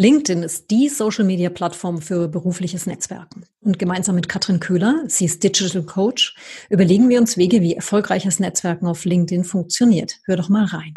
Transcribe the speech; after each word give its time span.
LinkedIn 0.00 0.44
ist 0.44 0.70
die 0.70 0.88
Social-Media-Plattform 0.88 2.00
für 2.00 2.28
berufliches 2.28 2.86
Netzwerken. 2.86 3.42
Und 3.60 3.80
gemeinsam 3.80 4.14
mit 4.14 4.28
Katrin 4.28 4.60
Köhler, 4.60 5.02
sie 5.08 5.24
ist 5.24 5.42
Digital 5.42 5.82
Coach, 5.82 6.36
überlegen 6.70 7.08
wir 7.08 7.18
uns 7.18 7.36
Wege, 7.36 7.62
wie 7.62 7.74
erfolgreiches 7.74 8.38
Netzwerken 8.38 8.86
auf 8.86 9.04
LinkedIn 9.04 9.42
funktioniert. 9.42 10.20
Hör 10.26 10.36
doch 10.36 10.48
mal 10.48 10.66
rein. 10.66 10.94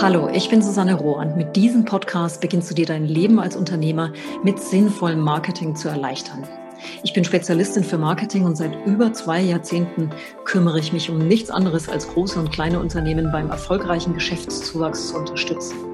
Hallo, 0.00 0.28
ich 0.32 0.48
bin 0.48 0.62
Susanne 0.62 0.94
Rohr 0.94 1.16
und 1.16 1.36
mit 1.36 1.56
diesem 1.56 1.84
Podcast 1.84 2.40
beginnst 2.40 2.70
du 2.70 2.76
dir 2.76 2.86
dein 2.86 3.06
Leben 3.06 3.40
als 3.40 3.56
Unternehmer 3.56 4.12
mit 4.44 4.60
sinnvollem 4.60 5.18
Marketing 5.18 5.74
zu 5.74 5.88
erleichtern. 5.88 6.46
Ich 7.02 7.12
bin 7.12 7.24
Spezialistin 7.24 7.84
für 7.84 7.98
Marketing 7.98 8.44
und 8.44 8.56
seit 8.56 8.86
über 8.86 9.12
zwei 9.12 9.40
Jahrzehnten 9.40 10.10
kümmere 10.44 10.78
ich 10.78 10.92
mich 10.92 11.10
um 11.10 11.18
nichts 11.18 11.50
anderes 11.50 11.88
als 11.88 12.08
große 12.08 12.38
und 12.38 12.52
kleine 12.52 12.80
Unternehmen 12.80 13.30
beim 13.32 13.50
erfolgreichen 13.50 14.14
Geschäftszuwachs 14.14 15.08
zu 15.08 15.16
unterstützen. 15.16 15.93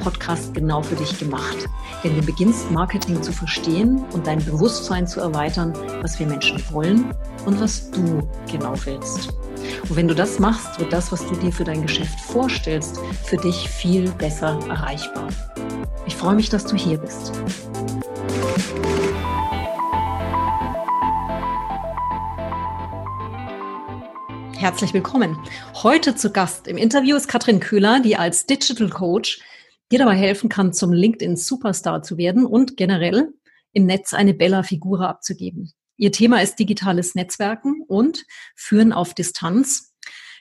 Podcast 0.01 0.53
genau 0.53 0.81
für 0.81 0.95
dich 0.95 1.17
gemacht. 1.17 1.69
Denn 2.03 2.15
du 2.15 2.25
beginnst 2.25 2.69
Marketing 2.71 3.21
zu 3.21 3.31
verstehen 3.31 4.03
und 4.13 4.27
dein 4.27 4.43
Bewusstsein 4.43 5.07
zu 5.07 5.21
erweitern, 5.21 5.73
was 6.01 6.19
wir 6.19 6.27
Menschen 6.27 6.61
wollen 6.71 7.13
und 7.45 7.61
was 7.61 7.89
du 7.91 8.27
genau 8.51 8.73
willst. 8.85 9.29
Und 9.83 9.95
wenn 9.95 10.07
du 10.07 10.15
das 10.15 10.39
machst, 10.39 10.79
wird 10.79 10.91
das, 10.91 11.11
was 11.11 11.25
du 11.27 11.35
dir 11.35 11.51
für 11.51 11.63
dein 11.63 11.83
Geschäft 11.83 12.19
vorstellst, 12.19 12.99
für 13.23 13.37
dich 13.37 13.69
viel 13.69 14.09
besser 14.11 14.59
erreichbar. 14.67 15.29
Ich 16.05 16.15
freue 16.15 16.35
mich, 16.35 16.49
dass 16.49 16.65
du 16.65 16.75
hier 16.75 16.97
bist. 16.97 17.31
Herzlich 24.57 24.93
willkommen. 24.93 25.39
Heute 25.81 26.13
zu 26.13 26.31
Gast 26.31 26.67
im 26.67 26.77
Interview 26.77 27.15
ist 27.15 27.27
Katrin 27.27 27.59
Köhler, 27.59 27.99
die 27.99 28.15
als 28.15 28.45
Digital 28.45 28.89
Coach 28.89 29.39
dir 29.91 29.99
dabei 29.99 30.15
helfen 30.15 30.49
kann, 30.49 30.73
zum 30.73 30.93
LinkedIn 30.93 31.35
Superstar 31.35 32.01
zu 32.01 32.17
werden 32.17 32.45
und 32.45 32.77
generell 32.77 33.33
im 33.73 33.85
Netz 33.85 34.13
eine 34.13 34.33
Bella 34.33 34.63
Figura 34.63 35.09
abzugeben. 35.09 35.73
Ihr 35.97 36.11
Thema 36.11 36.41
ist 36.41 36.57
digitales 36.57 37.13
Netzwerken 37.13 37.83
und 37.87 38.23
Führen 38.55 38.93
auf 38.93 39.13
Distanz. 39.13 39.93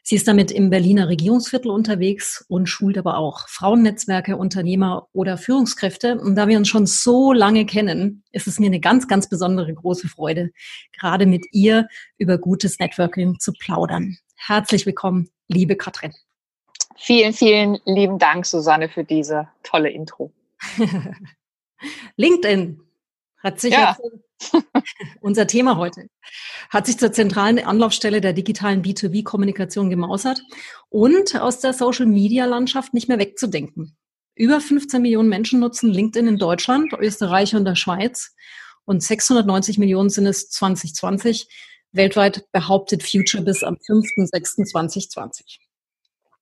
Sie 0.02 0.14
ist 0.16 0.26
damit 0.26 0.50
im 0.50 0.70
Berliner 0.70 1.08
Regierungsviertel 1.08 1.70
unterwegs 1.70 2.44
und 2.48 2.66
schult 2.66 2.96
aber 2.96 3.18
auch 3.18 3.46
Frauennetzwerke, 3.48 4.36
Unternehmer 4.36 5.08
oder 5.12 5.36
Führungskräfte. 5.36 6.18
Und 6.18 6.36
da 6.36 6.48
wir 6.48 6.56
uns 6.56 6.68
schon 6.68 6.86
so 6.86 7.32
lange 7.32 7.66
kennen, 7.66 8.24
ist 8.32 8.46
es 8.46 8.58
mir 8.58 8.66
eine 8.66 8.80
ganz, 8.80 9.08
ganz 9.08 9.28
besondere 9.28 9.74
große 9.74 10.08
Freude, 10.08 10.50
gerade 10.98 11.26
mit 11.26 11.44
ihr 11.52 11.86
über 12.16 12.38
gutes 12.38 12.78
Networking 12.78 13.38
zu 13.38 13.52
plaudern. 13.52 14.16
Herzlich 14.36 14.86
willkommen, 14.86 15.28
liebe 15.48 15.76
Katrin. 15.76 16.14
Vielen, 17.02 17.32
vielen 17.32 17.78
lieben 17.86 18.18
Dank, 18.18 18.44
Susanne, 18.44 18.90
für 18.90 19.04
diese 19.04 19.48
tolle 19.62 19.88
Intro. 19.88 20.34
LinkedIn 22.16 22.78
hat 23.38 23.58
sich 23.58 23.72
ja. 23.72 23.96
unser 25.22 25.46
Thema 25.46 25.78
heute, 25.78 26.10
hat 26.68 26.84
sich 26.84 26.98
zur 26.98 27.10
zentralen 27.10 27.58
Anlaufstelle 27.58 28.20
der 28.20 28.34
digitalen 28.34 28.82
B2B-Kommunikation 28.82 29.88
gemausert 29.88 30.42
und 30.90 31.40
aus 31.40 31.60
der 31.60 31.72
Social-Media-Landschaft 31.72 32.92
nicht 32.92 33.08
mehr 33.08 33.18
wegzudenken. 33.18 33.96
Über 34.34 34.60
15 34.60 35.00
Millionen 35.00 35.30
Menschen 35.30 35.60
nutzen 35.60 35.90
LinkedIn 35.90 36.28
in 36.28 36.36
Deutschland, 36.36 36.92
Österreich 36.92 37.56
und 37.56 37.64
der 37.64 37.76
Schweiz 37.76 38.34
und 38.84 39.02
690 39.02 39.78
Millionen 39.78 40.10
sind 40.10 40.26
es 40.26 40.50
2020. 40.50 41.48
Weltweit 41.92 42.44
behauptet 42.52 43.02
Future 43.02 43.42
bis 43.42 43.62
am 43.62 43.76
5.6.2020. 43.76 45.60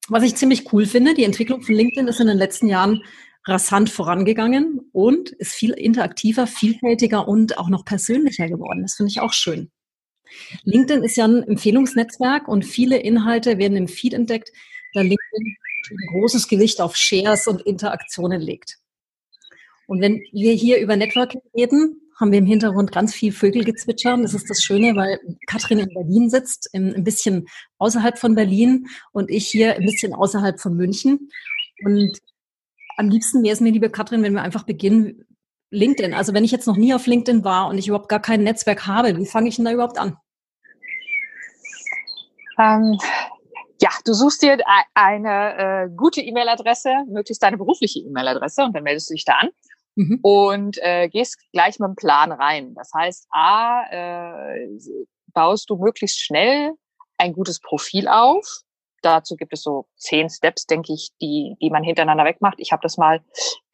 Was 0.08 0.22
ich 0.22 0.36
ziemlich 0.36 0.72
cool 0.72 0.86
finde, 0.86 1.14
die 1.14 1.24
Entwicklung 1.24 1.62
von 1.62 1.74
LinkedIn 1.74 2.08
ist 2.08 2.20
in 2.20 2.28
den 2.28 2.38
letzten 2.38 2.66
Jahren 2.66 3.02
rasant 3.44 3.90
vorangegangen 3.90 4.80
und 4.92 5.30
ist 5.30 5.52
viel 5.52 5.72
interaktiver, 5.72 6.46
vielfältiger 6.46 7.28
und 7.28 7.58
auch 7.58 7.68
noch 7.68 7.84
persönlicher 7.84 8.48
geworden. 8.48 8.82
Das 8.82 8.94
finde 8.94 9.10
ich 9.10 9.20
auch 9.20 9.32
schön. 9.32 9.70
LinkedIn 10.64 11.02
ist 11.02 11.16
ja 11.16 11.26
ein 11.26 11.42
Empfehlungsnetzwerk 11.42 12.48
und 12.48 12.64
viele 12.64 12.98
Inhalte 12.98 13.58
werden 13.58 13.76
im 13.76 13.88
Feed 13.88 14.12
entdeckt, 14.12 14.50
da 14.92 15.00
LinkedIn 15.00 15.56
ein 15.90 16.06
großes 16.12 16.48
Gewicht 16.48 16.80
auf 16.80 16.96
Shares 16.96 17.46
und 17.46 17.62
Interaktionen 17.62 18.40
legt. 18.40 18.78
Und 19.86 20.02
wenn 20.02 20.22
wir 20.32 20.52
hier 20.52 20.78
über 20.80 20.96
Networking 20.96 21.40
reden, 21.56 22.07
haben 22.18 22.32
wir 22.32 22.38
im 22.38 22.46
Hintergrund 22.46 22.92
ganz 22.92 23.14
viel 23.14 23.32
Vögel 23.32 23.64
gezwitschern. 23.64 24.22
Das 24.22 24.34
ist 24.34 24.50
das 24.50 24.62
Schöne, 24.62 24.96
weil 24.96 25.20
Katrin 25.46 25.78
in 25.78 25.94
Berlin 25.94 26.30
sitzt, 26.30 26.70
ein 26.74 27.04
bisschen 27.04 27.46
außerhalb 27.78 28.18
von 28.18 28.34
Berlin 28.34 28.88
und 29.12 29.30
ich 29.30 29.48
hier 29.48 29.76
ein 29.76 29.84
bisschen 29.84 30.14
außerhalb 30.14 30.60
von 30.60 30.74
München. 30.74 31.30
Und 31.84 32.18
am 32.96 33.08
liebsten 33.08 33.42
wäre 33.44 33.52
es 33.52 33.60
mir, 33.60 33.70
liebe 33.70 33.90
Katrin, 33.90 34.22
wenn 34.22 34.34
wir 34.34 34.42
einfach 34.42 34.64
beginnen, 34.64 35.24
LinkedIn. 35.70 36.14
Also 36.14 36.34
wenn 36.34 36.44
ich 36.44 36.50
jetzt 36.50 36.66
noch 36.66 36.76
nie 36.76 36.94
auf 36.94 37.06
LinkedIn 37.06 37.44
war 37.44 37.68
und 37.68 37.78
ich 37.78 37.88
überhaupt 37.88 38.08
gar 38.08 38.22
kein 38.22 38.42
Netzwerk 38.42 38.86
habe, 38.86 39.16
wie 39.16 39.26
fange 39.26 39.48
ich 39.48 39.56
denn 39.56 39.66
da 39.66 39.72
überhaupt 39.72 39.98
an? 39.98 40.16
Ähm, 42.58 42.98
ja, 43.80 43.90
du 44.04 44.12
suchst 44.12 44.42
dir 44.42 44.58
eine 44.94 45.86
äh, 45.86 45.88
gute 45.94 46.20
E-Mail-Adresse, 46.20 47.04
möglichst 47.08 47.42
deine 47.42 47.58
berufliche 47.58 48.00
E-Mail-Adresse 48.00 48.64
und 48.64 48.74
dann 48.74 48.82
meldest 48.82 49.10
du 49.10 49.14
dich 49.14 49.24
da 49.24 49.34
an 49.34 49.50
mhm. 49.98 50.20
und 50.22 50.78
äh, 50.80 51.08
gehst 51.08 51.38
gleich 51.52 51.78
mit 51.78 51.88
dem 51.88 51.96
Plan 51.96 52.32
rein. 52.32 52.74
Das 52.74 52.92
heißt, 52.94 53.26
A, 53.30 53.82
äh, 53.90 54.68
baust 55.34 55.68
du 55.70 55.76
möglichst 55.76 56.20
schnell 56.20 56.72
ein 57.18 57.32
gutes 57.32 57.60
Profil 57.60 58.08
auf, 58.08 58.60
Dazu 59.02 59.36
gibt 59.36 59.52
es 59.52 59.62
so 59.62 59.86
zehn 59.96 60.28
Steps, 60.28 60.66
denke 60.66 60.92
ich, 60.92 61.10
die, 61.20 61.56
die 61.60 61.70
man 61.70 61.82
hintereinander 61.82 62.24
wegmacht. 62.24 62.56
Ich 62.58 62.72
habe 62.72 62.82
das 62.82 62.96
mal 62.96 63.20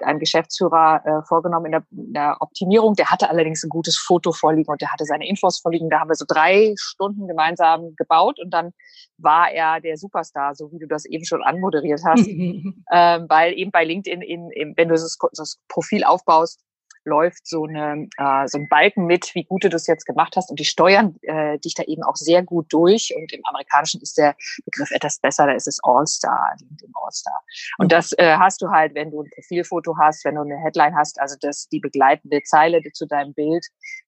einem 0.01 0.19
Geschäftsführer 0.19 1.03
äh, 1.05 1.27
vorgenommen 1.27 1.67
in 1.67 1.73
der, 1.73 1.85
in 1.91 2.13
der 2.13 2.37
Optimierung. 2.41 2.95
Der 2.95 3.11
hatte 3.11 3.31
allerdings 3.31 3.63
ein 3.65 3.71
gutes 3.71 3.97
Foto 3.99 4.33
vorliegen 4.33 4.71
und 4.71 4.81
der 4.81 4.93
hatte 4.93 5.05
seine 5.05 5.27
Infos 5.27 5.61
vorliegen. 5.61 5.89
Da 5.89 6.01
haben 6.01 6.11
wir 6.11 6.15
so 6.15 6.27
drei 6.29 6.75
Stunden 6.77 7.27
gemeinsam 7.27 7.95
gebaut 7.97 8.39
und 8.39 8.51
dann 8.51 8.73
war 9.17 9.51
er 9.51 9.81
der 9.81 9.97
Superstar, 9.97 10.55
so 10.55 10.71
wie 10.73 10.79
du 10.79 10.87
das 10.87 11.05
eben 11.05 11.25
schon 11.25 11.43
anmoderiert 11.43 12.03
hast. 12.05 12.27
ähm, 12.29 13.27
weil 13.29 13.55
eben 13.55 13.71
bei 13.71 13.85
LinkedIn, 13.85 14.21
in, 14.21 14.51
in, 14.51 14.77
wenn 14.77 14.89
du 14.89 14.95
das, 14.95 15.17
das 15.33 15.59
Profil 15.69 16.05
aufbaust, 16.05 16.61
läuft 17.05 17.47
so, 17.47 17.65
eine, 17.65 18.09
äh, 18.17 18.49
so 18.49 18.59
ein 18.59 18.69
Balken 18.69 19.07
mit, 19.07 19.35
wie 19.35 19.45
gut 19.45 19.65
du 19.65 19.69
das 19.69 19.87
jetzt 19.87 20.07
gemacht 20.07 20.37
hast. 20.37 20.51
Und 20.51 20.59
die 20.59 20.65
steuern 20.65 21.17
äh, 21.23 21.59
dich 21.59 21.75
da 21.75 21.83
eben 21.85 22.03
auch 22.03 22.17
sehr 22.17 22.43
gut 22.43 22.73
durch. 22.73 23.15
Und 23.17 23.33
im 23.33 23.43
Amerikanischen 23.45 24.01
ist 24.01 24.19
der 24.19 24.35
Begriff 24.65 24.91
etwas 24.91 25.19
besser, 25.19 25.47
da 25.47 25.53
ist 25.53 25.67
es 25.67 25.79
All-Star, 25.83 26.55
LinkedIn 26.61 26.93
All-Star. 27.03 27.41
Und 27.79 27.93
das 27.93 28.13
äh, 28.19 28.37
hast 28.39 28.63
du 28.63 28.71
halt, 28.71 28.95
wenn 28.95 29.11
du 29.11 29.23
ein 29.23 29.31
Profilfoto 29.35 29.97
hast, 29.99 30.25
wenn 30.25 30.37
du 30.37 30.43
eine 30.43 30.57
Headline 30.59 30.97
hast, 30.97 31.21
also 31.21 31.37
das 31.41 31.69
die 31.69 31.81
begleitende 31.81 32.43
Zeile 32.43 32.81
zu 32.93 33.07
deinem 33.07 33.35
Bild. 33.35 33.67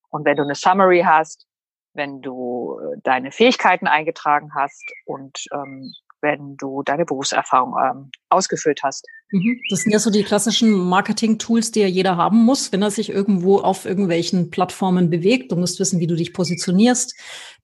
Und 0.09 0.25
wenn 0.25 0.37
du 0.37 0.43
eine 0.43 0.55
Summary 0.55 1.03
hast, 1.05 1.45
wenn 1.93 2.21
du 2.21 2.79
äh, 2.79 2.97
deine 3.03 3.31
Fähigkeiten 3.31 3.87
eingetragen 3.87 4.51
hast 4.55 4.83
und 5.05 5.45
ähm, 5.51 5.91
wenn 6.21 6.57
du 6.57 6.83
deine 6.83 7.05
Berufserfahrung 7.05 7.75
ähm, 7.79 8.11
ausgefüllt 8.29 8.81
hast. 8.83 9.05
Mhm. 9.31 9.61
Das 9.69 9.81
sind 9.81 9.91
ja 9.91 9.99
so 9.99 10.09
die 10.09 10.23
klassischen 10.23 10.71
Marketing-Tools, 10.71 11.71
die 11.71 11.81
ja 11.81 11.87
jeder 11.87 12.15
haben 12.17 12.43
muss, 12.43 12.71
wenn 12.71 12.81
er 12.81 12.91
sich 12.91 13.09
irgendwo 13.09 13.59
auf 13.59 13.85
irgendwelchen 13.85 14.49
Plattformen 14.49 15.09
bewegt. 15.09 15.51
Du 15.51 15.55
musst 15.55 15.79
wissen, 15.79 15.99
wie 15.99 16.07
du 16.07 16.15
dich 16.15 16.33
positionierst. 16.33 17.15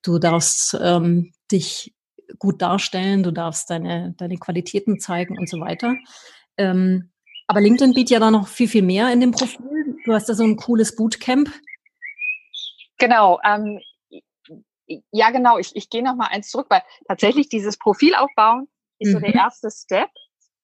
Du 0.02 0.20
darfst 0.20 0.78
ähm, 0.82 1.32
dich 1.52 1.94
gut 2.40 2.62
darstellen, 2.62 3.24
du 3.24 3.32
darfst 3.32 3.70
deine, 3.70 4.14
deine 4.18 4.38
Qualitäten 4.38 5.00
zeigen 5.00 5.38
und 5.38 5.50
so 5.50 5.60
weiter. 5.60 5.96
Ähm, 6.58 7.12
aber 7.48 7.62
LinkedIn 7.62 7.94
bietet 7.94 8.12
ja 8.12 8.20
da 8.20 8.32
noch 8.32 8.48
viel, 8.48 8.68
viel 8.68 8.82
mehr 8.82 9.12
in 9.12 9.20
dem 9.20 9.32
Profil. 9.32 9.98
Du 10.06 10.14
hast 10.14 10.28
da 10.28 10.34
so 10.34 10.44
ein 10.44 10.58
cooles 10.58 10.96
Bootcamp. 10.96 11.52
Genau. 12.98 13.40
Ähm, 13.46 13.80
ja, 15.12 15.30
genau. 15.32 15.58
Ich, 15.58 15.76
ich 15.76 15.90
gehe 15.90 16.04
noch 16.04 16.16
mal 16.16 16.28
eins 16.28 16.50
zurück, 16.50 16.68
weil 16.70 16.82
tatsächlich 17.08 17.50
dieses 17.50 17.78
Profil 17.78 18.16
aufbauen 18.16 18.68
ist 19.00 19.10
mhm. 19.10 19.14
so 19.14 19.20
der 19.20 19.30
mhm. 19.30 19.36
erste 19.36 19.70
Step. 19.72 20.10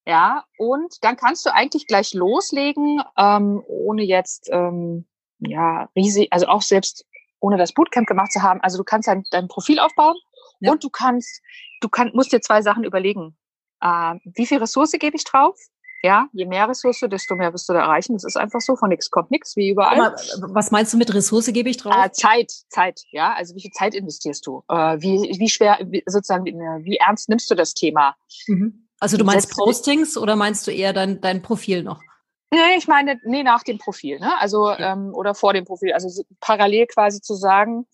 Ja, 0.10 0.44
und 0.58 0.96
dann 1.02 1.18
kannst 1.18 1.46
du 1.46 1.54
eigentlich 1.54 1.86
gleich 1.86 2.16
loslegen, 2.16 3.00
ähm, 3.16 3.64
ohne 3.68 4.02
jetzt, 4.02 4.50
ähm, 4.52 5.06
ja, 5.38 5.88
riesig, 5.96 6.30
also 6.32 6.48
auch 6.48 6.64
selbst 6.64 7.06
ohne 7.40 7.58
das 7.58 7.74
Bootcamp 7.74 8.08
gemacht 8.08 8.32
zu 8.32 8.42
haben. 8.42 8.60
Also 8.62 8.80
du 8.80 8.84
kannst 8.84 9.08
dein, 9.08 9.24
dein 9.30 9.48
Profil 9.48 9.78
aufbauen 9.80 10.16
ja. 10.62 10.72
und 10.72 10.84
du 10.84 10.90
kannst, 10.90 11.42
du 11.82 11.90
kann, 11.90 12.10
musst 12.16 12.32
dir 12.32 12.42
zwei 12.42 12.64
Sachen 12.64 12.84
überlegen. 12.84 13.38
äh, 13.82 14.16
wie 14.26 14.48
viel 14.48 14.58
Ressource 14.58 14.94
gebe 14.94 15.16
ich 15.16 15.26
drauf? 15.26 15.56
Ja, 16.02 16.28
je 16.34 16.48
mehr 16.48 16.68
Ressource, 16.68 17.06
desto 17.08 17.36
mehr 17.36 17.54
wirst 17.54 17.70
du 17.70 17.74
da 17.74 17.82
erreichen. 17.82 18.14
Das 18.14 18.24
ist 18.24 18.36
einfach 18.36 18.62
so, 18.62 18.76
von 18.76 18.90
nichts 18.90 19.12
kommt 19.12 19.30
nichts, 19.30 19.56
wie 19.58 19.70
überall. 19.70 20.00
Aber 20.00 20.16
was 20.56 20.72
meinst 20.72 20.92
du 20.94 20.98
mit 20.98 21.14
Ressource 21.14 21.54
gebe 21.54 21.70
ich 21.70 21.78
drauf? 21.78 21.94
Äh, 21.94 22.10
Zeit, 22.12 22.52
Zeit, 22.70 23.04
ja. 23.12 23.34
Also 23.34 23.54
wie 23.54 23.62
viel 23.62 23.72
Zeit 23.72 23.94
investierst 23.94 24.48
du? 24.48 24.64
Äh, 24.70 24.98
wie, 25.02 25.38
wie 25.38 25.50
schwer, 25.50 25.78
wie, 25.84 26.02
sozusagen, 26.08 26.46
wie 26.46 26.98
ernst 26.98 27.30
nimmst 27.30 27.52
du 27.52 27.56
das 27.56 27.76
Thema? 27.76 28.16
Mhm. 28.48 28.88
Also 29.00 29.18
du 29.18 29.24
meinst 29.24 29.51
Postings 29.51 30.18
oder 30.18 30.36
meinst 30.36 30.68
du 30.68 30.72
eher 30.72 30.94
dein, 30.94 31.22
dein 31.22 31.42
Profil 31.42 31.84
noch? 31.84 32.01
Nee, 32.51 32.78
ich 32.78 32.88
meine, 32.88 33.19
nee, 33.24 33.44
nach 33.44 33.63
dem 33.63 33.78
Profil, 33.78 34.19
ne? 34.19 34.31
Also, 34.40 34.72
okay. 34.72 34.84
ähm, 34.84 35.13
oder 35.13 35.36
vor 35.36 35.54
dem 35.54 35.66
Profil. 35.66 35.94
Also 35.94 36.10
so 36.10 36.24
parallel 36.40 36.88
quasi 36.88 37.22
zu 37.22 37.36
sagen, 37.36 37.86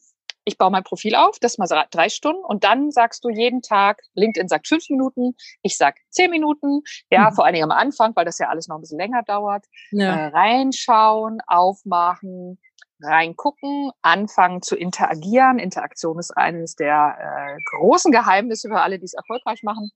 ich 0.45 0.57
baue 0.57 0.71
mein 0.71 0.83
Profil 0.83 1.15
auf, 1.15 1.39
das 1.39 1.57
mal 1.57 1.67
drei 1.91 2.07
Stunden 2.07 2.43
und 2.45 2.63
dann 2.63 2.91
sagst 2.91 3.23
du 3.23 3.29
jeden 3.29 3.61
Tag, 3.61 4.01
LinkedIn 4.13 4.47
sagt 4.47 4.67
fünf 4.67 4.89
Minuten, 4.89 5.35
ich 5.63 5.75
sag 5.75 5.95
zehn 6.09 6.29
Minuten, 6.29 6.81
ja, 7.09 7.31
mhm. 7.31 7.35
vor 7.35 7.45
allen 7.45 7.55
Dingen 7.55 7.71
am 7.71 7.77
Anfang, 7.77 8.15
weil 8.15 8.25
das 8.25 8.37
ja 8.37 8.47
alles 8.47 8.67
noch 8.67 8.77
ein 8.77 8.81
bisschen 8.81 8.99
länger 8.99 9.23
dauert, 9.23 9.65
ja. 9.91 10.15
äh, 10.15 10.27
reinschauen, 10.27 11.39
aufmachen, 11.47 12.59
reingucken, 13.01 13.91
anfangen 14.03 14.61
zu 14.61 14.75
interagieren. 14.75 15.59
Interaktion 15.59 16.19
ist 16.19 16.31
eines 16.37 16.75
der 16.75 17.17
äh, 17.19 17.57
großen 17.77 18.11
Geheimnisse 18.11 18.69
für 18.69 18.81
alle, 18.81 18.99
die 18.99 19.05
es 19.05 19.13
erfolgreich 19.13 19.63
machen. 19.63 19.91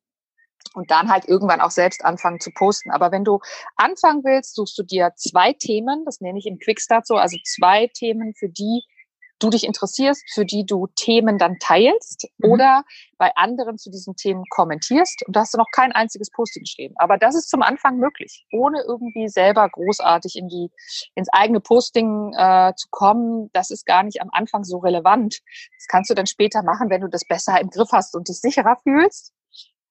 Und 0.74 0.92
dann 0.92 1.10
halt 1.10 1.28
irgendwann 1.28 1.62
auch 1.62 1.72
selbst 1.72 2.06
anfangen 2.06 2.40
zu 2.40 2.52
posten. 2.52 2.92
Aber 2.92 3.12
wenn 3.12 3.24
du 3.24 3.40
anfangen 3.76 4.24
willst, 4.24 4.56
suchst 4.56 4.78
du 4.78 4.84
dir 4.84 5.14
zwei 5.16 5.54
Themen, 5.54 6.04
das 6.06 6.22
nenne 6.22 6.38
ich 6.38 6.46
im 6.46 6.60
Quickstart 6.60 7.08
so, 7.08 7.16
also 7.16 7.38
zwei 7.44 7.88
Themen, 7.88 8.34
für 8.36 8.50
die 8.50 8.84
du 9.40 9.50
dich 9.50 9.64
interessierst, 9.64 10.24
für 10.34 10.46
die 10.46 10.66
du 10.66 10.88
Themen 10.96 11.38
dann 11.38 11.58
teilst 11.60 12.28
mhm. 12.38 12.52
oder 12.52 12.84
bei 13.18 13.32
anderen 13.36 13.78
zu 13.78 13.90
diesen 13.90 14.16
Themen 14.16 14.44
kommentierst 14.50 15.24
und 15.26 15.36
da 15.36 15.42
hast 15.42 15.54
du 15.54 15.58
noch 15.58 15.72
kein 15.72 15.92
einziges 15.92 16.30
Posting 16.30 16.66
stehen. 16.66 16.94
Aber 16.98 17.18
das 17.18 17.36
ist 17.36 17.50
zum 17.50 17.62
Anfang 17.62 17.98
möglich, 17.98 18.46
ohne 18.52 18.82
irgendwie 18.82 19.28
selber 19.30 19.68
großartig 19.70 20.36
in 20.36 20.48
die 20.48 20.70
ins 21.16 21.30
eigene 21.32 21.62
Posting 21.62 22.34
äh, 22.38 22.74
zu 22.76 22.88
kommen. 22.92 23.50
Das 23.54 23.72
ist 23.72 23.86
gar 23.86 24.04
nicht 24.04 24.22
am 24.22 24.30
Anfang 24.32 24.64
so 24.64 24.78
relevant. 24.78 25.40
Das 25.78 25.88
kannst 25.88 26.10
du 26.10 26.14
dann 26.14 26.28
später 26.28 26.64
machen, 26.64 26.90
wenn 26.90 27.02
du 27.02 27.08
das 27.08 27.26
besser 27.26 27.60
im 27.60 27.70
Griff 27.70 27.90
hast 27.92 28.16
und 28.16 28.28
dich 28.28 28.40
sicherer 28.40 28.78
fühlst. 28.84 29.34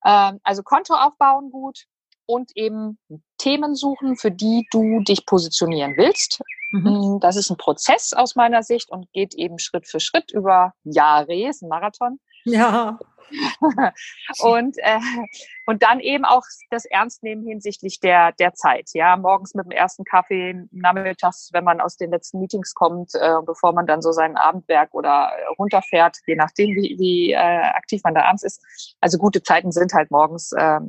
Ähm, 0.05 0.41
also 0.43 0.62
Konto 0.62 0.95
aufbauen 0.95 1.50
gut, 1.50 1.87
und 2.29 2.55
eben 2.56 2.99
Themen 3.39 3.75
suchen, 3.75 4.17
für 4.17 4.31
die 4.31 4.67
du 4.71 5.00
dich 5.00 5.25
positionieren 5.25 5.97
willst. 5.97 6.43
Mhm. 6.73 7.15
Mm, 7.15 7.21
das 7.21 7.37
ist 7.37 7.50
ein 7.50 7.56
Prozess 7.56 8.12
aus 8.12 8.37
meiner 8.37 8.62
Sicht 8.62 8.91
und 8.91 9.11
geht 9.12 9.35
eben 9.35 9.59
Schritt 9.59 9.89
für 9.89 9.99
Schritt 9.99 10.31
über 10.33 10.75
Jahre, 10.85 11.35
ist 11.35 11.62
ein 11.62 11.69
Marathon. 11.69 12.21
Ja. 12.44 12.99
und, 14.40 14.76
äh, 14.79 14.99
und 15.67 15.82
dann 15.82 16.00
eben 16.00 16.25
auch 16.25 16.43
das 16.70 16.85
Ernstnehmen 16.85 17.46
hinsichtlich 17.46 18.00
der, 18.00 18.32
der 18.32 18.55
Zeit. 18.55 18.90
Ja, 18.94 19.17
morgens 19.17 19.55
mit 19.55 19.67
dem 19.67 19.73
ersten 19.73 20.05
Kaffee, 20.05 20.55
nachmittags, 20.70 21.50
wenn 21.52 21.64
man 21.64 21.81
aus 21.81 21.96
den 21.96 22.11
letzten 22.11 22.40
Meetings 22.40 22.75
kommt, 22.75 23.14
äh, 23.14 23.35
bevor 23.44 23.73
man 23.73 23.87
dann 23.87 24.02
so 24.02 24.12
sein 24.12 24.37
Abendwerk 24.37 24.94
oder 24.94 25.31
runterfährt, 25.58 26.19
je 26.26 26.37
nachdem, 26.37 26.75
wie, 26.75 26.96
wie 26.99 27.32
äh, 27.32 27.37
aktiv 27.37 28.00
man 28.05 28.14
da 28.14 28.23
abends 28.25 28.43
ist. 28.43 28.62
Also 29.00 29.19
gute 29.19 29.43
Zeiten 29.43 29.73
sind 29.73 29.93
halt 29.93 30.11
morgens 30.11 30.52
äh, 30.52 30.81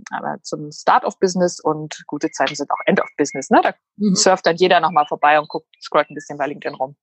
zum 0.44 0.72
Start 0.72 1.06
of 1.06 1.19
Business 1.19 1.60
und 1.60 2.04
gute 2.07 2.31
Zeiten 2.31 2.56
sind 2.56 2.72
auch 2.72 2.80
End 2.86 3.02
of 3.02 3.10
Business. 3.18 3.50
Ne? 3.50 3.62
Da 3.63 3.74
mhm. 3.98 4.16
surft 4.16 4.45
dann 4.45 4.56
jeder 4.56 4.80
nochmal 4.80 5.06
vorbei 5.07 5.40
und 5.40 5.50
guckt, 5.50 5.68
scrollt 5.81 6.10
ein 6.10 6.16
bisschen 6.16 6.38
bei 6.38 6.48
LinkedIn 6.48 6.75
rum. 6.75 6.95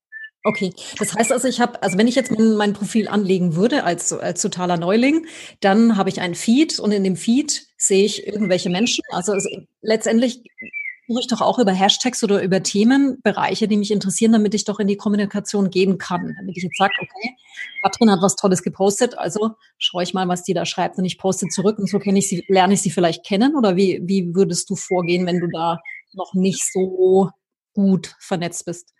Okay, 0.47 0.73
das 0.97 1.13
heißt 1.13 1.33
also, 1.33 1.45
ich 1.49 1.59
habe, 1.59 1.83
also 1.83 1.97
wenn 1.97 2.07
ich 2.07 2.15
jetzt 2.15 2.31
mein 2.31 2.71
Profil 2.71 3.09
anlegen 3.09 3.57
würde 3.57 3.83
als, 3.83 4.13
als 4.13 4.41
totaler 4.41 4.77
Neuling, 4.77 5.25
dann 5.59 5.97
habe 5.97 6.07
ich 6.07 6.21
einen 6.21 6.35
Feed 6.35 6.79
und 6.79 6.93
in 6.93 7.03
dem 7.03 7.17
Feed 7.17 7.65
sehe 7.75 8.05
ich 8.05 8.25
irgendwelche 8.25 8.69
Menschen. 8.69 9.03
Also 9.11 9.33
es, 9.33 9.45
letztendlich 9.81 10.43
suche 11.05 11.19
ich 11.19 11.27
doch 11.27 11.41
auch 11.41 11.59
über 11.59 11.73
Hashtags 11.73 12.23
oder 12.23 12.41
über 12.41 12.63
Themenbereiche, 12.63 13.67
die 13.67 13.75
mich 13.75 13.91
interessieren, 13.91 14.31
damit 14.31 14.53
ich 14.53 14.63
doch 14.63 14.79
in 14.79 14.87
die 14.87 14.95
Kommunikation 14.95 15.69
gehen 15.69 15.97
kann. 15.97 16.33
Damit 16.39 16.55
ich 16.55 16.63
jetzt 16.63 16.77
sage, 16.77 16.93
okay, 16.97 17.35
Katrin 17.83 18.09
hat 18.09 18.21
was 18.21 18.37
Tolles 18.37 18.63
gepostet, 18.63 19.17
also 19.17 19.51
schaue 19.77 20.03
ich 20.03 20.13
mal, 20.13 20.29
was 20.29 20.43
die 20.43 20.53
da 20.53 20.65
schreibt 20.65 20.97
und 20.97 21.03
ich 21.03 21.17
poste 21.17 21.49
zurück 21.49 21.77
und 21.77 21.89
so 21.89 21.99
kenne 21.99 22.19
ich 22.19 22.29
sie, 22.29 22.45
lerne 22.47 22.75
ich 22.75 22.81
sie 22.81 22.91
vielleicht 22.91 23.25
kennen 23.25 23.57
oder 23.57 23.75
wie, 23.75 23.99
wie 24.05 24.33
würdest 24.33 24.69
du 24.69 24.77
vorgehen, 24.77 25.25
wenn 25.25 25.41
du 25.41 25.47
da 25.47 25.79
noch 26.13 26.33
nicht 26.35 26.63
so 26.71 27.31
gut 27.73 28.15
vernetzt 28.21 28.63
bist? 28.63 28.93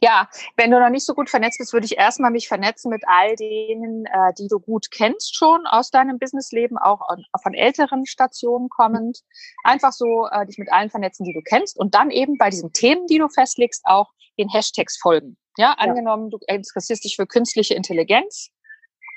Ja, 0.00 0.28
wenn 0.56 0.70
du 0.70 0.80
noch 0.80 0.90
nicht 0.90 1.04
so 1.04 1.14
gut 1.14 1.30
vernetzt 1.30 1.58
bist, 1.58 1.72
würde 1.72 1.86
ich 1.86 1.96
erstmal 1.96 2.30
mich 2.30 2.48
vernetzen 2.48 2.90
mit 2.90 3.02
all 3.06 3.36
denen, 3.36 4.06
äh, 4.06 4.32
die 4.38 4.48
du 4.48 4.58
gut 4.58 4.90
kennst 4.90 5.36
schon 5.36 5.66
aus 5.66 5.90
deinem 5.90 6.18
Businessleben, 6.18 6.78
auch 6.78 7.00
von 7.42 7.54
älteren 7.54 8.06
Stationen 8.06 8.68
kommend. 8.68 9.20
Einfach 9.64 9.92
so 9.92 10.28
äh, 10.30 10.46
dich 10.46 10.58
mit 10.58 10.72
allen 10.72 10.90
vernetzen, 10.90 11.24
die 11.24 11.32
du 11.32 11.42
kennst 11.42 11.78
und 11.78 11.94
dann 11.94 12.10
eben 12.10 12.36
bei 12.38 12.50
diesen 12.50 12.72
Themen, 12.72 13.06
die 13.06 13.18
du 13.18 13.28
festlegst, 13.28 13.82
auch 13.84 14.12
den 14.38 14.48
Hashtags 14.48 14.98
folgen. 14.98 15.36
Ja, 15.58 15.72
angenommen, 15.72 16.30
du 16.30 16.38
interessierst 16.46 17.04
dich 17.04 17.16
für 17.16 17.26
künstliche 17.26 17.74
Intelligenz, 17.74 18.50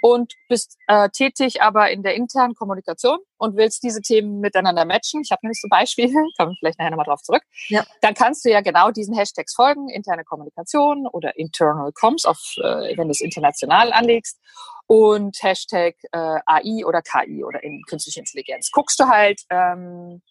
und 0.02 0.34
bist 0.48 0.78
äh, 0.88 1.10
tätig 1.10 1.62
aber 1.62 1.92
in 1.92 2.04
der 2.04 2.16
internen 2.16 2.56
Kommunikation 2.56 3.20
und 3.38 3.56
willst 3.56 3.84
diese 3.84 4.02
Themen 4.02 4.40
miteinander 4.40 4.86
matchen. 4.86 5.22
Ich 5.22 5.32
habe 5.32 5.40
nämlich 5.44 5.60
so 5.62 5.68
Beispiele, 5.70 6.14
kommen 6.38 6.56
vielleicht 6.60 6.80
nachher 6.80 6.92
nochmal 6.92 7.06
drauf 7.06 7.22
zurück. 7.22 7.44
Ja. 7.68 7.84
Dann 8.02 8.14
kannst 8.14 8.46
du 8.46 8.50
ja 8.50 8.62
genau 8.62 8.92
diesen 8.92 9.16
Hashtags 9.16 9.54
folgen, 9.54 9.90
interne 9.90 10.24
Kommunikation 10.24 11.08
oder 11.08 11.38
Internal 11.38 11.92
Comms, 11.94 12.26
auf, 12.26 12.40
äh, 12.58 12.98
wenn 12.98 13.08
du 13.08 13.12
es 13.12 13.22
international 13.22 13.92
anlegst 13.94 14.40
und 14.88 15.38
Hashtag 15.44 15.96
äh, 16.12 16.40
AI 16.46 16.84
oder 16.86 17.02
KI 17.02 17.44
oder 17.44 17.64
in 17.64 17.84
künstliche 17.88 18.20
Intelligenz. 18.22 18.72
Guckst 18.72 19.00
du 19.00 19.08
halt, 19.08 19.42
ähm, 19.52 20.22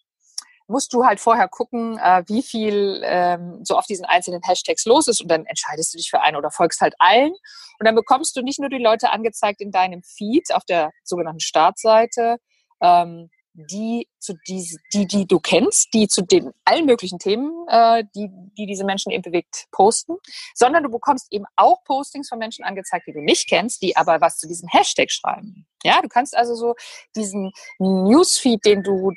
musst 0.69 0.93
du 0.93 1.05
halt 1.05 1.19
vorher 1.19 1.47
gucken, 1.47 1.97
äh, 1.97 2.23
wie 2.27 2.43
viel 2.43 3.01
ähm, 3.03 3.59
so 3.63 3.77
auf 3.77 3.85
diesen 3.85 4.05
einzelnen 4.05 4.41
Hashtags 4.43 4.85
los 4.85 5.07
ist 5.07 5.21
und 5.21 5.29
dann 5.29 5.45
entscheidest 5.45 5.93
du 5.93 5.97
dich 5.97 6.09
für 6.09 6.21
einen 6.21 6.37
oder 6.37 6.51
folgst 6.51 6.81
halt 6.81 6.93
allen. 6.99 7.31
Und 7.31 7.85
dann 7.85 7.95
bekommst 7.95 8.35
du 8.35 8.41
nicht 8.41 8.59
nur 8.59 8.69
die 8.69 8.77
Leute 8.77 9.11
angezeigt 9.11 9.61
in 9.61 9.71
deinem 9.71 10.03
Feed 10.03 10.53
auf 10.53 10.63
der 10.65 10.91
sogenannten 11.03 11.39
Startseite, 11.39 12.37
ähm, 12.81 13.29
die 13.53 14.07
zu 14.19 14.33
die, 14.47 14.77
die, 14.93 15.07
die 15.07 15.25
du 15.25 15.39
kennst, 15.39 15.93
die 15.93 16.07
zu 16.07 16.21
den 16.21 16.51
allen 16.65 16.85
möglichen 16.85 17.19
Themen, 17.19 17.51
äh, 17.67 18.03
die, 18.15 18.29
die 18.57 18.65
diese 18.65 18.85
Menschen 18.85 19.11
eben 19.11 19.23
bewegt, 19.23 19.65
posten, 19.71 20.15
sondern 20.53 20.83
du 20.83 20.89
bekommst 20.89 21.27
eben 21.31 21.45
auch 21.55 21.83
Postings 21.83 22.29
von 22.29 22.39
Menschen 22.39 22.63
angezeigt, 22.63 23.07
die 23.07 23.13
du 23.13 23.21
nicht 23.21 23.49
kennst, 23.49 23.81
die 23.81 23.97
aber 23.97 24.21
was 24.21 24.37
zu 24.37 24.47
diesem 24.47 24.69
Hashtag 24.69 25.11
schreiben. 25.11 25.65
Ja, 25.83 26.01
du 26.01 26.09
kannst 26.09 26.35
also 26.35 26.55
so 26.55 26.75
diesen 27.15 27.53
Newsfeed, 27.77 28.65
den 28.65 28.83
du, 28.83 29.13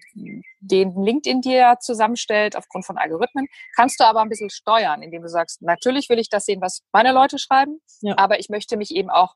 den 0.60 0.94
LinkedIn 1.02 1.40
dir 1.40 1.76
zusammenstellt 1.80 2.56
aufgrund 2.56 2.86
von 2.86 2.98
Algorithmen, 2.98 3.48
kannst 3.74 3.98
du 3.98 4.04
aber 4.04 4.20
ein 4.20 4.28
bisschen 4.28 4.50
steuern, 4.50 5.02
indem 5.02 5.22
du 5.22 5.28
sagst, 5.28 5.60
natürlich 5.62 6.08
will 6.08 6.20
ich 6.20 6.28
das 6.28 6.44
sehen, 6.44 6.60
was 6.60 6.82
meine 6.92 7.12
Leute 7.12 7.38
schreiben, 7.38 7.80
ja. 8.00 8.16
aber 8.16 8.38
ich 8.38 8.48
möchte 8.48 8.76
mich 8.76 8.94
eben 8.94 9.10
auch 9.10 9.34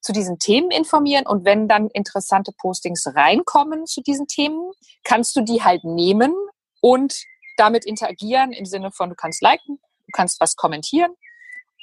zu 0.00 0.12
diesen 0.12 0.38
Themen 0.38 0.70
informieren 0.70 1.26
und 1.26 1.44
wenn 1.44 1.66
dann 1.66 1.88
interessante 1.88 2.52
Postings 2.52 3.06
reinkommen 3.12 3.86
zu 3.86 4.00
diesen 4.00 4.28
Themen, 4.28 4.70
kannst 5.02 5.34
du 5.34 5.40
die 5.40 5.62
halt 5.64 5.82
nehmen 5.82 6.32
und 6.80 7.24
damit 7.56 7.84
interagieren 7.84 8.52
im 8.52 8.66
Sinne 8.66 8.92
von, 8.92 9.10
du 9.10 9.16
kannst 9.16 9.42
liken, 9.42 9.80
du 10.06 10.12
kannst 10.12 10.40
was 10.40 10.54
kommentieren 10.54 11.12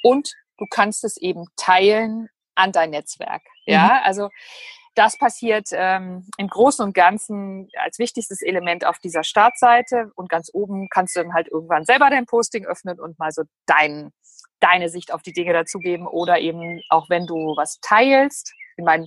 und 0.02 0.32
du 0.56 0.64
kannst 0.70 1.04
es 1.04 1.18
eben 1.18 1.44
teilen 1.56 2.30
an 2.54 2.72
dein 2.72 2.90
Netzwerk. 2.90 3.42
Ja, 3.66 3.84
mhm. 3.84 4.00
also 4.04 4.30
das 4.96 5.18
passiert 5.18 5.68
ähm, 5.72 6.26
im 6.38 6.48
Großen 6.48 6.84
und 6.84 6.94
Ganzen 6.94 7.68
als 7.78 7.98
wichtigstes 7.98 8.42
Element 8.42 8.86
auf 8.86 8.98
dieser 8.98 9.24
Startseite 9.24 10.10
und 10.16 10.30
ganz 10.30 10.50
oben 10.52 10.88
kannst 10.88 11.14
du 11.14 11.22
dann 11.22 11.34
halt 11.34 11.48
irgendwann 11.48 11.84
selber 11.84 12.08
dein 12.08 12.26
Posting 12.26 12.64
öffnen 12.64 12.98
und 12.98 13.18
mal 13.18 13.30
so 13.30 13.42
dein, 13.66 14.10
deine 14.58 14.88
Sicht 14.88 15.12
auf 15.12 15.20
die 15.20 15.34
Dinge 15.34 15.52
dazugeben 15.52 16.06
oder 16.06 16.38
eben 16.38 16.80
auch 16.88 17.10
wenn 17.10 17.26
du 17.26 17.34
was 17.56 17.78
teilst. 17.80 18.52
In 18.78 18.86
meinen, 18.86 19.06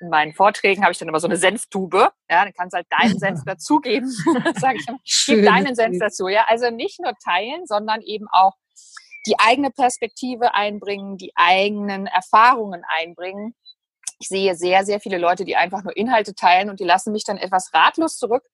in 0.00 0.08
meinen 0.08 0.32
Vorträgen 0.32 0.82
habe 0.82 0.92
ich 0.92 0.98
dann 0.98 1.08
immer 1.08 1.20
so 1.20 1.28
eine 1.28 1.36
Senftube. 1.36 2.10
Ja, 2.28 2.44
dann 2.44 2.52
kannst 2.52 2.74
du 2.74 2.78
halt 2.78 2.88
deinen 2.90 3.18
Senf 3.18 3.40
dazugeben. 3.46 4.10
Sage 4.56 4.78
ich 4.78 4.88
immer. 4.88 4.98
Gib 5.04 5.44
deinen 5.44 5.74
Senf 5.76 5.98
dazu. 6.00 6.26
Ja, 6.26 6.46
also 6.48 6.70
nicht 6.70 7.00
nur 7.00 7.12
teilen, 7.24 7.64
sondern 7.66 8.02
eben 8.02 8.26
auch 8.32 8.54
die 9.26 9.38
eigene 9.38 9.70
Perspektive 9.70 10.54
einbringen, 10.54 11.16
die 11.16 11.32
eigenen 11.36 12.06
Erfahrungen 12.06 12.82
einbringen 12.88 13.54
ich 14.18 14.28
sehe 14.28 14.54
sehr, 14.54 14.84
sehr 14.84 15.00
viele 15.00 15.18
Leute, 15.18 15.44
die 15.44 15.56
einfach 15.56 15.82
nur 15.82 15.96
Inhalte 15.96 16.34
teilen 16.34 16.70
und 16.70 16.80
die 16.80 16.84
lassen 16.84 17.12
mich 17.12 17.24
dann 17.24 17.38
etwas 17.38 17.72
ratlos 17.72 18.16
zurück, 18.16 18.44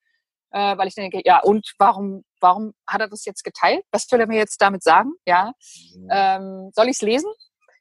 äh, 0.50 0.76
weil 0.76 0.88
ich 0.88 0.94
denke, 0.94 1.20
ja, 1.24 1.40
und 1.40 1.74
warum, 1.78 2.24
warum 2.40 2.74
hat 2.86 3.00
er 3.00 3.08
das 3.08 3.24
jetzt 3.24 3.42
geteilt? 3.44 3.84
Was 3.90 4.10
will 4.10 4.20
er 4.20 4.26
mir 4.26 4.38
jetzt 4.38 4.60
damit 4.60 4.82
sagen? 4.82 5.12
Ja, 5.26 5.52
mhm. 5.96 6.08
ähm, 6.10 6.70
soll 6.74 6.86
ich 6.86 6.96
es 6.96 7.02
lesen? 7.02 7.30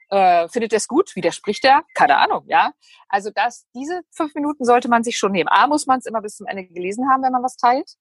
Äh, 0.09 0.47
findet 0.49 0.73
er 0.73 0.77
es 0.77 0.87
gut? 0.87 1.15
Widerspricht 1.15 1.65
er? 1.65 1.83
Keine 1.95 2.17
Ahnung, 2.17 2.43
ja. 2.47 2.71
Also 3.09 3.31
das, 3.33 3.65
diese 3.75 4.01
fünf 4.11 4.35
Minuten 4.35 4.63
sollte 4.63 4.87
man 4.87 5.03
sich 5.03 5.17
schon 5.17 5.31
nehmen. 5.31 5.49
A, 5.49 5.67
muss 5.67 5.87
man 5.87 5.99
es 5.99 6.05
immer 6.05 6.21
bis 6.21 6.35
zum 6.37 6.47
Ende 6.47 6.65
gelesen 6.65 7.09
haben, 7.09 7.23
wenn 7.23 7.31
man 7.31 7.43
was 7.43 7.57
teilt. 7.57 7.95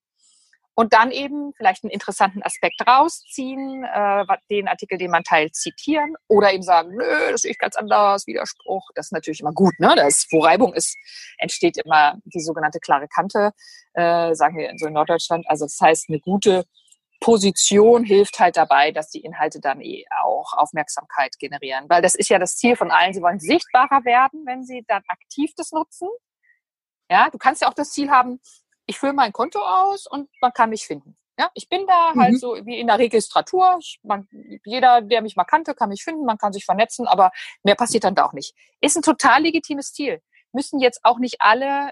Und 0.75 0.93
dann 0.95 1.11
eben 1.11 1.52
vielleicht 1.55 1.85
einen 1.85 1.91
interessanten 1.91 2.43
Aspekt 2.43 2.81
rausziehen, 2.87 3.85
äh, 3.85 4.25
den 4.50 4.69
Artikel, 4.69 4.97
den 4.99 5.11
man 5.11 5.23
teilt, 5.23 5.55
zitieren 5.55 6.14
oder 6.29 6.52
eben 6.52 6.62
sagen, 6.62 6.91
nö, 6.97 7.31
das 7.31 7.43
sehe 7.43 7.50
ich 7.50 7.59
ganz 7.59 7.76
anders, 7.76 8.26
Widerspruch. 8.26 8.88
Das 8.95 9.07
ist 9.07 9.12
natürlich 9.12 9.41
immer 9.41 9.52
gut, 9.52 9.79
ne? 9.79 9.93
Das, 9.97 10.26
wo 10.31 10.41
Reibung 10.41 10.73
ist, 10.73 10.97
entsteht 11.38 11.76
immer 11.85 12.17
die 12.25 12.41
sogenannte 12.41 12.81
klare 12.81 13.07
Kante, 13.09 13.52
äh, 13.95 14.35
sagen 14.35 14.57
wir 14.57 14.73
so 14.76 14.87
in 14.87 14.95
Norddeutschland. 14.95 15.45
Also 15.49 15.67
das 15.67 15.79
heißt, 15.81 16.09
eine 16.09 16.21
gute 16.21 16.64
Position 17.21 18.02
hilft 18.02 18.41
halt 18.41 18.57
dabei, 18.57 18.91
dass 18.91 19.11
die 19.11 19.21
Inhalte 19.21 19.61
dann 19.61 19.81
eh 19.81 20.05
auch 20.23 20.55
Aufmerksamkeit 20.55 21.38
generieren. 21.38 21.85
Weil 21.88 22.02
das 22.02 22.14
ist 22.14 22.31
ja 22.31 22.38
das 22.38 22.57
Ziel 22.57 22.76
von 22.76 22.91
allen. 22.91 23.14
Sie 23.14 23.23
wollen 23.23 23.38
sichtbarer 23.38 24.05
werden, 24.05 24.45
wenn 24.47 24.64
sie 24.64 24.85
dann 24.88 25.02
aktiv 25.07 25.52
das 25.57 25.71
nutzen. 25.71 26.09
Ja, 27.11 27.31
du 27.31 27.38
kannst 27.38 27.62
ja 27.62 27.69
auch 27.69 27.75
das 27.75 27.91
Ziel 27.91 28.11
haben, 28.11 28.41
ich 28.87 28.99
fülle 28.99 29.12
mein 29.12 29.33
Konto 29.33 29.61
aus 29.61 30.07
und 30.07 30.29
man 30.41 30.53
kann 30.53 30.71
mich 30.71 30.87
finden. 30.87 31.17
Ja, 31.39 31.51
ich 31.55 31.69
bin 31.69 31.87
da 31.87 32.12
halt 32.15 32.33
mhm. 32.33 32.39
so 32.39 32.57
wie 32.67 32.79
in 32.79 32.89
der 32.89 32.99
Registratur. 32.99 33.79
Ich, 33.81 33.99
man, 34.03 34.29
jeder, 34.65 35.01
der 35.01 35.23
mich 35.23 35.35
mal 35.35 35.45
kannte, 35.45 35.75
kann 35.75 35.89
mich 35.89 36.05
finden, 36.05 36.27
man 36.27 36.37
kann 36.37 36.53
sich 36.53 36.65
vernetzen, 36.65 37.07
aber 37.07 37.31
mehr 37.62 37.75
passiert 37.75 38.05
dann 38.05 38.15
da 38.15 38.27
auch 38.27 38.35
nicht. 38.35 38.55
Ist 38.81 38.97
ein 38.97 39.03
total 39.03 39.43
legitimes 39.43 39.93
Ziel. 39.93 40.21
Müssen 40.53 40.79
jetzt 40.79 41.01
auch 41.05 41.19
nicht 41.19 41.41
alle 41.41 41.91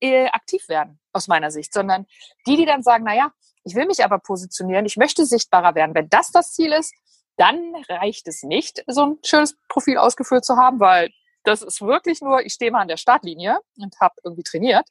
äh, 0.00 0.28
aktiv 0.28 0.68
werden, 0.68 1.00
aus 1.12 1.26
meiner 1.26 1.50
Sicht, 1.50 1.72
sondern 1.72 2.06
die, 2.46 2.56
die 2.56 2.64
dann 2.64 2.82
sagen, 2.82 3.04
na 3.06 3.14
ja, 3.14 3.32
ich 3.64 3.74
will 3.74 3.86
mich 3.86 4.04
aber 4.04 4.18
positionieren, 4.18 4.86
ich 4.86 4.96
möchte 4.96 5.26
sichtbarer 5.26 5.74
werden. 5.74 5.94
Wenn 5.94 6.08
das 6.08 6.30
das 6.30 6.52
Ziel 6.52 6.72
ist, 6.72 6.94
dann 7.36 7.74
reicht 7.88 8.28
es 8.28 8.42
nicht, 8.42 8.84
so 8.86 9.04
ein 9.04 9.18
schönes 9.24 9.56
Profil 9.68 9.98
ausgefüllt 9.98 10.44
zu 10.44 10.56
haben, 10.56 10.80
weil 10.80 11.10
das 11.44 11.62
ist 11.62 11.80
wirklich 11.80 12.20
nur, 12.20 12.44
ich 12.44 12.52
stehe 12.52 12.70
mal 12.70 12.80
an 12.80 12.88
der 12.88 12.98
Startlinie 12.98 13.60
und 13.78 13.98
habe 14.00 14.14
irgendwie 14.24 14.42
trainiert. 14.42 14.86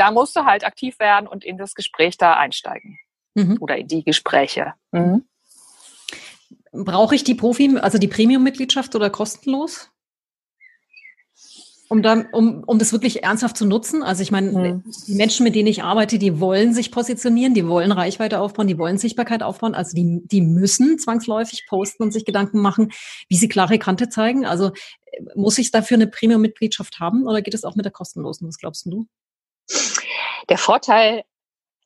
Da 0.00 0.10
musst 0.10 0.34
du 0.34 0.46
halt 0.46 0.64
aktiv 0.64 0.98
werden 0.98 1.26
und 1.26 1.44
in 1.44 1.58
das 1.58 1.74
Gespräch 1.74 2.16
da 2.16 2.32
einsteigen. 2.32 2.98
Mhm. 3.34 3.58
Oder 3.60 3.76
in 3.76 3.86
die 3.86 4.02
Gespräche. 4.02 4.72
Mhm. 4.92 5.26
Brauche 6.72 7.14
ich 7.14 7.22
die 7.22 7.34
Profi, 7.34 7.76
also 7.76 7.98
die 7.98 8.08
Premium-Mitgliedschaft 8.08 8.94
oder 8.94 9.10
kostenlos? 9.10 9.90
Um, 11.90 12.00
dann, 12.00 12.28
um, 12.32 12.64
um 12.64 12.78
das 12.78 12.94
wirklich 12.94 13.24
ernsthaft 13.24 13.58
zu 13.58 13.66
nutzen. 13.66 14.02
Also 14.02 14.22
ich 14.22 14.30
meine, 14.30 14.52
mhm. 14.52 14.84
die 15.06 15.16
Menschen, 15.16 15.44
mit 15.44 15.54
denen 15.54 15.68
ich 15.68 15.82
arbeite, 15.82 16.18
die 16.18 16.40
wollen 16.40 16.72
sich 16.72 16.92
positionieren, 16.92 17.52
die 17.52 17.66
wollen 17.66 17.92
Reichweite 17.92 18.40
aufbauen, 18.40 18.68
die 18.68 18.78
wollen 18.78 18.96
Sichtbarkeit 18.96 19.42
aufbauen. 19.42 19.74
Also 19.74 19.94
die, 19.94 20.22
die 20.24 20.40
müssen 20.40 20.98
zwangsläufig 20.98 21.66
posten 21.68 22.04
und 22.04 22.12
sich 22.12 22.24
Gedanken 22.24 22.60
machen, 22.60 22.90
wie 23.28 23.36
sie 23.36 23.48
klare 23.48 23.78
Kante 23.78 24.08
zeigen. 24.08 24.46
Also 24.46 24.68
äh, 25.12 25.22
muss 25.34 25.58
ich 25.58 25.72
dafür 25.72 25.98
eine 25.98 26.06
Premium-Mitgliedschaft 26.06 27.00
haben 27.00 27.26
oder 27.26 27.42
geht 27.42 27.52
es 27.52 27.64
auch 27.64 27.76
mit 27.76 27.84
der 27.84 27.92
kostenlosen? 27.92 28.48
Was 28.48 28.56
glaubst 28.56 28.86
du? 28.86 29.06
Der 30.48 30.58
Vorteil 30.58 31.24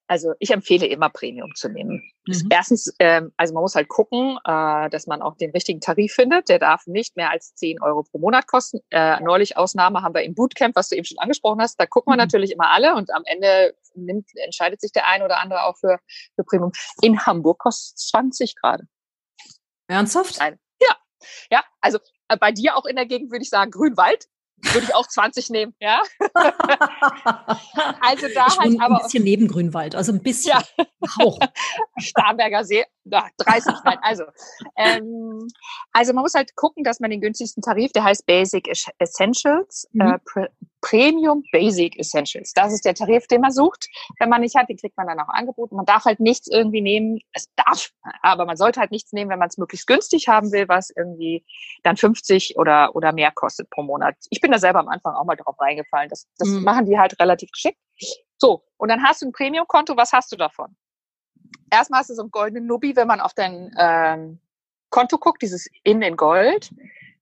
also 0.06 0.34
ich 0.38 0.50
empfehle 0.50 0.86
immer 0.86 1.08
Premium 1.08 1.54
zu 1.54 1.68
nehmen. 1.68 2.02
Mhm. 2.26 2.48
Erstens, 2.50 2.94
ähm, 2.98 3.32
also 3.36 3.54
man 3.54 3.62
muss 3.62 3.74
halt 3.74 3.88
gucken, 3.88 4.38
äh, 4.44 4.90
dass 4.90 5.06
man 5.06 5.22
auch 5.22 5.36
den 5.36 5.50
richtigen 5.50 5.80
Tarif 5.80 6.12
findet. 6.12 6.48
Der 6.48 6.58
darf 6.58 6.86
nicht 6.86 7.16
mehr 7.16 7.30
als 7.30 7.54
10 7.54 7.80
Euro 7.80 8.02
pro 8.02 8.18
Monat 8.18 8.46
kosten. 8.46 8.80
Äh, 8.90 9.20
neulich 9.20 9.56
Ausnahme 9.56 10.02
haben 10.02 10.14
wir 10.14 10.22
im 10.22 10.34
Bootcamp, 10.34 10.76
was 10.76 10.90
du 10.90 10.96
eben 10.96 11.04
schon 11.04 11.18
angesprochen 11.18 11.60
hast. 11.60 11.80
Da 11.80 11.86
gucken 11.86 12.10
wir 12.10 12.16
mhm. 12.16 12.22
natürlich 12.22 12.52
immer 12.52 12.70
alle 12.70 12.94
und 12.94 13.12
am 13.14 13.22
Ende 13.24 13.74
nimmt, 13.94 14.28
entscheidet 14.44 14.80
sich 14.80 14.92
der 14.92 15.06
ein 15.06 15.22
oder 15.22 15.40
andere 15.40 15.64
auch 15.64 15.78
für, 15.78 15.98
für 16.34 16.44
Premium. 16.44 16.72
In 17.00 17.24
Hamburg 17.24 17.58
kostet 17.60 17.96
es 17.96 18.08
20 18.08 18.56
gerade. 18.56 18.84
Ernsthaft? 19.86 20.38
Nein. 20.38 20.58
Ja. 20.82 20.96
Ja, 21.50 21.64
also 21.80 21.98
äh, 22.28 22.36
bei 22.36 22.52
dir 22.52 22.76
auch 22.76 22.84
in 22.84 22.96
der 22.96 23.06
Gegend 23.06 23.30
würde 23.30 23.42
ich 23.42 23.50
sagen 23.50 23.70
Grünwald 23.70 24.26
würde 24.72 24.86
ich 24.86 24.94
auch 24.94 25.06
20 25.06 25.50
nehmen, 25.50 25.74
ja. 25.80 26.02
also 28.00 28.28
da 28.34 28.46
ich 28.48 28.58
halt 28.58 28.80
aber 28.80 28.96
ein 28.96 29.02
bisschen 29.02 29.24
neben 29.24 29.48
Grünwald, 29.48 29.94
also 29.94 30.12
ein 30.12 30.22
bisschen. 30.22 30.58
Ja. 30.58 30.86
Auch. 31.18 31.38
Starnberger 31.98 32.64
See, 32.64 32.84
na, 33.04 33.28
30, 33.38 33.74
nein, 33.84 33.98
also. 34.02 34.24
Ähm, 34.76 35.46
also 35.92 36.12
man 36.12 36.22
muss 36.22 36.34
halt 36.34 36.56
gucken, 36.56 36.84
dass 36.84 37.00
man 37.00 37.10
den 37.10 37.20
günstigsten 37.20 37.62
Tarif, 37.62 37.92
der 37.92 38.04
heißt 38.04 38.26
Basic 38.26 38.68
Essentials, 38.98 39.88
mhm. 39.92 40.18
äh, 40.36 40.48
Premium 40.84 41.42
Basic 41.50 41.98
Essentials. 41.98 42.52
Das 42.52 42.70
ist 42.70 42.84
der 42.84 42.94
Tarif, 42.94 43.26
den 43.26 43.40
man 43.40 43.52
sucht. 43.52 43.88
Wenn 44.18 44.28
man 44.28 44.42
nicht 44.42 44.54
hat, 44.54 44.68
den 44.68 44.76
kriegt 44.76 44.98
man 44.98 45.06
dann 45.06 45.18
auch 45.18 45.28
angeboten. 45.28 45.76
Man 45.76 45.86
darf 45.86 46.04
halt 46.04 46.20
nichts 46.20 46.46
irgendwie 46.46 46.82
nehmen. 46.82 47.20
Es 47.32 47.48
darf, 47.56 47.88
aber 48.20 48.44
man 48.44 48.58
sollte 48.58 48.80
halt 48.80 48.90
nichts 48.90 49.12
nehmen, 49.12 49.30
wenn 49.30 49.38
man 49.38 49.48
es 49.48 49.56
möglichst 49.56 49.86
günstig 49.86 50.28
haben 50.28 50.52
will, 50.52 50.68
was 50.68 50.90
irgendwie 50.94 51.42
dann 51.84 51.96
50 51.96 52.58
oder, 52.58 52.94
oder 52.94 53.12
mehr 53.12 53.32
kostet 53.32 53.70
pro 53.70 53.82
Monat. 53.82 54.14
Ich 54.28 54.42
bin 54.42 54.52
da 54.52 54.58
selber 54.58 54.80
am 54.80 54.88
Anfang 54.88 55.14
auch 55.14 55.24
mal 55.24 55.36
drauf 55.36 55.58
reingefallen. 55.58 56.10
Das, 56.10 56.28
das 56.36 56.48
mhm. 56.48 56.64
machen 56.64 56.84
die 56.84 56.98
halt 56.98 57.18
relativ 57.18 57.50
geschickt. 57.50 57.78
So, 58.36 58.62
und 58.76 58.90
dann 58.90 59.02
hast 59.02 59.22
du 59.22 59.26
ein 59.26 59.32
Premium-Konto. 59.32 59.96
Was 59.96 60.12
hast 60.12 60.32
du 60.32 60.36
davon? 60.36 60.76
Erstmal 61.70 62.00
hast 62.00 62.10
du 62.10 62.14
so 62.14 62.24
ein 62.24 62.30
goldenen 62.30 62.66
Nubi, 62.66 62.94
wenn 62.94 63.08
man 63.08 63.20
auf 63.20 63.32
dein 63.32 63.74
ähm, 63.78 64.38
Konto 64.90 65.16
guckt, 65.16 65.40
dieses 65.40 65.66
in 65.82 66.02
in 66.02 66.16
Gold. 66.16 66.70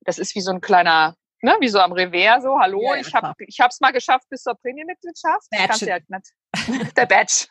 Das 0.00 0.19
ist 0.19 0.35
wie 0.35 0.40
so 0.40 0.50
ein 0.50 0.61
kleiner, 0.61 1.14
ne, 1.43 1.57
wie 1.61 1.69
so 1.69 1.79
am 1.81 1.93
Revers, 1.93 2.43
so, 2.43 2.59
hallo, 2.59 2.83
ja, 2.83 2.97
ich 2.97 3.15
habe 3.15 3.35
ich 3.39 3.61
hab's 3.61 3.81
mal 3.81 3.93
geschafft 3.93 4.29
bis 4.31 4.43
zur 4.43 4.55
Prämienmitgliedschaft. 4.55 5.49
Badge. 5.51 5.87
Ja 5.87 5.99
der 6.97 7.07
Badge. 7.07 7.47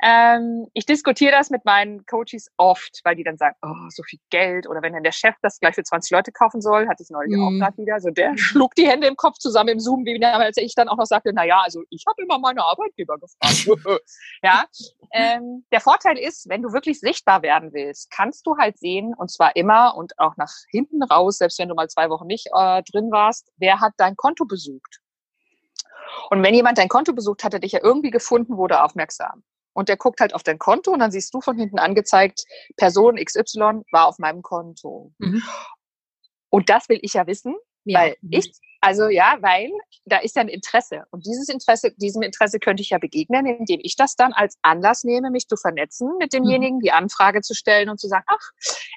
Ähm, 0.00 0.68
ich 0.74 0.86
diskutiere 0.86 1.32
das 1.32 1.50
mit 1.50 1.64
meinen 1.64 2.06
Coaches 2.06 2.50
oft, 2.56 3.00
weil 3.02 3.16
die 3.16 3.24
dann 3.24 3.36
sagen, 3.36 3.56
oh, 3.62 3.88
so 3.88 4.04
viel 4.04 4.20
Geld. 4.30 4.68
Oder 4.68 4.80
wenn 4.80 4.92
dann 4.92 5.02
der 5.02 5.12
Chef 5.12 5.34
das 5.42 5.58
gleich 5.58 5.74
für 5.74 5.82
20 5.82 6.10
Leute 6.12 6.30
kaufen 6.30 6.60
soll, 6.60 6.88
hatte 6.88 7.02
ich 7.02 7.10
neulich 7.10 7.36
mm. 7.36 7.42
auch 7.42 7.50
mhm. 7.50 7.58
gerade 7.58 7.78
wieder. 7.78 7.98
So, 7.98 8.10
der 8.10 8.36
schlug 8.36 8.74
die 8.76 8.86
Hände 8.86 9.08
im 9.08 9.16
Kopf 9.16 9.38
zusammen 9.38 9.70
im 9.70 9.80
Zoom, 9.80 10.04
wie 10.04 10.24
als 10.24 10.56
ich 10.56 10.74
dann 10.74 10.88
auch 10.88 10.96
noch 10.96 11.06
sagte, 11.06 11.32
na 11.34 11.44
ja, 11.44 11.60
also 11.62 11.82
ich 11.90 12.04
habe 12.08 12.22
immer 12.22 12.38
meine 12.38 12.62
Arbeitgeber 12.62 13.18
gefragt. 13.18 13.80
ja. 14.42 14.64
Ähm, 15.12 15.64
der 15.72 15.80
Vorteil 15.80 16.16
ist, 16.16 16.48
wenn 16.48 16.62
du 16.62 16.72
wirklich 16.72 17.00
sichtbar 17.00 17.42
werden 17.42 17.72
willst, 17.72 18.10
kannst 18.10 18.46
du 18.46 18.56
halt 18.56 18.78
sehen, 18.78 19.14
und 19.16 19.30
zwar 19.30 19.56
immer 19.56 19.96
und 19.96 20.16
auch 20.18 20.36
nach 20.36 20.52
hinten 20.70 21.02
raus, 21.02 21.38
selbst 21.38 21.58
wenn 21.58 21.68
du 21.68 21.74
mal 21.74 21.88
zwei 21.88 22.08
Wochen 22.08 22.26
nicht 22.26 22.48
äh, 22.54 22.82
drin 22.84 23.10
warst, 23.10 23.50
wer 23.56 23.80
hat 23.80 23.94
dein 23.96 24.14
Konto 24.16 24.44
besucht. 24.44 25.00
Und 26.30 26.42
wenn 26.44 26.54
jemand 26.54 26.78
dein 26.78 26.88
Konto 26.88 27.12
besucht, 27.12 27.42
hat 27.42 27.54
er 27.54 27.60
dich 27.60 27.72
ja 27.72 27.80
irgendwie 27.82 28.10
gefunden, 28.10 28.56
wurde 28.56 28.82
aufmerksam 28.82 29.42
und 29.78 29.88
der 29.88 29.96
guckt 29.96 30.18
halt 30.18 30.34
auf 30.34 30.42
dein 30.42 30.58
Konto 30.58 30.90
und 30.90 30.98
dann 30.98 31.12
siehst 31.12 31.32
du 31.32 31.40
von 31.40 31.56
hinten 31.56 31.78
angezeigt, 31.78 32.42
Person 32.76 33.14
XY 33.14 33.82
war 33.92 34.08
auf 34.08 34.18
meinem 34.18 34.42
Konto. 34.42 35.12
Mhm. 35.18 35.40
Und 36.50 36.68
das 36.68 36.88
will 36.88 36.98
ich 37.00 37.12
ja 37.12 37.28
wissen, 37.28 37.54
ja. 37.84 38.00
weil 38.00 38.16
mhm. 38.20 38.30
ich 38.32 38.52
also 38.80 39.08
ja, 39.08 39.36
weil 39.40 39.70
da 40.04 40.18
ist 40.18 40.36
ja 40.36 40.42
ein 40.42 40.48
Interesse. 40.48 41.04
Und 41.10 41.26
dieses 41.26 41.48
Interesse, 41.48 41.92
diesem 41.96 42.22
Interesse 42.22 42.58
könnte 42.58 42.82
ich 42.82 42.90
ja 42.90 42.98
begegnen, 42.98 43.46
indem 43.46 43.80
ich 43.82 43.96
das 43.96 44.14
dann 44.14 44.32
als 44.32 44.56
Anlass 44.62 45.04
nehme, 45.04 45.30
mich 45.30 45.48
zu 45.48 45.56
vernetzen 45.56 46.10
mit 46.18 46.32
demjenigen, 46.32 46.76
mhm. 46.76 46.82
die 46.82 46.92
Anfrage 46.92 47.40
zu 47.40 47.54
stellen 47.54 47.88
und 47.88 47.98
zu 47.98 48.08
sagen, 48.08 48.24
ach, 48.28 48.50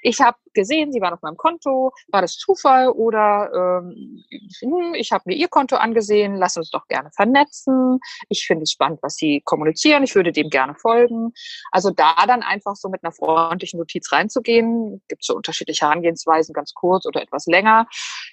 ich 0.04 0.22
habe 0.22 0.38
gesehen, 0.54 0.92
Sie 0.92 1.02
waren 1.02 1.14
auf 1.14 1.22
meinem 1.22 1.38
Konto, 1.38 1.92
war 2.10 2.22
das 2.22 2.38
Zufall 2.38 2.90
oder 2.90 3.82
ähm, 3.84 4.24
hm, 4.62 4.94
ich 4.94 5.12
habe 5.12 5.24
mir 5.26 5.36
Ihr 5.36 5.48
Konto 5.48 5.76
angesehen, 5.78 6.36
lass 6.36 6.58
uns 6.58 6.70
doch 6.70 6.88
gerne 6.88 7.10
vernetzen. 7.16 8.00
Ich 8.30 8.46
finde 8.46 8.64
es 8.64 8.72
spannend, 8.72 9.00
was 9.02 9.16
Sie 9.16 9.42
kommunizieren, 9.44 10.04
ich 10.04 10.16
würde 10.16 10.32
dem 10.32 10.50
gerne 10.50 10.76
folgen. 10.76 11.34
Also 11.72 11.90
da 11.90 12.16
dann 12.28 12.44
einfach 12.44 12.76
so 12.76 12.90
mit 12.90 13.04
einer 13.04 13.12
freundlichen 13.12 13.80
Notiz 13.80 14.12
reinzugehen, 14.12 15.02
gibt 15.08 15.26
so 15.26 15.36
unterschiedliche 15.36 15.86
Herangehensweisen, 15.86 16.54
ganz 16.54 16.74
kurz 16.74 17.06
oder 17.06 17.22
etwas 17.22 17.48
länger. 17.48 17.88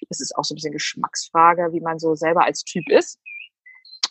Das 0.08 0.20
ist 0.20 0.36
auch 0.36 0.44
so 0.44 0.54
ein 0.54 0.56
bisschen 0.56 0.72
Geschmacksfrage. 0.72 1.37
Frage, 1.38 1.72
wie 1.72 1.80
man 1.80 1.98
so 1.98 2.14
selber 2.14 2.44
als 2.44 2.64
Typ 2.64 2.88
ist. 2.88 3.18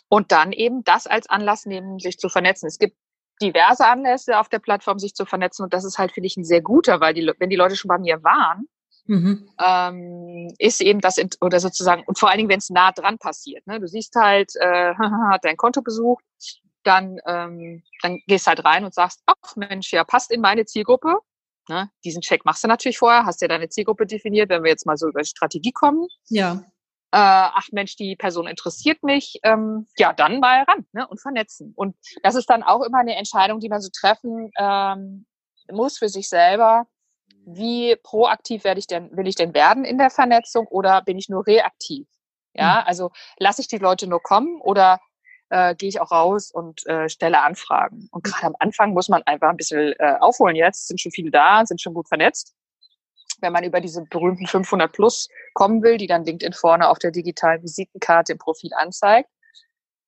Und 0.08 0.32
dann 0.32 0.52
eben 0.52 0.84
das 0.84 1.06
als 1.06 1.28
Anlass 1.28 1.66
nehmen, 1.66 1.98
sich 1.98 2.18
zu 2.18 2.28
vernetzen. 2.28 2.66
Es 2.66 2.78
gibt 2.78 2.96
diverse 3.42 3.86
Anlässe 3.86 4.38
auf 4.38 4.48
der 4.48 4.58
Plattform, 4.58 4.98
sich 4.98 5.14
zu 5.14 5.26
vernetzen. 5.26 5.62
Und 5.62 5.74
das 5.74 5.84
ist 5.84 5.98
halt, 5.98 6.12
finde 6.12 6.26
ich, 6.26 6.36
ein 6.36 6.44
sehr 6.44 6.62
guter, 6.62 7.00
weil 7.00 7.12
die, 7.14 7.30
wenn 7.38 7.50
die 7.50 7.56
Leute 7.56 7.76
schon 7.76 7.90
bei 7.90 7.98
mir 7.98 8.22
waren, 8.24 8.66
mhm. 9.06 9.50
ähm, 9.62 10.54
ist 10.58 10.80
eben 10.80 11.00
das, 11.00 11.18
oder 11.42 11.60
sozusagen, 11.60 12.04
und 12.06 12.18
vor 12.18 12.30
allen 12.30 12.38
Dingen, 12.38 12.48
wenn 12.48 12.58
es 12.58 12.70
nah 12.70 12.90
dran 12.90 13.18
passiert. 13.18 13.66
Ne? 13.66 13.80
Du 13.80 13.86
siehst 13.86 14.14
halt, 14.16 14.52
äh, 14.56 14.94
hat 15.30 15.44
dein 15.44 15.58
Konto 15.58 15.82
besucht, 15.82 16.24
dann, 16.84 17.18
ähm, 17.26 17.82
dann 18.02 18.18
gehst 18.26 18.46
halt 18.46 18.64
rein 18.64 18.86
und 18.86 18.94
sagst, 18.94 19.22
ach 19.26 19.56
Mensch, 19.56 19.92
ja, 19.92 20.04
passt 20.04 20.30
in 20.30 20.40
meine 20.40 20.64
Zielgruppe. 20.64 21.18
Ne? 21.68 21.90
Diesen 22.02 22.22
Check 22.22 22.46
machst 22.46 22.64
du 22.64 22.68
natürlich 22.68 22.96
vorher, 22.96 23.26
hast 23.26 23.42
ja 23.42 23.48
deine 23.48 23.68
Zielgruppe 23.68 24.06
definiert, 24.06 24.48
wenn 24.48 24.62
wir 24.62 24.70
jetzt 24.70 24.86
mal 24.86 24.96
so 24.96 25.06
über 25.06 25.20
die 25.20 25.28
Strategie 25.28 25.72
kommen. 25.72 26.06
Ja 26.28 26.64
äh, 27.10 27.16
ach 27.16 27.68
Mensch, 27.72 27.96
die 27.96 28.16
Person 28.16 28.46
interessiert 28.46 29.02
mich, 29.02 29.40
ähm, 29.42 29.86
ja, 29.96 30.12
dann 30.12 30.40
mal 30.40 30.64
ran 30.64 30.86
ne, 30.92 31.06
und 31.08 31.20
vernetzen. 31.20 31.72
Und 31.74 31.96
das 32.22 32.34
ist 32.34 32.50
dann 32.50 32.62
auch 32.62 32.82
immer 32.82 32.98
eine 32.98 33.16
Entscheidung, 33.16 33.60
die 33.60 33.70
man 33.70 33.80
so 33.80 33.88
treffen 33.92 34.50
ähm, 34.58 35.26
muss 35.70 35.98
für 35.98 36.10
sich 36.10 36.28
selber. 36.28 36.86
Wie 37.46 37.96
proaktiv 38.02 38.64
werde 38.64 38.78
ich 38.78 38.86
denn, 38.86 39.16
will 39.16 39.26
ich 39.26 39.36
denn 39.36 39.54
werden 39.54 39.86
in 39.86 39.96
der 39.96 40.10
Vernetzung 40.10 40.66
oder 40.66 41.00
bin 41.00 41.16
ich 41.16 41.30
nur 41.30 41.46
reaktiv? 41.46 42.06
Ja, 42.52 42.80
mhm. 42.80 42.88
also 42.88 43.10
lasse 43.38 43.62
ich 43.62 43.68
die 43.68 43.78
Leute 43.78 44.06
nur 44.06 44.22
kommen 44.22 44.60
oder 44.60 45.00
äh, 45.48 45.74
gehe 45.74 45.88
ich 45.88 46.00
auch 46.02 46.10
raus 46.10 46.50
und 46.50 46.86
äh, 46.86 47.08
stelle 47.08 47.40
Anfragen. 47.40 48.08
Und 48.10 48.24
gerade 48.24 48.48
am 48.48 48.56
Anfang 48.58 48.92
muss 48.92 49.08
man 49.08 49.22
einfach 49.22 49.48
ein 49.48 49.56
bisschen 49.56 49.94
äh, 49.98 50.16
aufholen 50.20 50.56
jetzt, 50.56 50.88
sind 50.88 51.00
schon 51.00 51.12
viele 51.12 51.30
da, 51.30 51.64
sind 51.64 51.80
schon 51.80 51.94
gut 51.94 52.08
vernetzt 52.08 52.54
wenn 53.40 53.52
man 53.52 53.64
über 53.64 53.80
diese 53.80 54.02
berühmten 54.04 54.46
500 54.46 54.92
plus 54.92 55.28
kommen 55.54 55.82
will, 55.82 55.96
die 55.96 56.06
dann 56.06 56.24
LinkedIn 56.24 56.52
vorne 56.52 56.88
auf 56.88 56.98
der 56.98 57.10
digitalen 57.10 57.62
Visitenkarte 57.62 58.32
im 58.32 58.38
Profil 58.38 58.70
anzeigt. 58.76 59.28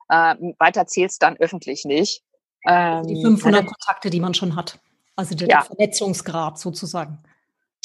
Äh, 0.09 0.35
weiter 0.59 0.87
zählt 0.87 1.11
es 1.11 1.19
dann 1.19 1.37
öffentlich 1.37 1.85
nicht. 1.85 2.23
Ähm, 2.67 3.07
die 3.07 3.23
500 3.23 3.67
Kontakte, 3.67 4.11
die 4.11 4.21
man 4.21 4.35
schon 4.35 4.57
hat. 4.57 4.79
Also 5.17 5.35
der, 5.35 5.49
ja. 5.49 5.63
Vernetzungsgrad 5.63 6.59
sozusagen. 6.59 7.19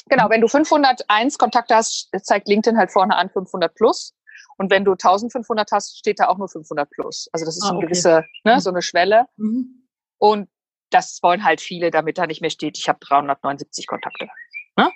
Genau, 0.08 0.30
wenn 0.30 0.42
du 0.42 0.48
501 0.48 1.38
Kontakte 1.38 1.76
hast, 1.76 2.10
zeigt 2.24 2.48
LinkedIn 2.48 2.78
halt 2.78 2.92
vorne 2.92 3.16
an 3.16 3.30
500 3.30 3.74
plus. 3.74 4.14
Und 4.58 4.72
wenn 4.72 4.86
du 4.86 4.92
1500 4.92 5.72
hast, 5.72 5.98
steht 5.98 6.20
da 6.20 6.28
auch 6.28 6.38
nur 6.38 6.48
500 6.48 6.90
plus. 6.90 7.28
Also 7.34 7.46
das 7.46 7.58
ist 7.58 7.64
ah, 7.64 7.70
eine 7.70 7.78
okay. 7.78 7.88
gewisse, 7.88 8.24
ne, 8.44 8.56
mhm. 8.56 8.60
so 8.60 8.70
eine 8.70 8.82
Schwelle. 8.82 9.26
Mhm. 9.38 9.88
Und 10.18 10.50
das 10.92 11.20
wollen 11.22 11.44
halt 11.44 11.62
viele, 11.62 11.92
damit 11.92 12.18
da 12.18 12.28
nicht 12.28 12.42
mehr 12.42 12.50
steht, 12.50 12.78
ich 12.78 12.88
habe 12.88 13.00
379 13.02 13.88
Kontakte. 13.88 14.30
Ne? 14.78 14.92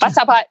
Was 0.00 0.16
aber 0.16 0.42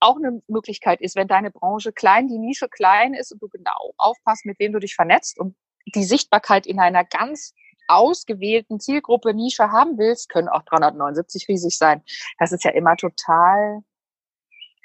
auch 0.00 0.16
eine 0.16 0.42
Möglichkeit 0.48 1.00
ist, 1.00 1.16
wenn 1.16 1.28
deine 1.28 1.50
Branche 1.50 1.92
klein, 1.92 2.28
die 2.28 2.38
Nische 2.38 2.68
klein 2.68 3.14
ist 3.14 3.32
und 3.32 3.42
du 3.42 3.48
genau 3.48 3.92
aufpasst, 3.96 4.44
mit 4.44 4.58
wem 4.58 4.72
du 4.72 4.78
dich 4.78 4.94
vernetzt 4.94 5.38
und 5.38 5.56
die 5.94 6.04
Sichtbarkeit 6.04 6.66
in 6.66 6.80
einer 6.80 7.04
ganz 7.04 7.54
ausgewählten 7.88 8.80
Zielgruppe 8.80 9.32
Nische 9.32 9.70
haben 9.70 9.96
willst, 9.96 10.28
können 10.28 10.48
auch 10.48 10.62
379 10.62 11.48
riesig 11.48 11.78
sein. 11.78 12.02
Das 12.38 12.52
ist 12.52 12.64
ja 12.64 12.72
immer 12.72 12.96
total 12.96 13.82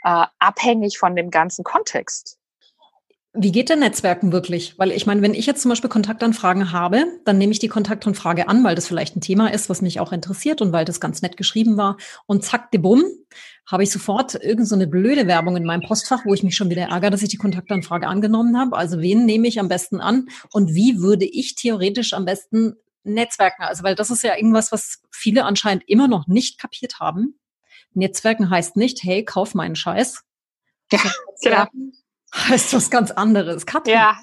äh, 0.04 0.26
abhängig 0.40 0.98
von 0.98 1.16
dem 1.16 1.32
ganzen 1.32 1.64
Kontext. 1.64 2.38
Wie 3.34 3.54
geht 3.54 3.70
denn 3.70 3.80
Netzwerken 3.80 4.34
wirklich? 4.34 4.78
Weil 4.78 4.92
ich 4.92 5.06
meine, 5.06 5.22
wenn 5.22 5.34
ich 5.34 5.46
jetzt 5.46 5.62
zum 5.62 5.70
Beispiel 5.70 5.90
Kontaktanfragen 5.90 6.74
habe, 6.74 7.06
dann 7.24 7.38
nehme 7.38 7.54
ich 7.54 7.60
die 7.60 7.70
Kontaktanfrage 7.70 8.50
an, 8.50 8.62
weil 8.66 8.76
das 8.76 8.88
vielleicht 8.88 9.16
ein 9.16 9.22
Thema 9.22 9.54
ist, 9.54 9.70
was 9.70 9.82
mich 9.82 10.02
auch 10.02 10.12
interessiert 10.12 10.62
und 10.62 10.74
weil 10.74 10.84
das 10.84 11.00
ganz 11.00 11.22
nett 11.22 11.38
geschrieben 11.38 11.78
war. 11.78 11.96
Und 12.26 12.44
zack, 12.44 12.72
de 12.72 12.82
bumm, 12.82 13.06
habe 13.66 13.84
ich 13.84 13.92
sofort 13.92 14.36
irgendeine 14.36 14.84
so 14.84 14.90
blöde 14.90 15.28
Werbung 15.28 15.56
in 15.56 15.64
meinem 15.64 15.82
Postfach, 15.82 16.26
wo 16.26 16.34
ich 16.34 16.44
mich 16.44 16.58
schon 16.58 16.70
wieder 16.70 16.90
ärgere, 16.90 17.10
dass 17.10 17.22
ich 17.22 17.30
die 17.30 17.38
Kontaktanfrage 17.38 18.06
angenommen 18.06 18.58
habe. 18.58 18.76
Also 18.76 19.00
wen 19.00 19.26
nehme 19.26 19.48
ich 19.48 19.62
am 19.62 19.70
besten 19.70 20.02
an 20.02 20.28
und 20.52 20.76
wie 20.76 21.00
würde 21.00 21.26
ich 21.26 21.56
theoretisch 21.56 22.12
am 22.12 22.26
besten 22.26 22.76
Netzwerken? 23.06 23.64
Also 23.64 23.84
weil 23.84 23.96
das 23.96 24.10
ist 24.10 24.24
ja 24.24 24.36
irgendwas, 24.36 24.74
was 24.74 25.04
viele 25.10 25.46
anscheinend 25.46 25.88
immer 25.88 26.10
noch 26.10 26.28
nicht 26.28 26.60
kapiert 26.60 27.00
haben. 27.00 27.40
Netzwerken 27.94 28.50
heißt 28.50 28.76
nicht, 28.76 29.04
hey, 29.04 29.24
kauf 29.24 29.54
meinen 29.54 29.78
Scheiß. 29.78 30.24
Ja, 30.92 31.00
genau 31.42 31.68
heißt 32.50 32.74
was 32.74 32.90
ganz 32.90 33.12
anderes. 33.12 33.66
Katrin. 33.66 33.94
Ja, 33.94 34.20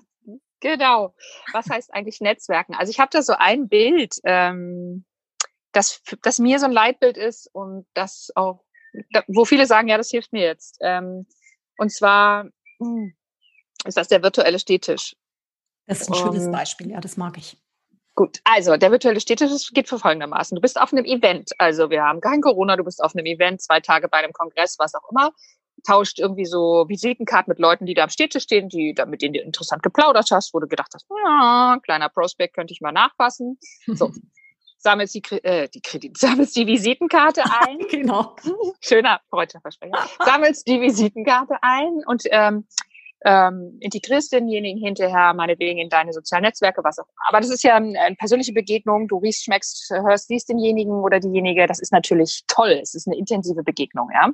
genau. 0.60 1.14
Was 1.52 1.68
heißt 1.68 1.92
eigentlich 1.92 2.20
Netzwerken? 2.20 2.74
Also 2.74 2.90
ich 2.90 3.00
habe 3.00 3.10
da 3.12 3.22
so 3.22 3.34
ein 3.34 3.68
Bild, 3.68 4.14
ähm, 4.24 5.04
das, 5.72 6.02
das 6.22 6.38
mir 6.38 6.58
so 6.58 6.66
ein 6.66 6.72
Leitbild 6.72 7.16
ist 7.16 7.48
und 7.52 7.86
das 7.94 8.30
auch, 8.34 8.64
wo 9.26 9.44
viele 9.44 9.66
sagen, 9.66 9.88
ja, 9.88 9.96
das 9.96 10.10
hilft 10.10 10.32
mir 10.32 10.42
jetzt. 10.42 10.78
Ähm, 10.80 11.26
und 11.76 11.92
zwar 11.92 12.48
hm, 12.78 13.14
ist 13.84 13.96
das 13.96 14.08
der 14.08 14.22
virtuelle 14.22 14.58
Stehtisch. 14.58 15.14
Das 15.86 16.02
ist 16.02 16.10
ein 16.10 16.14
schönes 16.14 16.46
um, 16.46 16.52
Beispiel, 16.52 16.90
ja, 16.90 17.00
das 17.00 17.16
mag 17.16 17.38
ich. 17.38 17.56
Gut, 18.14 18.40
also 18.44 18.76
der 18.76 18.90
virtuelle 18.90 19.20
Städtisch 19.20 19.70
geht 19.72 19.88
für 19.88 19.98
folgendermaßen. 19.98 20.56
Du 20.56 20.60
bist 20.60 20.80
auf 20.80 20.92
einem 20.92 21.04
Event, 21.04 21.52
also 21.58 21.88
wir 21.88 22.02
haben 22.02 22.20
kein 22.20 22.40
Corona, 22.40 22.76
du 22.76 22.82
bist 22.82 23.02
auf 23.02 23.14
einem 23.14 23.26
Event, 23.26 23.62
zwei 23.62 23.80
Tage 23.80 24.08
bei 24.08 24.18
einem 24.18 24.32
Kongress, 24.32 24.76
was 24.78 24.94
auch 24.94 25.08
immer 25.10 25.32
tauscht 25.86 26.18
irgendwie 26.18 26.44
so 26.44 26.86
Visitenkarten 26.88 27.50
mit 27.50 27.58
Leuten, 27.58 27.86
die 27.86 27.94
da 27.94 28.04
am 28.04 28.10
Städtisch 28.10 28.44
stehen, 28.44 28.68
die 28.68 28.94
da 28.94 29.06
mit 29.06 29.22
denen 29.22 29.34
du 29.34 29.40
interessant 29.40 29.82
geplaudert 29.82 30.30
hast, 30.30 30.54
wo 30.54 30.60
du 30.60 30.66
gedacht 30.66 30.92
hast, 30.94 31.06
ja, 31.24 31.78
kleiner 31.82 32.08
Prospect 32.08 32.54
könnte 32.54 32.72
ich 32.72 32.80
mal 32.80 32.92
nachpassen. 32.92 33.58
So. 33.86 34.10
sammelst 34.78 35.14
die, 35.14 35.22
äh, 35.42 35.68
die 35.68 35.80
Kredit, 35.80 36.16
sammelst 36.18 36.56
die 36.56 36.66
Visitenkarte 36.66 37.42
ein. 37.44 37.78
genau. 37.90 38.34
Schöner 38.80 39.20
freudscher 39.28 39.60
Versprecher. 39.60 40.08
sammelst 40.24 40.66
die 40.66 40.80
Visitenkarte 40.80 41.56
ein 41.62 42.02
und 42.06 42.22
ähm, 42.30 42.66
ähm, 43.24 43.76
integrierst 43.80 44.32
denjenigen 44.32 44.80
hinterher 44.80 45.34
meinetwegen 45.34 45.80
in 45.80 45.88
deine 45.88 46.12
sozialen 46.12 46.44
Netzwerke, 46.44 46.84
was 46.84 47.00
auch 47.00 47.04
immer. 47.04 47.28
Aber 47.28 47.40
das 47.40 47.50
ist 47.50 47.64
ja 47.64 47.74
eine 47.74 48.14
persönliche 48.16 48.52
Begegnung. 48.52 49.08
Du 49.08 49.18
riechst, 49.18 49.44
schmeckst, 49.44 49.90
hörst, 49.90 50.28
siehst 50.28 50.48
denjenigen 50.48 50.92
oder 50.92 51.18
diejenige. 51.18 51.66
Das 51.66 51.80
ist 51.80 51.92
natürlich 51.92 52.44
toll. 52.46 52.78
Es 52.80 52.94
ist 52.94 53.08
eine 53.08 53.18
intensive 53.18 53.64
Begegnung, 53.64 54.08
ja 54.14 54.30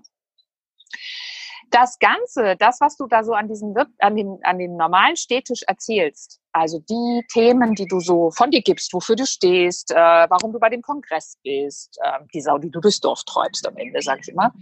das 1.71 1.99
Ganze, 1.99 2.57
das, 2.57 2.81
was 2.81 2.97
du 2.97 3.07
da 3.07 3.25
so 3.25 3.33
an 3.33 3.49
diesem, 3.49 3.75
an 3.99 4.17
dem, 4.17 4.39
an 4.43 4.59
dem 4.59 4.77
normalen 4.77 5.17
Städtisch 5.17 5.63
erzählst, 5.67 6.41
also 6.53 6.79
die 6.79 7.25
Themen, 7.33 7.75
die 7.75 7.87
du 7.87 8.01
so 8.01 8.31
von 8.31 8.51
dir 8.51 8.63
gibst, 8.63 8.93
wofür 8.93 9.17
du 9.17 9.27
stehst, 9.27 9.91
äh, 9.91 9.97
warum 9.97 10.53
du 10.53 10.61
bei 10.61 10.69
dem 10.69 10.83
Kongress 10.83 11.39
bist, 11.43 11.99
äh, 12.03 12.25
die 12.33 12.41
Sau, 12.41 12.59
die 12.59 12.71
du 12.71 12.81
durchs 12.81 13.01
Dorf 13.01 13.25
treibst 13.25 13.67
am 13.67 13.77
Ende, 13.77 14.01
sage 14.03 14.21
ich 14.23 14.29
immer. 14.29 14.53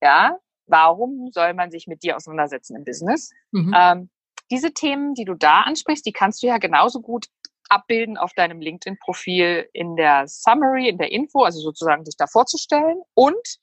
Ja, 0.00 0.38
warum 0.66 1.30
soll 1.32 1.54
man 1.54 1.70
sich 1.70 1.86
mit 1.86 2.02
dir 2.02 2.16
auseinandersetzen 2.16 2.76
im 2.76 2.84
Business? 2.84 3.30
Mhm. 3.50 3.74
Ähm, 3.76 4.10
diese 4.50 4.72
Themen, 4.72 5.14
die 5.14 5.24
du 5.24 5.34
da 5.34 5.62
ansprichst, 5.62 6.06
die 6.06 6.12
kannst 6.12 6.42
du 6.42 6.46
ja 6.46 6.58
genauso 6.58 7.00
gut 7.00 7.26
abbilden 7.68 8.16
auf 8.16 8.32
deinem 8.34 8.60
LinkedIn-Profil 8.60 9.68
in 9.72 9.96
der 9.96 10.26
Summary, 10.26 10.88
in 10.88 10.98
der 10.98 11.12
Info, 11.12 11.42
also 11.42 11.60
sozusagen 11.60 12.04
sich 12.04 12.16
da 12.16 12.26
vorzustellen. 12.26 13.00
Und 13.14 13.58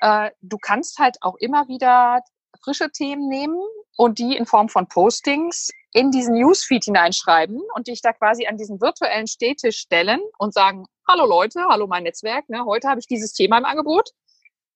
äh, 0.00 0.30
du 0.40 0.58
kannst 0.58 0.98
halt 0.98 1.16
auch 1.20 1.36
immer 1.36 1.68
wieder 1.68 2.20
frische 2.62 2.90
Themen 2.90 3.28
nehmen 3.28 3.58
und 3.96 4.18
die 4.18 4.36
in 4.36 4.46
Form 4.46 4.68
von 4.68 4.88
Postings 4.88 5.70
in 5.92 6.10
diesen 6.10 6.34
Newsfeed 6.34 6.84
hineinschreiben 6.84 7.60
und 7.74 7.88
dich 7.88 8.00
da 8.00 8.12
quasi 8.12 8.46
an 8.46 8.56
diesen 8.56 8.80
virtuellen 8.80 9.26
Städtisch 9.26 9.78
stellen 9.78 10.20
und 10.38 10.54
sagen, 10.54 10.84
hallo 11.08 11.26
Leute, 11.26 11.64
hallo 11.68 11.86
mein 11.86 12.04
Netzwerk, 12.04 12.48
ne, 12.48 12.64
heute 12.64 12.88
habe 12.88 13.00
ich 13.00 13.06
dieses 13.06 13.32
Thema 13.32 13.58
im 13.58 13.64
Angebot. 13.64 14.10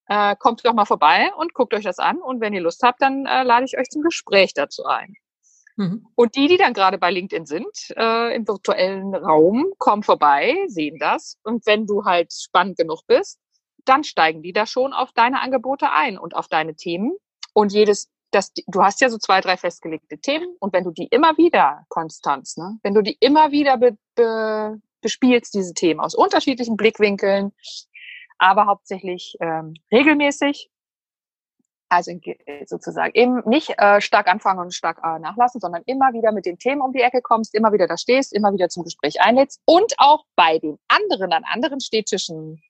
Äh, 0.07 0.35
kommt 0.37 0.63
doch 0.65 0.73
mal 0.73 0.85
vorbei 0.85 1.31
und 1.37 1.53
guckt 1.55 1.73
euch 1.73 1.83
das 1.83 1.97
an 1.97 2.17
und 2.17 2.39
wenn 2.39 2.53
ihr 2.53 2.61
Lust 2.61 2.83
habt, 2.83 3.01
dann 3.01 3.25
äh, 3.25 3.43
lade 3.43 3.65
ich 3.65 3.77
euch 3.77 3.89
zum 3.89 4.03
Gespräch 4.03 4.53
dazu 4.53 4.85
ein. 4.85 5.15
Mhm. 5.77 6.07
Und 6.15 6.35
die, 6.35 6.47
die 6.47 6.57
dann 6.57 6.73
gerade 6.73 6.97
bei 6.97 7.11
LinkedIn 7.11 7.45
sind, 7.45 7.67
äh, 7.97 8.35
im 8.35 8.47
virtuellen 8.47 9.15
Raum, 9.15 9.73
kommen 9.77 10.03
vorbei, 10.03 10.55
sehen 10.67 10.97
das. 10.99 11.37
Und 11.43 11.65
wenn 11.65 11.87
du 11.87 12.05
halt 12.05 12.31
spannend 12.33 12.77
genug 12.77 13.01
bist, 13.07 13.39
dann 13.85 14.03
steigen 14.03 14.41
die 14.41 14.53
da 14.53 14.65
schon 14.65 14.93
auf 14.93 15.11
deine 15.13 15.41
Angebote 15.41 15.91
ein 15.91 16.17
und 16.17 16.35
auf 16.35 16.47
deine 16.47 16.75
Themen. 16.75 17.15
Und 17.53 17.71
jedes, 17.71 18.09
das, 18.31 18.51
du 18.67 18.83
hast 18.83 19.01
ja 19.01 19.09
so 19.09 19.17
zwei, 19.17 19.41
drei 19.41 19.57
festgelegte 19.57 20.17
Themen. 20.17 20.55
Und 20.59 20.73
wenn 20.73 20.83
du 20.83 20.91
die 20.91 21.07
immer 21.07 21.37
wieder, 21.37 21.85
Konstanz, 21.89 22.57
ne, 22.57 22.77
wenn 22.83 22.93
du 22.93 23.01
die 23.01 23.17
immer 23.19 23.51
wieder 23.51 23.77
be, 23.77 23.97
be, 24.15 24.81
bespielst, 25.01 25.53
diese 25.53 25.73
Themen 25.73 25.99
aus 25.99 26.15
unterschiedlichen 26.15 26.77
Blickwinkeln, 26.77 27.53
aber 28.37 28.65
hauptsächlich 28.65 29.37
ähm, 29.39 29.75
regelmäßig, 29.91 30.69
also 31.87 32.11
sozusagen 32.65 33.11
eben 33.13 33.41
nicht 33.45 33.73
äh, 33.77 34.01
stark 34.01 34.27
anfangen 34.27 34.59
und 34.59 34.73
stark 34.73 34.99
äh, 35.03 35.19
nachlassen, 35.19 35.61
sondern 35.61 35.83
immer 35.85 36.13
wieder 36.13 36.31
mit 36.31 36.45
den 36.45 36.57
Themen 36.57 36.81
um 36.81 36.91
die 36.91 37.01
Ecke 37.01 37.21
kommst, 37.21 37.53
immer 37.53 37.71
wieder 37.71 37.87
da 37.87 37.97
stehst, 37.97 38.33
immer 38.33 38.51
wieder 38.53 38.69
zum 38.69 38.83
Gespräch 38.83 39.21
einlädst 39.21 39.61
und 39.65 39.93
auch 39.97 40.25
bei 40.35 40.59
den 40.59 40.77
anderen, 40.87 41.31
an 41.31 41.43
anderen 41.45 41.79
Städtischen 41.79 42.61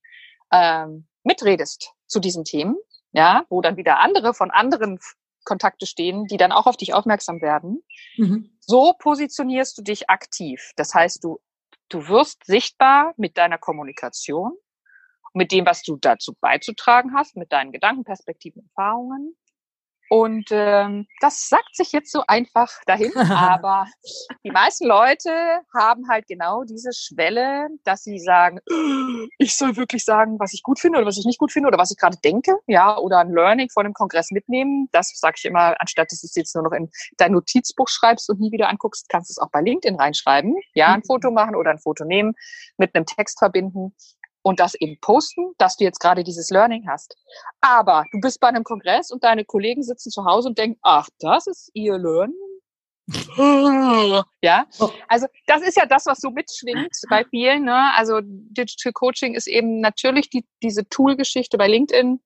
ähm, 0.52 1.08
mitredest 1.24 1.92
zu 2.08 2.20
diesen 2.20 2.44
Themen, 2.44 2.76
ja, 3.12 3.46
wo 3.50 3.62
dann 3.62 3.78
wieder 3.78 4.00
andere 4.00 4.34
von 4.34 4.52
anderen 4.52 5.00
Kontakte 5.46 5.86
stehen, 5.86 6.26
die 6.26 6.38
dann 6.38 6.52
auch 6.52 6.66
auf 6.66 6.78
dich 6.78 6.94
aufmerksam 6.94 7.42
werden. 7.42 7.84
Mhm. 8.18 8.58
So 8.60 8.94
positionierst 9.00 9.78
du 9.78 9.82
dich 9.84 10.10
aktiv. 10.10 10.72
Das 10.76 10.94
heißt, 10.94 11.24
du, 11.24 11.40
du 11.90 12.08
wirst 12.08 12.46
sichtbar 12.46 13.14
mit 13.18 13.38
deiner 13.38 13.58
Kommunikation, 13.58 14.54
mit 15.34 15.52
dem, 15.52 15.66
was 15.66 15.84
du 15.84 15.98
dazu 15.98 16.34
beizutragen 16.42 17.14
hast, 17.14 17.36
mit 17.36 17.52
deinen 17.52 17.72
Gedanken, 17.72 18.04
Perspektiven, 18.04 18.64
Erfahrungen. 18.64 19.36
Und 20.10 20.48
ähm, 20.52 21.08
das 21.20 21.50
sagt 21.50 21.76
sich 21.76 21.92
jetzt 21.92 22.12
so 22.12 22.24
einfach 22.28 22.72
dahin, 22.86 23.12
aber 23.32 23.88
die 24.44 24.52
meisten 24.52 24.86
Leute 24.86 25.32
haben 25.74 26.08
halt 26.10 26.28
genau 26.28 26.64
diese 26.64 26.94
Schwelle, 26.94 27.70
dass 27.84 28.04
sie 28.04 28.20
sagen, 28.20 28.60
ich 29.38 29.58
soll 29.58 29.76
wirklich 29.76 30.06
sagen, 30.06 30.40
was 30.40 30.54
ich 30.54 30.64
gut 30.64 30.80
finde 30.80 31.00
oder 31.00 31.08
was 31.08 31.18
ich 31.18 31.26
nicht 31.26 31.40
gut 31.40 31.52
finde 31.52 31.68
oder 31.68 31.78
was 31.78 31.92
ich 31.92 31.98
gerade 31.98 32.18
denke, 32.24 32.56
ja, 32.68 32.98
oder 32.98 33.20
ein 33.20 33.32
Learning 33.32 33.70
von 33.70 33.86
dem 33.86 33.94
Kongress 33.94 34.32
mitnehmen. 34.32 34.90
Das 34.92 35.12
sage 35.16 35.36
ich 35.38 35.46
immer, 35.46 35.76
anstatt 35.80 36.12
dass 36.12 36.22
du 36.22 36.28
es 36.28 36.36
jetzt 36.36 36.56
nur 36.56 36.64
noch 36.64 36.72
in 36.72 36.90
dein 37.18 37.32
Notizbuch 37.32 37.88
schreibst 37.88 38.30
und 38.30 38.40
nie 38.40 38.52
wieder 38.52 38.70
anguckst, 38.70 39.10
kannst 39.10 39.30
du 39.30 39.34
es 39.34 39.38
auch 39.40 39.50
bei 39.52 39.62
LinkedIn 39.62 40.00
reinschreiben, 40.00 40.56
ja, 40.74 40.94
ein 40.94 41.00
mhm. 41.00 41.06
Foto 41.06 41.32
machen 41.32 41.56
oder 41.56 41.72
ein 41.72 41.80
Foto 41.80 42.06
nehmen, 42.06 42.36
mit 42.78 42.96
einem 42.96 43.06
Text 43.06 43.40
verbinden 43.40 43.94
und 44.46 44.60
das 44.60 44.76
eben 44.76 45.00
posten, 45.02 45.54
dass 45.58 45.76
du 45.76 45.86
jetzt 45.86 46.00
gerade 46.00 46.24
dieses 46.24 46.52
Learning 46.52 46.88
hast. 46.88 47.18
Aber 47.62 48.06
du 48.12 48.20
bist 48.20 48.40
bei 48.40 48.48
einem 48.48 48.64
Kongress 48.64 49.10
und 49.10 49.24
deine 49.24 49.44
Kollegen 49.44 49.82
sitzen 49.82 50.12
zu 50.12 50.24
Hause 50.24 50.50
und 50.50 50.60
denken, 50.60 50.78
ach, 50.84 51.10
das 51.20 51.48
ist 51.48 51.72
ihr 51.74 51.98
Learning. 51.98 52.36
ja, 54.42 54.68
oh. 54.80 54.90
also 55.08 55.26
das 55.48 55.64
ist 55.64 55.78
ja 55.78 55.88
das, 55.88 56.06
was 56.06 56.20
so 56.20 56.30
mitschwingt 56.30 56.96
bei 57.10 57.26
vielen. 57.26 57.66
Ne? 57.66 57.92
Also 57.96 58.20
Digital 58.22 58.94
Coaching 58.94 59.34
ist 59.34 59.48
eben 59.48 59.80
natürlich 59.80 60.30
die, 60.30 60.46
diese 60.62 60.88
Tool-Geschichte 60.88 61.58
bei 61.58 61.68
LinkedIn, 61.68 62.22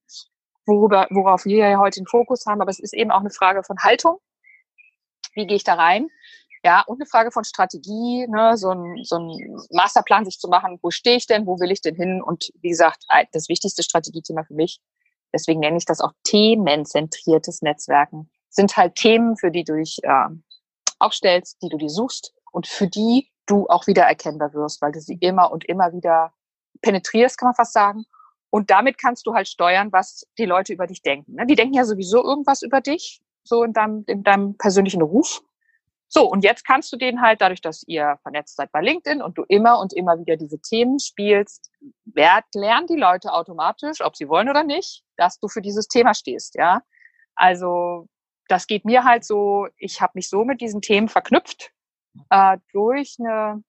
worüber, 0.66 1.08
worauf 1.12 1.46
wir 1.46 1.70
ja 1.70 1.80
heute 1.80 2.02
den 2.02 2.08
Fokus 2.08 2.46
haben, 2.46 2.62
aber 2.62 2.70
es 2.70 2.80
ist 2.80 2.94
eben 2.94 3.12
auch 3.12 3.22
eine 3.22 3.32
Frage 3.32 3.64
von 3.64 3.78
Haltung. 3.80 4.20
Wie 5.36 5.48
gehe 5.48 5.56
ich 5.56 5.64
da 5.64 5.76
rein? 5.76 6.10
Ja, 6.64 6.82
und 6.82 6.98
eine 6.98 7.06
Frage 7.06 7.32
von 7.32 7.44
Strategie, 7.46 8.28
ne, 8.28 8.58
so 8.58 8.72
ein, 8.72 9.04
so 9.04 9.18
ein 9.18 9.58
Masterplan 9.72 10.26
sich 10.26 10.40
zu 10.40 10.50
machen, 10.50 10.78
wo 10.82 10.92
stehe 10.92 11.16
ich 11.16 11.26
denn, 11.26 11.46
wo 11.46 11.60
will 11.60 11.72
ich 11.72 11.82
denn 11.82 11.96
hin? 11.96 12.22
Und 12.22 12.52
wie 12.62 12.70
gesagt, 12.70 13.06
das 13.32 13.48
wichtigste 13.48 13.82
Strategiethema 13.82 14.44
für 14.44 14.56
mich, 14.56 14.82
deswegen 15.34 15.62
nenne 15.62 15.78
ich 15.78 15.86
das 15.86 16.02
auch 16.02 16.12
themenzentriertes 16.24 17.62
Netzwerken, 17.62 18.30
sind 18.50 18.76
halt 18.76 18.96
Themen, 18.96 19.38
für 19.38 19.52
die 19.52 19.64
du 19.64 19.76
dich 19.76 20.00
äh, 20.04 20.28
aufstellst, 21.00 21.62
die 21.62 21.70
du 21.70 21.78
dir 21.78 21.90
suchst 21.90 22.34
und 22.52 22.68
für 22.68 22.88
die 22.88 23.32
du 23.46 23.68
auch 23.68 23.88
wieder 23.88 24.04
erkennbar 24.04 24.54
wirst, 24.54 24.82
weil 24.82 24.92
du 24.92 25.00
sie 25.00 25.18
immer 25.22 25.52
und 25.52 25.66
immer 25.66 25.94
wieder 25.94 26.34
penetrierst, 26.82 27.38
kann 27.38 27.48
man 27.48 27.56
fast 27.56 27.74
sagen. 27.74 28.06
Und 28.50 28.70
damit 28.70 28.98
kannst 28.98 29.28
du 29.28 29.34
halt 29.34 29.48
steuern, 29.48 29.92
was 29.92 30.28
die 30.38 30.46
Leute 30.46 30.74
über 30.74 30.88
dich 30.88 31.02
denken. 31.02 31.36
Ne? 31.36 31.46
Die 31.46 31.56
denken 31.56 31.76
ja 31.76 31.86
sowieso 31.86 32.24
irgendwas 32.24 32.62
über 32.62 32.82
dich, 32.82 33.22
so 33.44 33.64
in 33.64 33.74
deinem, 33.74 34.04
in 34.08 34.24
deinem 34.24 34.58
persönlichen 34.58 35.02
Ruf. 35.02 35.42
So, 36.12 36.28
und 36.28 36.44
jetzt 36.44 36.66
kannst 36.66 36.92
du 36.92 36.98
den 36.98 37.22
halt, 37.22 37.40
dadurch, 37.40 37.62
dass 37.62 37.84
ihr 37.88 38.18
vernetzt 38.24 38.56
seid 38.56 38.72
bei 38.72 38.82
LinkedIn 38.82 39.22
und 39.22 39.38
du 39.38 39.44
immer 39.48 39.80
und 39.80 39.94
immer 39.94 40.18
wieder 40.18 40.38
diese 40.38 40.60
Themen 40.60 41.00
spielst, 41.00 41.70
werd, 42.06 42.46
lernen 42.56 42.88
die 42.88 42.96
Leute 42.96 43.32
automatisch, 43.32 44.02
ob 44.02 44.16
sie 44.16 44.28
wollen 44.28 44.50
oder 44.50 44.64
nicht, 44.64 45.04
dass 45.18 45.40
du 45.40 45.48
für 45.48 45.62
dieses 45.62 45.88
Thema 45.88 46.16
stehst, 46.16 46.56
ja. 46.56 46.82
Also, 47.36 48.08
das 48.48 48.66
geht 48.66 48.86
mir 48.86 49.04
halt 49.04 49.24
so, 49.24 49.68
ich 49.78 50.02
habe 50.02 50.14
mich 50.16 50.30
so 50.30 50.44
mit 50.44 50.62
diesen 50.62 50.82
Themen 50.82 51.10
verknüpft, 51.10 51.72
äh, 52.32 52.58
durch 52.74 53.18
eine 53.20 53.64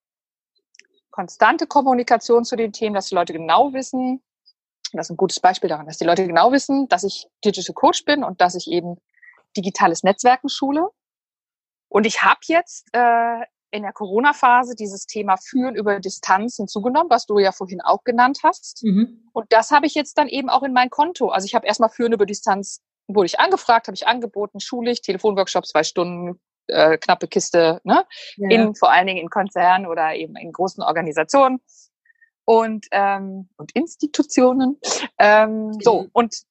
konstante 1.11 1.67
Kommunikation 1.67 2.47
zu 2.47 2.57
den 2.57 2.73
Themen, 2.73 2.95
dass 2.95 3.09
die 3.09 3.15
Leute 3.17 3.35
genau 3.35 3.75
wissen, 3.75 4.23
das 4.93 5.07
ist 5.07 5.11
ein 5.11 5.19
gutes 5.19 5.41
Beispiel 5.41 5.69
daran, 5.69 5.87
dass 5.87 5.99
die 5.99 6.05
Leute 6.07 6.27
genau 6.27 6.53
wissen, 6.53 6.89
dass 6.89 7.05
ich 7.05 7.29
Digital 7.45 7.75
Coach 7.75 8.05
bin 8.07 8.25
und 8.25 8.41
dass 8.41 8.55
ich 8.55 8.67
eben 8.69 8.97
digitales 9.57 10.03
Netzwerken 10.03 10.49
schule 10.49 10.89
und 11.91 12.07
ich 12.07 12.23
habe 12.23 12.41
jetzt 12.47 12.89
äh, 12.93 13.45
in 13.73 13.83
der 13.83 13.93
Corona-Phase 13.93 14.75
dieses 14.75 15.07
Thema 15.07 15.37
Führen 15.37 15.75
über 15.75 16.01
Distanz 16.01 16.57
hinzugenommen, 16.57 17.11
was 17.11 17.27
du 17.27 17.39
ja 17.39 17.53
vorhin 17.53 17.81
auch 17.81 18.05
genannt 18.05 18.39
hast. 18.43 18.83
Mhm. 18.85 19.29
Und 19.33 19.47
das 19.51 19.71
habe 19.71 19.87
ich 19.87 19.95
jetzt 19.95 20.17
dann 20.17 20.29
eben 20.29 20.49
auch 20.49 20.63
in 20.63 20.73
mein 20.73 20.89
Konto. 20.89 21.29
Also 21.29 21.47
ich 21.47 21.55
habe 21.55 21.67
erstmal 21.67 21.91
Führen 21.91 22.13
über 22.13 22.27
Distanz, 22.27 22.81
wurde 23.09 23.27
ich 23.27 23.41
angefragt, 23.41 23.89
habe 23.89 23.95
ich 23.95 24.07
angeboten, 24.07 24.61
schulisch, 24.61 25.03
Telefonworkshop, 25.03 25.67
zwei 25.67 25.83
Stunden, 25.83 26.41
äh, 26.69 26.97
knappe 26.97 27.27
Kiste, 27.27 27.81
ne? 27.83 28.05
Ja. 28.37 28.51
In, 28.51 28.75
vor 28.77 28.93
allen 28.93 29.07
Dingen 29.07 29.21
in 29.21 29.31
Konzernen 29.31 29.87
oder 29.87 30.15
eben 30.15 30.37
in 30.37 30.53
großen 30.53 30.83
Organisationen 30.83 31.61
und, 32.45 32.87
ähm, 32.93 33.49
und 33.57 33.73
Institutionen. 33.75 34.79
Ähm, 35.19 35.73
so, 35.81 36.07
und 36.13 36.43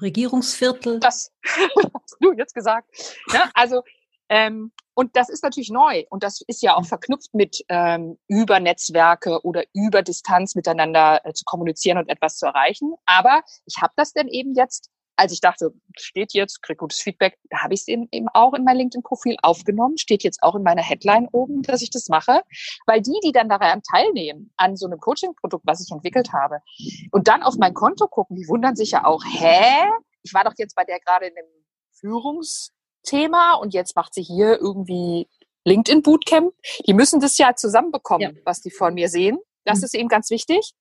Regierungsviertel. 0.00 1.00
Das 1.00 1.32
hast 1.44 2.16
du 2.20 2.32
jetzt 2.32 2.54
gesagt. 2.54 2.88
Ja, 3.32 3.50
also 3.54 3.82
ähm, 4.28 4.72
und 4.98 5.14
das 5.14 5.28
ist 5.28 5.42
natürlich 5.42 5.70
neu 5.70 6.04
und 6.08 6.22
das 6.22 6.40
ist 6.46 6.62
ja 6.62 6.74
auch 6.74 6.80
mhm. 6.80 6.86
verknüpft 6.86 7.34
mit 7.34 7.62
ähm, 7.68 8.18
über 8.28 8.60
Netzwerke 8.60 9.44
oder 9.44 9.64
über 9.74 10.02
Distanz 10.02 10.54
miteinander 10.54 11.20
äh, 11.24 11.32
zu 11.34 11.44
kommunizieren 11.44 11.98
und 11.98 12.08
etwas 12.08 12.38
zu 12.38 12.46
erreichen. 12.46 12.94
Aber 13.04 13.42
ich 13.66 13.76
habe 13.82 13.92
das 13.96 14.14
denn 14.14 14.28
eben 14.28 14.54
jetzt, 14.54 14.90
als 15.16 15.32
ich 15.32 15.40
dachte, 15.42 15.74
steht 15.98 16.32
jetzt, 16.32 16.62
krieg 16.62 16.78
gutes 16.78 17.00
Feedback, 17.00 17.38
da 17.50 17.62
habe 17.62 17.74
ich 17.74 17.80
es 17.80 17.88
eben, 17.88 18.08
eben 18.10 18.28
auch 18.32 18.54
in 18.54 18.64
mein 18.64 18.78
LinkedIn-Profil 18.78 19.36
aufgenommen, 19.42 19.98
steht 19.98 20.24
jetzt 20.24 20.42
auch 20.42 20.54
in 20.54 20.62
meiner 20.62 20.82
Headline 20.82 21.28
oben, 21.30 21.60
dass 21.62 21.82
ich 21.82 21.90
das 21.90 22.08
mache, 22.08 22.40
weil 22.86 23.02
die, 23.02 23.18
die 23.22 23.32
dann 23.32 23.50
daran 23.50 23.82
teilnehmen 23.82 24.50
an 24.56 24.76
so 24.76 24.86
einem 24.86 24.98
Coaching-Produkt, 24.98 25.66
was 25.66 25.84
ich 25.84 25.92
entwickelt 25.92 26.32
habe, 26.32 26.60
und 27.12 27.28
dann 27.28 27.42
auf 27.42 27.56
mein 27.58 27.74
Konto 27.74 28.08
gucken, 28.08 28.36
die 28.36 28.48
wundern 28.48 28.76
sich 28.76 28.92
ja 28.92 29.04
auch, 29.04 29.22
hä? 29.24 29.90
Ich 30.22 30.32
war 30.32 30.44
doch 30.44 30.54
jetzt 30.56 30.74
bei 30.74 30.84
der 30.84 31.00
gerade 31.00 31.26
in 31.26 31.36
einem 31.36 31.48
Führungs 31.92 32.72
Thema 33.06 33.54
und 33.54 33.72
jetzt 33.72 33.96
macht 33.96 34.12
sie 34.12 34.22
hier 34.22 34.60
irgendwie 34.60 35.28
LinkedIn 35.64 36.02
Bootcamp. 36.02 36.52
Die 36.86 36.94
müssen 36.94 37.20
das 37.20 37.38
ja 37.38 37.54
zusammenbekommen, 37.54 38.36
ja. 38.36 38.42
was 38.44 38.60
die 38.60 38.70
von 38.70 38.94
mir 38.94 39.08
sehen. 39.08 39.38
Das 39.64 39.78
mhm. 39.78 39.84
ist 39.84 39.94
eben 39.94 40.08
ganz 40.08 40.30
wichtig. 40.30 40.72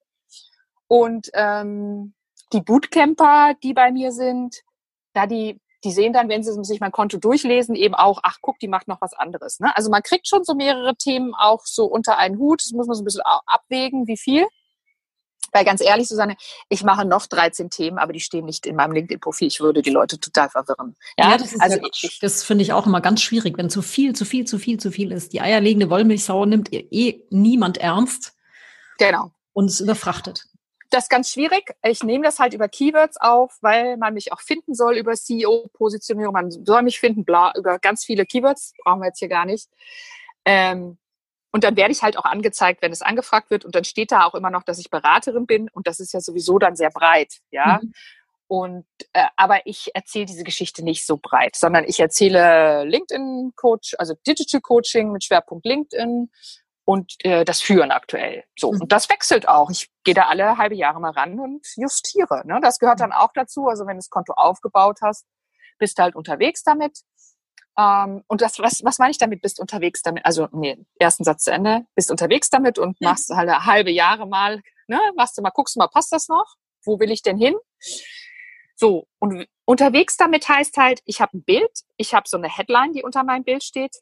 Und 0.88 1.30
ähm, 1.34 2.14
die 2.54 2.62
Bootcamper, 2.62 3.54
die 3.64 3.74
bei 3.74 3.92
mir 3.92 4.12
sind, 4.12 4.62
da 5.14 5.26
die 5.26 5.60
die 5.86 5.92
sehen 5.92 6.14
dann, 6.14 6.30
wenn 6.30 6.44
sie 6.44 6.52
sich 6.64 6.80
mein 6.80 6.92
Konto 6.92 7.18
durchlesen, 7.18 7.76
eben 7.76 7.94
auch, 7.94 8.20
ach 8.24 8.38
guck, 8.42 8.58
die 8.60 8.68
macht 8.68 8.88
noch 8.88 9.02
was 9.02 9.14
anderes. 9.14 9.60
Ne? 9.60 9.72
Also 9.78 9.92
man 9.92 10.02
kriegt 10.02 10.28
schon 10.28 10.44
so 10.44 10.56
mehrere 10.56 10.96
Themen 10.96 11.34
auch 11.36 11.62
so 11.64 11.86
unter 11.86 12.18
einen 12.18 12.40
Hut. 12.40 12.62
Das 12.62 12.72
muss 12.72 12.88
man 12.88 12.96
so 12.96 13.04
ein 13.04 13.06
bisschen 13.06 13.22
abwägen, 13.46 14.08
wie 14.08 14.18
viel. 14.18 14.48
Weil 15.52 15.66
ganz 15.66 15.82
ehrlich, 15.82 16.08
Susanne, 16.08 16.36
ich 16.70 16.84
mache 16.84 17.06
noch 17.06 17.28
13 17.28 17.70
Themen, 17.70 17.98
aber 17.98 18.14
die 18.14 18.20
stehen 18.20 18.46
nicht 18.46 18.66
in 18.66 18.76
meinem 18.76 18.94
LinkedIn-Profil. 18.94 19.48
Ich 19.48 19.60
würde 19.60 19.82
die 19.82 19.90
Leute 19.90 20.20
total 20.20 20.50
verwirren. 20.50 20.96
Ja, 21.18 21.32
ja 21.32 21.38
das 21.38 21.60
also 21.60 21.78
ich, 22.02 22.20
das 22.20 22.44
finde 22.44 22.64
ich 22.64 22.74
auch 22.74 22.86
immer 22.86 23.02
ganz 23.02 23.22
schwierig, 23.22 23.58
wenn 23.58 23.70
zu 23.70 23.82
viel, 23.82 24.14
zu 24.14 24.26
viel, 24.26 24.46
zu 24.46 24.60
viel, 24.60 24.80
zu 24.80 24.92
viel 24.92 25.12
ist. 25.12 25.34
Die 25.34 25.42
eierlegende 25.42 25.90
Wollmilchsau 25.90 26.46
nimmt 26.46 26.74
eh 26.74 27.22
niemand 27.30 27.78
ernst. 27.78 28.34
Genau. 28.98 29.32
Und 29.54 29.70
es 29.70 29.80
überfrachtet. 29.80 30.46
Das 30.90 31.06
ist 31.06 31.10
ganz 31.10 31.32
schwierig. 31.32 31.76
Ich 31.84 32.04
nehme 32.04 32.24
das 32.24 32.40
halt 32.40 32.54
über 32.54 32.70
Keywords 32.70 33.18
auf, 33.18 33.58
weil 33.62 33.98
man 33.98 34.14
mich 34.14 34.32
auch 34.32 34.42
finden 34.42 34.74
soll 34.76 34.98
über 34.98 35.14
CEO-Positionierung. 35.14 36.34
Man 36.34 36.52
soll 36.52 36.84
mich 36.84 37.00
finden, 37.00 37.26
bla, 37.26 37.54
über 37.58 37.80
ganz 37.80 38.06
viele 38.06 38.26
Keywords. 38.26 38.74
Brauchen 38.84 39.02
wir 39.02 39.08
jetzt 39.08 39.20
hier 39.20 39.28
gar 39.28 39.46
nicht. 39.46 39.68
Ähm, 40.46 40.98
und 41.56 41.64
dann 41.64 41.78
werde 41.78 41.94
ich 41.94 42.04
halt 42.04 42.18
auch 42.18 42.26
angezeigt, 42.26 42.82
wenn 42.82 42.92
es 42.92 43.02
angefragt 43.02 43.50
wird. 43.50 43.64
Und 43.64 43.76
dann 43.76 43.86
steht 43.86 44.12
da 44.12 44.26
auch 44.26 44.36
immer 44.36 44.50
noch, 44.50 44.64
dass 44.64 44.78
ich 44.78 44.90
Beraterin 44.90 45.46
bin. 45.46 45.70
Und 45.70 45.88
das 45.88 46.02
ist 46.02 46.12
ja 46.12 46.20
sowieso 46.20 46.60
dann 46.60 46.76
sehr 46.76 46.90
breit, 46.90 47.36
ja. 47.50 47.80
Mhm. 47.82 47.94
Und 48.48 48.86
äh, 49.14 49.24
aber 49.38 49.66
ich 49.66 49.90
erzähle 49.94 50.26
diese 50.26 50.44
Geschichte 50.44 50.84
nicht 50.84 51.06
so 51.06 51.16
breit, 51.16 51.56
sondern 51.56 51.86
ich 51.86 51.98
erzähle 52.02 52.84
LinkedIn 52.84 53.54
Coach, 53.56 53.96
also 53.98 54.16
Digital 54.28 54.60
Coaching 54.60 55.14
mit 55.14 55.24
Schwerpunkt 55.24 55.66
LinkedIn 55.66 56.30
und 56.84 57.14
äh, 57.24 57.46
das 57.46 57.62
Führen 57.62 57.92
aktuell. 57.92 58.44
So 58.60 58.74
mhm. 58.74 58.82
und 58.82 58.92
das 58.92 59.10
wechselt 59.10 59.48
auch. 59.48 59.72
Ich 59.72 59.90
gehe 60.04 60.14
da 60.14 60.24
alle 60.24 60.58
halbe 60.58 60.76
Jahre 60.76 61.00
mal 61.00 61.12
ran 61.12 61.40
und 61.40 61.66
justiere. 61.78 62.46
Ne? 62.46 62.60
Das 62.62 62.80
gehört 62.80 63.00
dann 63.00 63.14
auch 63.14 63.32
dazu. 63.34 63.70
Also 63.70 63.86
wenn 63.86 63.96
du 63.96 64.00
das 64.00 64.10
Konto 64.10 64.34
aufgebaut 64.34 64.98
hast, 65.02 65.26
bist 65.80 65.98
du 65.98 66.04
halt 66.04 66.18
unterwegs 66.18 66.64
damit. 66.64 67.00
Ähm, 67.78 68.24
und 68.28 68.42
das, 68.42 68.60
was, 68.60 68.84
was 68.84 69.00
meine 69.00 69.12
ich 69.12 69.18
damit? 69.18 69.42
Bist 69.42 69.60
unterwegs 69.60 70.02
damit? 70.02 70.26
Also, 70.26 70.48
nee, 70.52 70.78
ersten 70.98 71.24
Satz 71.24 71.44
zu 71.44 71.52
Ende. 71.52 71.86
Bist 71.96 72.12
unterwegs 72.12 72.50
damit 72.50 72.80
und 72.80 73.00
machst 73.02 73.30
halt 73.30 73.50
halbe 73.50 73.92
Jahre 73.92 74.28
mal, 74.28 74.62
ne, 74.88 75.00
machst 75.16 75.38
du 75.38 75.42
mal, 75.42 75.52
guckst 75.52 75.76
du 75.76 75.80
mal, 75.80 75.88
passt 75.88 76.12
das 76.12 76.28
noch? 76.28 76.56
Wo 76.84 77.00
will 77.00 77.12
ich 77.12 77.22
denn 77.22 77.38
hin? 77.38 77.56
So, 78.76 79.08
und 79.20 79.48
unterwegs 79.66 80.18
damit 80.18 80.48
heißt 80.48 80.78
halt, 80.78 81.02
ich 81.06 81.22
habe 81.22 81.38
ein 81.38 81.44
Bild, 81.44 81.72
ich 81.98 82.14
habe 82.14 82.28
so 82.28 82.38
eine 82.38 82.50
Headline, 82.50 82.94
die 82.94 83.04
unter 83.04 83.24
meinem 83.24 83.44
Bild 83.44 83.64
steht 83.64 84.02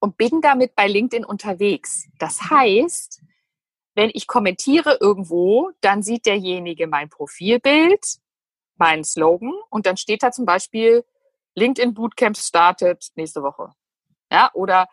und 0.00 0.16
bin 0.16 0.40
damit 0.40 0.74
bei 0.74 0.86
LinkedIn 0.86 1.24
unterwegs. 1.24 2.08
Das 2.18 2.50
heißt, 2.50 3.22
wenn 3.94 4.10
ich 4.14 4.26
kommentiere 4.26 4.98
irgendwo, 5.00 5.70
dann 5.80 6.02
sieht 6.02 6.26
derjenige 6.26 6.86
mein 6.86 7.10
Profilbild, 7.10 8.18
meinen 8.76 9.04
Slogan 9.04 9.52
und 9.70 9.86
dann 9.86 9.96
steht 9.96 10.22
da 10.22 10.30
zum 10.30 10.46
Beispiel 10.46 11.04
LinkedIn 11.58 11.94
Bootcamp 11.94 12.36
startet 12.36 13.08
nächste 13.16 13.42
Woche. 13.42 13.72
Ja, 14.30 14.50
oder 14.54 14.86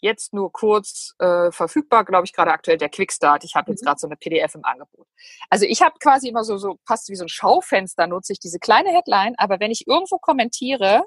jetzt 0.00 0.34
nur 0.34 0.52
kurz 0.52 1.14
äh, 1.18 1.50
verfügbar, 1.52 2.04
glaube 2.04 2.24
ich, 2.26 2.32
gerade 2.32 2.50
aktuell 2.50 2.76
der 2.76 2.88
Quickstart. 2.88 3.44
Ich 3.44 3.54
habe 3.54 3.70
jetzt 3.70 3.82
mhm. 3.82 3.86
gerade 3.86 4.00
so 4.00 4.06
eine 4.08 4.16
PDF 4.16 4.54
im 4.54 4.64
Angebot. 4.64 5.06
Also 5.48 5.64
ich 5.64 5.80
habe 5.80 5.94
quasi 6.00 6.28
immer 6.28 6.44
so, 6.44 6.58
so 6.58 6.78
fast 6.86 7.08
wie 7.08 7.14
so 7.14 7.24
ein 7.24 7.28
Schaufenster 7.28 8.06
nutze 8.06 8.32
ich 8.32 8.40
diese 8.40 8.58
kleine 8.58 8.90
Headline, 8.90 9.34
aber 9.38 9.60
wenn 9.60 9.70
ich 9.70 9.86
irgendwo 9.86 10.18
kommentiere, 10.18 11.04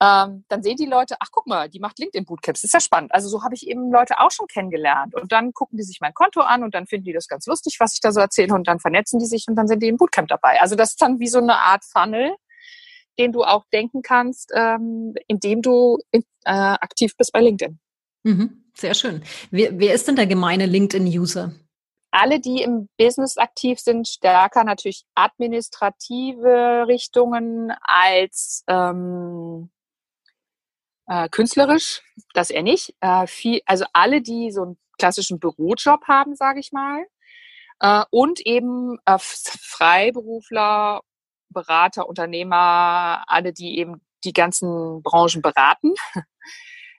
ähm, 0.00 0.44
dann 0.48 0.62
sehen 0.62 0.76
die 0.76 0.86
Leute, 0.86 1.16
ach 1.18 1.28
guck 1.32 1.46
mal, 1.46 1.68
die 1.68 1.80
macht 1.80 1.98
LinkedIn 1.98 2.24
Bootcamps, 2.24 2.62
ist 2.62 2.72
ja 2.72 2.80
spannend. 2.80 3.12
Also 3.12 3.28
so 3.28 3.42
habe 3.42 3.54
ich 3.54 3.66
eben 3.66 3.90
Leute 3.90 4.20
auch 4.20 4.30
schon 4.30 4.46
kennengelernt. 4.46 5.14
Und 5.14 5.32
dann 5.32 5.52
gucken 5.52 5.76
die 5.76 5.82
sich 5.82 5.98
mein 6.00 6.14
Konto 6.14 6.40
an 6.40 6.62
und 6.62 6.74
dann 6.74 6.86
finden 6.86 7.04
die 7.06 7.12
das 7.12 7.26
ganz 7.26 7.46
lustig, 7.46 7.76
was 7.80 7.94
ich 7.94 8.00
da 8.00 8.12
so 8.12 8.20
erzähle 8.20 8.54
und 8.54 8.68
dann 8.68 8.78
vernetzen 8.78 9.18
die 9.18 9.26
sich 9.26 9.46
und 9.48 9.56
dann 9.56 9.66
sind 9.66 9.82
die 9.82 9.88
im 9.88 9.96
Bootcamp 9.96 10.28
dabei. 10.28 10.60
Also 10.60 10.76
das 10.76 10.90
ist 10.90 11.02
dann 11.02 11.18
wie 11.18 11.26
so 11.26 11.38
eine 11.38 11.56
Art 11.56 11.84
Funnel, 11.84 12.34
den 13.18 13.32
du 13.32 13.42
auch 13.42 13.64
denken 13.72 14.02
kannst, 14.02 14.52
ähm, 14.54 15.14
indem 15.26 15.62
du 15.62 15.98
in, 16.10 16.22
äh, 16.44 16.52
aktiv 16.52 17.16
bist 17.16 17.32
bei 17.32 17.40
LinkedIn. 17.40 17.78
Mhm, 18.24 18.64
sehr 18.74 18.94
schön. 18.94 19.22
Wer, 19.50 19.78
wer 19.78 19.94
ist 19.94 20.08
denn 20.08 20.16
der 20.16 20.26
gemeine 20.26 20.66
LinkedIn-User? 20.66 21.52
Alle, 22.10 22.40
die 22.40 22.62
im 22.62 22.88
Business 22.96 23.36
aktiv 23.36 23.78
sind, 23.80 24.08
stärker 24.08 24.64
natürlich 24.64 25.04
administrative 25.14 26.86
Richtungen 26.88 27.72
als 27.82 28.64
ähm, 28.66 29.70
äh, 31.06 31.28
künstlerisch, 31.28 32.02
das 32.34 32.50
eher 32.50 32.62
nicht. 32.62 32.94
Äh, 33.00 33.26
viel, 33.26 33.60
also 33.66 33.84
alle, 33.92 34.22
die 34.22 34.50
so 34.50 34.62
einen 34.62 34.78
klassischen 34.98 35.38
Bürojob 35.38 36.06
haben, 36.08 36.34
sage 36.34 36.60
ich 36.60 36.72
mal, 36.72 37.04
äh, 37.80 38.04
und 38.10 38.40
eben 38.40 38.98
äh, 39.04 39.18
Freiberufler 39.18 41.02
Berater, 41.50 42.08
Unternehmer, 42.08 43.24
alle, 43.26 43.52
die 43.52 43.78
eben 43.78 44.00
die 44.24 44.32
ganzen 44.32 45.02
Branchen 45.02 45.42
beraten. 45.42 45.94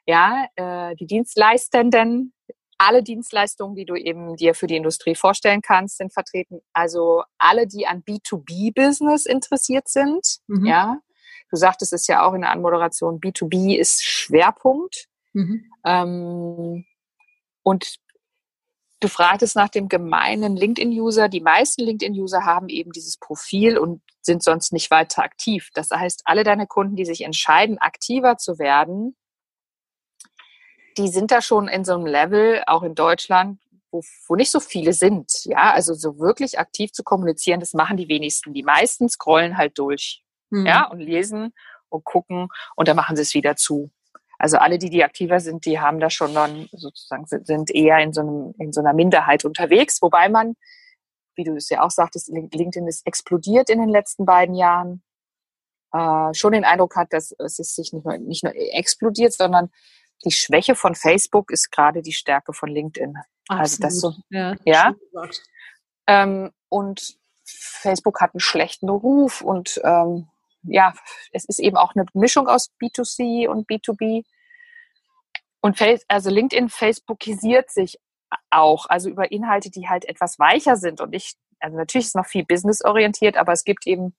ja, 0.05 0.47
äh, 0.55 0.95
die 0.95 1.05
Dienstleistenden, 1.05 2.33
alle 2.77 3.03
Dienstleistungen, 3.03 3.75
die 3.75 3.85
du 3.85 3.95
eben 3.95 4.37
dir 4.37 4.55
für 4.55 4.67
die 4.67 4.77
Industrie 4.77 5.15
vorstellen 5.15 5.61
kannst, 5.61 5.97
sind 5.97 6.13
vertreten. 6.13 6.61
Also 6.73 7.23
alle, 7.37 7.67
die 7.67 7.85
an 7.85 8.03
B2B-Business 8.03 9.25
interessiert 9.25 9.89
sind. 9.89 10.39
Mhm. 10.47 10.65
Ja, 10.65 10.99
du 11.49 11.57
sagtest 11.57 11.93
es 11.93 12.07
ja 12.07 12.25
auch 12.25 12.33
in 12.33 12.41
der 12.41 12.51
Anmoderation, 12.51 13.19
B2B 13.19 13.77
ist 13.77 14.03
Schwerpunkt. 14.03 15.07
Mhm. 15.33 15.65
Ähm, 15.85 16.85
und 17.63 17.99
Du 18.99 19.07
fragtest 19.07 19.55
nach 19.55 19.69
dem 19.69 19.87
gemeinen 19.87 20.57
LinkedIn-User. 20.57 21.29
Die 21.29 21.39
meisten 21.39 21.83
LinkedIn-User 21.83 22.45
haben 22.45 22.67
eben 22.67 22.91
dieses 22.91 23.17
Profil 23.17 23.77
und 23.77 24.01
sind 24.21 24.43
sonst 24.43 24.73
nicht 24.73 24.91
weiter 24.91 25.23
aktiv. 25.23 25.69
Das 25.73 25.89
heißt, 25.89 26.23
alle 26.25 26.43
deine 26.43 26.67
Kunden, 26.67 26.97
die 26.97 27.05
sich 27.05 27.21
entscheiden, 27.21 27.77
aktiver 27.77 28.37
zu 28.37 28.59
werden, 28.59 29.15
die 30.97 31.07
sind 31.07 31.31
da 31.31 31.41
schon 31.41 31.69
in 31.69 31.85
so 31.85 31.93
einem 31.93 32.05
Level, 32.05 32.61
auch 32.67 32.83
in 32.83 32.93
Deutschland, 32.93 33.61
wo, 33.89 34.03
wo 34.27 34.35
nicht 34.35 34.51
so 34.51 34.59
viele 34.59 34.91
sind. 34.91 35.45
Ja, 35.45 35.71
also 35.71 35.93
so 35.93 36.19
wirklich 36.19 36.59
aktiv 36.59 36.91
zu 36.91 37.03
kommunizieren, 37.03 37.61
das 37.61 37.73
machen 37.73 37.95
die 37.95 38.09
wenigsten. 38.09 38.53
Die 38.53 38.63
meisten 38.63 39.07
scrollen 39.07 39.57
halt 39.57 39.79
durch. 39.79 40.23
Mhm. 40.49 40.65
Ja, 40.65 40.87
und 40.87 40.99
lesen 40.99 41.53
und 41.87 42.03
gucken 42.03 42.49
und 42.75 42.87
dann 42.87 42.97
machen 42.97 43.15
sie 43.15 43.21
es 43.21 43.33
wieder 43.33 43.55
zu. 43.55 43.91
Also 44.39 44.57
alle, 44.57 44.77
die, 44.77 44.89
die 44.89 45.03
aktiver 45.03 45.41
sind, 45.41 45.65
die 45.65 45.79
haben 45.79 45.99
da 45.99 46.09
schon 46.09 46.33
dann 46.33 46.69
sozusagen, 46.71 47.25
sind 47.27 47.69
eher 47.71 47.99
in 47.99 48.13
so, 48.13 48.21
einem, 48.21 48.55
in 48.57 48.71
so 48.71 48.79
einer 48.79 48.93
Minderheit 48.93 49.43
unterwegs, 49.43 50.01
wobei 50.01 50.29
man, 50.29 50.55
wie 51.35 51.43
du 51.43 51.55
es 51.55 51.69
ja 51.69 51.83
auch 51.83 51.91
sagtest, 51.91 52.29
LinkedIn 52.29 52.87
ist 52.87 53.05
explodiert 53.05 53.69
in 53.69 53.79
den 53.79 53.89
letzten 53.89 54.25
beiden 54.25 54.55
Jahren. 54.55 55.03
Äh, 55.91 56.33
schon 56.33 56.53
den 56.53 56.63
Eindruck 56.63 56.95
hat, 56.95 57.11
dass 57.11 57.35
es 57.37 57.75
sich 57.75 57.91
nicht 57.91 58.05
nur, 58.05 58.17
nicht 58.17 58.43
nur 58.43 58.53
explodiert, 58.55 59.33
sondern 59.33 59.71
die 60.23 60.31
Schwäche 60.31 60.75
von 60.75 60.95
Facebook 60.95 61.51
ist 61.51 61.69
gerade 61.71 62.01
die 62.01 62.13
Stärke 62.13 62.53
von 62.53 62.69
LinkedIn. 62.69 63.17
Absolut. 63.47 63.59
Also 63.59 63.81
das 63.81 63.99
so, 63.99 64.13
ja. 64.29 64.55
ja. 64.63 64.95
Ähm, 66.07 66.51
und 66.69 67.17
Facebook 67.43 68.21
hat 68.21 68.33
einen 68.33 68.39
schlechten 68.39 68.89
Ruf 68.89 69.41
und 69.41 69.81
ähm, 69.83 70.27
ja, 70.63 70.93
es 71.31 71.45
ist 71.45 71.59
eben 71.59 71.77
auch 71.77 71.95
eine 71.95 72.05
Mischung 72.13 72.47
aus 72.47 72.69
B2C 72.81 73.47
und 73.47 73.69
B2B. 73.69 74.23
Und 75.61 75.77
Face, 75.77 76.05
also 76.07 76.29
LinkedIn 76.29 76.69
Facebookisiert 76.69 77.69
sich 77.69 77.99
auch, 78.49 78.85
also 78.87 79.09
über 79.09 79.31
Inhalte, 79.31 79.69
die 79.69 79.89
halt 79.89 80.05
etwas 80.05 80.39
weicher 80.39 80.75
sind 80.75 81.01
und 81.01 81.11
nicht, 81.11 81.37
also 81.59 81.77
natürlich 81.77 82.05
ist 82.05 82.09
es 82.09 82.15
noch 82.15 82.25
viel 82.25 82.45
businessorientiert, 82.45 83.37
aber 83.37 83.51
es 83.51 83.63
gibt 83.63 83.87
eben 83.87 84.15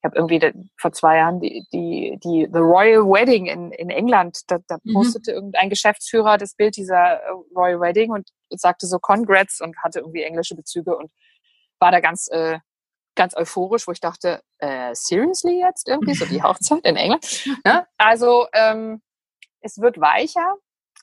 ich 0.00 0.04
habe 0.04 0.16
irgendwie 0.16 0.70
vor 0.78 0.92
zwei 0.92 1.18
Jahren 1.18 1.40
die, 1.40 1.66
die, 1.74 2.18
die 2.24 2.48
The 2.50 2.58
Royal 2.58 3.04
Wedding 3.04 3.46
in, 3.46 3.70
in 3.72 3.90
England, 3.90 4.50
da, 4.50 4.58
da 4.66 4.78
mhm. 4.82 4.94
postete 4.94 5.32
irgendein 5.32 5.68
Geschäftsführer 5.68 6.38
das 6.38 6.54
Bild 6.54 6.76
dieser 6.76 7.20
äh, 7.20 7.30
Royal 7.54 7.80
Wedding 7.80 8.10
und 8.10 8.30
sagte 8.48 8.86
so 8.86 8.98
Congrats 8.98 9.60
und 9.60 9.76
hatte 9.82 9.98
irgendwie 9.98 10.22
englische 10.22 10.54
Bezüge 10.54 10.96
und 10.96 11.10
war 11.80 11.92
da 11.92 12.00
ganz, 12.00 12.28
äh, 12.30 12.60
ganz 13.20 13.36
euphorisch, 13.36 13.86
wo 13.86 13.92
ich 13.92 14.00
dachte, 14.00 14.42
äh, 14.60 14.94
seriously 14.94 15.60
jetzt 15.60 15.86
irgendwie, 15.86 16.14
so 16.14 16.24
die 16.24 16.42
Hochzeit 16.42 16.82
in 16.86 16.96
England? 16.96 17.44
Ja? 17.66 17.86
Also 17.98 18.46
ähm, 18.54 19.02
es 19.60 19.78
wird 19.78 20.00
weicher, 20.00 20.54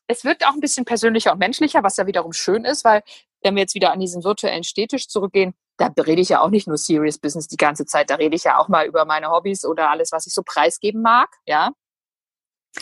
es 0.07 0.23
wird 0.23 0.43
auch 0.47 0.53
ein 0.53 0.59
bisschen 0.59 0.83
persönlicher 0.83 1.31
und 1.31 1.37
menschlicher, 1.37 1.83
was 1.83 1.97
ja 1.97 2.07
wiederum 2.07 2.33
schön 2.33 2.65
ist, 2.65 2.83
weil 2.83 3.03
wenn 3.43 3.53
wir 3.53 3.61
jetzt 3.61 3.75
wieder 3.75 3.91
an 3.91 3.99
diesen 3.99 4.23
virtuellen 4.23 4.63
Städtisch 4.63 5.07
zurückgehen, 5.09 5.53
da 5.77 5.91
rede 5.95 6.23
ich 6.23 6.29
ja 6.29 6.41
auch 6.41 6.49
nicht 6.49 6.67
nur 6.67 6.77
Serious 6.77 7.19
Business 7.19 7.47
die 7.47 7.57
ganze 7.57 7.85
Zeit, 7.85 8.09
da 8.09 8.15
rede 8.15 8.35
ich 8.35 8.45
ja 8.45 8.57
auch 8.57 8.67
mal 8.67 8.87
über 8.87 9.05
meine 9.05 9.29
Hobbys 9.29 9.63
oder 9.63 9.91
alles, 9.91 10.11
was 10.11 10.25
ich 10.25 10.33
so 10.33 10.41
preisgeben 10.43 11.03
mag, 11.03 11.29
ja. 11.45 11.69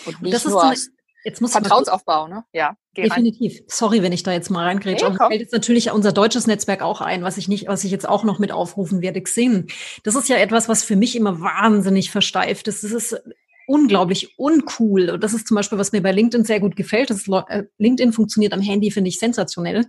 Und 0.06 0.22
nicht 0.22 0.34
das 0.34 0.46
nur 0.46 0.64
eine, 0.64 0.76
jetzt 1.26 1.42
muss 1.42 1.52
Vertrauensaufbau, 1.52 2.28
ne? 2.28 2.46
Ja. 2.54 2.78
Definitiv. 2.96 3.60
Rein. 3.60 3.66
Sorry, 3.68 4.02
wenn 4.04 4.14
ich 4.14 4.24
da 4.24 4.32
jetzt 4.32 4.50
mal 4.50 4.64
reingrätsche. 4.64 5.10
Hey, 5.10 5.18
fällt 5.18 5.42
jetzt 5.42 5.52
natürlich 5.52 5.92
unser 5.92 6.14
deutsches 6.14 6.48
Netzwerk 6.48 6.82
auch 6.82 7.02
ein, 7.02 7.24
was 7.24 7.38
ich 7.38 7.50
nicht, 7.50 7.68
was 7.68 7.84
ich 7.84 7.92
jetzt 7.92 8.08
auch 8.08 8.24
noch 8.24 8.40
mit 8.40 8.54
aufrufen 8.54 9.02
werde, 9.02 9.22
Xing. 9.22 9.68
Das 10.04 10.16
ist 10.16 10.30
ja 10.30 10.38
etwas, 10.38 10.70
was 10.70 10.84
für 10.84 10.96
mich 10.96 11.16
immer 11.16 11.42
wahnsinnig 11.42 12.10
versteift 12.12 12.70
ist. 12.70 12.86
Das 12.86 12.92
ist 12.92 13.22
unglaublich 13.68 14.38
uncool. 14.38 15.10
Und 15.10 15.24
das 15.24 15.34
ist 15.34 15.48
zum 15.48 15.56
Beispiel, 15.56 15.78
was 15.78 15.92
mir 15.92 16.02
bei 16.02 16.14
LinkedIn 16.14 16.46
sehr 16.46 16.62
gut 16.62 16.78
gefällt. 16.78 17.10
Das 17.10 17.28
äh, 17.28 17.64
LinkedIn 17.80 18.14
funktioniert 18.14 18.54
am 18.54 18.62
Handy, 18.62 18.92
finde 18.92 19.10
ich 19.10 19.20
sensationell. 19.20 19.86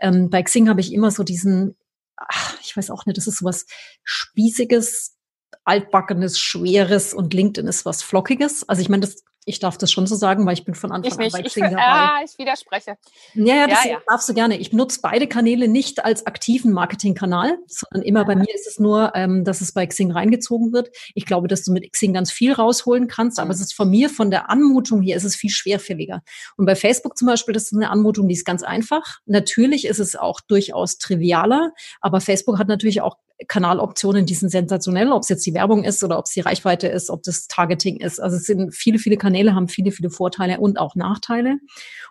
Ähm, 0.00 0.30
bei 0.30 0.42
Xing 0.42 0.70
habe 0.70 0.80
ich 0.80 0.94
immer 0.94 1.10
so 1.10 1.24
diesen 1.24 1.76
ach, 2.18 2.58
ich 2.62 2.76
weiß 2.76 2.90
auch 2.90 3.06
nicht, 3.06 3.16
das 3.16 3.26
ist 3.26 3.38
sowas 3.38 3.66
Spießiges, 4.02 5.16
altbackenes, 5.64 6.38
schweres 6.38 7.14
und 7.14 7.34
LinkedIn 7.34 7.68
ist 7.68 7.84
was 7.84 8.02
Flockiges. 8.02 8.68
Also 8.68 8.82
ich 8.82 8.88
meine, 8.88 9.02
das 9.02 9.22
ich 9.48 9.58
darf 9.58 9.78
das 9.78 9.90
schon 9.90 10.06
so 10.06 10.14
sagen, 10.14 10.44
weil 10.46 10.52
ich 10.52 10.64
bin 10.64 10.74
von 10.74 10.92
Anfang 10.92 11.20
ich 11.20 11.34
an 11.34 11.42
bei 11.42 11.48
Xing 11.48 11.64
dabei. 11.70 11.82
Ah, 11.82 12.20
ich 12.24 12.38
widerspreche. 12.38 12.96
Ja, 13.34 13.54
ja, 13.54 13.66
das 13.66 13.84
ja, 13.84 13.90
ja. 13.92 13.98
darfst 14.06 14.28
du 14.28 14.34
gerne. 14.34 14.58
Ich 14.58 14.70
benutze 14.70 15.00
beide 15.02 15.26
Kanäle 15.26 15.68
nicht 15.68 16.04
als 16.04 16.26
aktiven 16.26 16.72
Marketingkanal, 16.72 17.56
sondern 17.66 18.06
immer 18.06 18.24
bei 18.24 18.36
mir 18.36 18.54
ist 18.54 18.66
es 18.66 18.78
nur, 18.78 19.12
ähm, 19.14 19.44
dass 19.44 19.60
es 19.60 19.72
bei 19.72 19.86
Xing 19.86 20.10
reingezogen 20.10 20.72
wird. 20.72 20.90
Ich 21.14 21.24
glaube, 21.24 21.48
dass 21.48 21.62
du 21.64 21.72
mit 21.72 21.90
Xing 21.90 22.12
ganz 22.12 22.30
viel 22.30 22.52
rausholen 22.52 23.08
kannst, 23.08 23.38
aber 23.38 23.46
mhm. 23.46 23.52
es 23.52 23.60
ist 23.60 23.74
von 23.74 23.88
mir, 23.88 24.10
von 24.10 24.30
der 24.30 24.50
Anmutung 24.50 25.00
hier, 25.00 25.16
ist 25.16 25.24
es 25.24 25.34
viel 25.34 25.50
schwerfälliger. 25.50 26.22
Und 26.56 26.66
bei 26.66 26.76
Facebook 26.76 27.16
zum 27.16 27.26
Beispiel, 27.26 27.54
das 27.54 27.64
ist 27.64 27.74
eine 27.74 27.90
Anmutung, 27.90 28.28
die 28.28 28.34
ist 28.34 28.44
ganz 28.44 28.62
einfach. 28.62 29.18
Natürlich 29.24 29.86
ist 29.86 29.98
es 29.98 30.14
auch 30.14 30.40
durchaus 30.40 30.98
trivialer, 30.98 31.72
aber 32.00 32.20
Facebook 32.20 32.58
hat 32.58 32.68
natürlich 32.68 33.00
auch 33.00 33.16
Kanaloptionen, 33.46 34.26
die 34.26 34.34
sind 34.34 34.48
sensationell, 34.48 35.12
ob 35.12 35.22
es 35.22 35.28
jetzt 35.28 35.46
die 35.46 35.54
Werbung 35.54 35.84
ist 35.84 36.02
oder 36.02 36.18
ob 36.18 36.24
es 36.24 36.32
die 36.32 36.40
Reichweite 36.40 36.88
ist, 36.88 37.08
ob 37.08 37.22
das 37.22 37.46
Targeting 37.46 38.00
ist. 38.00 38.18
Also 38.18 38.36
es 38.36 38.44
sind 38.44 38.74
viele, 38.74 38.98
viele 38.98 39.16
Kanäle, 39.16 39.54
haben 39.54 39.68
viele, 39.68 39.92
viele 39.92 40.10
Vorteile 40.10 40.58
und 40.58 40.78
auch 40.78 40.96
Nachteile. 40.96 41.58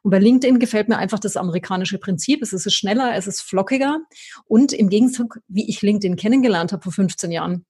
Und 0.04 0.12
bei 0.12 0.20
LinkedIn 0.20 0.60
gefällt 0.60 0.88
mir 0.88 0.98
einfach 0.98 1.20
das 1.20 1.36
amerikanische 1.36 1.98
Prinzip. 1.98 2.42
Es 2.42 2.54
ist 2.54 2.74
schneller, 2.74 3.16
es 3.16 3.28
ist 3.28 3.42
flockiger 3.42 4.00
und 4.46 4.72
im 4.72 4.90
Gegenzug, 4.90 5.40
wie 5.50 5.70
ich 5.70 5.82
LinkedIn 5.82 6.16
kennengelernt 6.16 6.72
habe 6.72 6.84
vor 6.84 6.94
15 6.94 7.32
Jahren, 7.32 7.66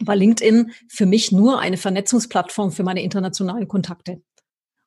war 0.00 0.16
LinkedIn 0.16 0.72
für 0.88 1.06
mich 1.06 1.32
nur 1.32 1.60
eine 1.60 1.76
Vernetzungsplattform 1.76 2.72
für 2.72 2.82
meine 2.82 3.02
internationalen 3.02 3.68
Kontakte. 3.68 4.22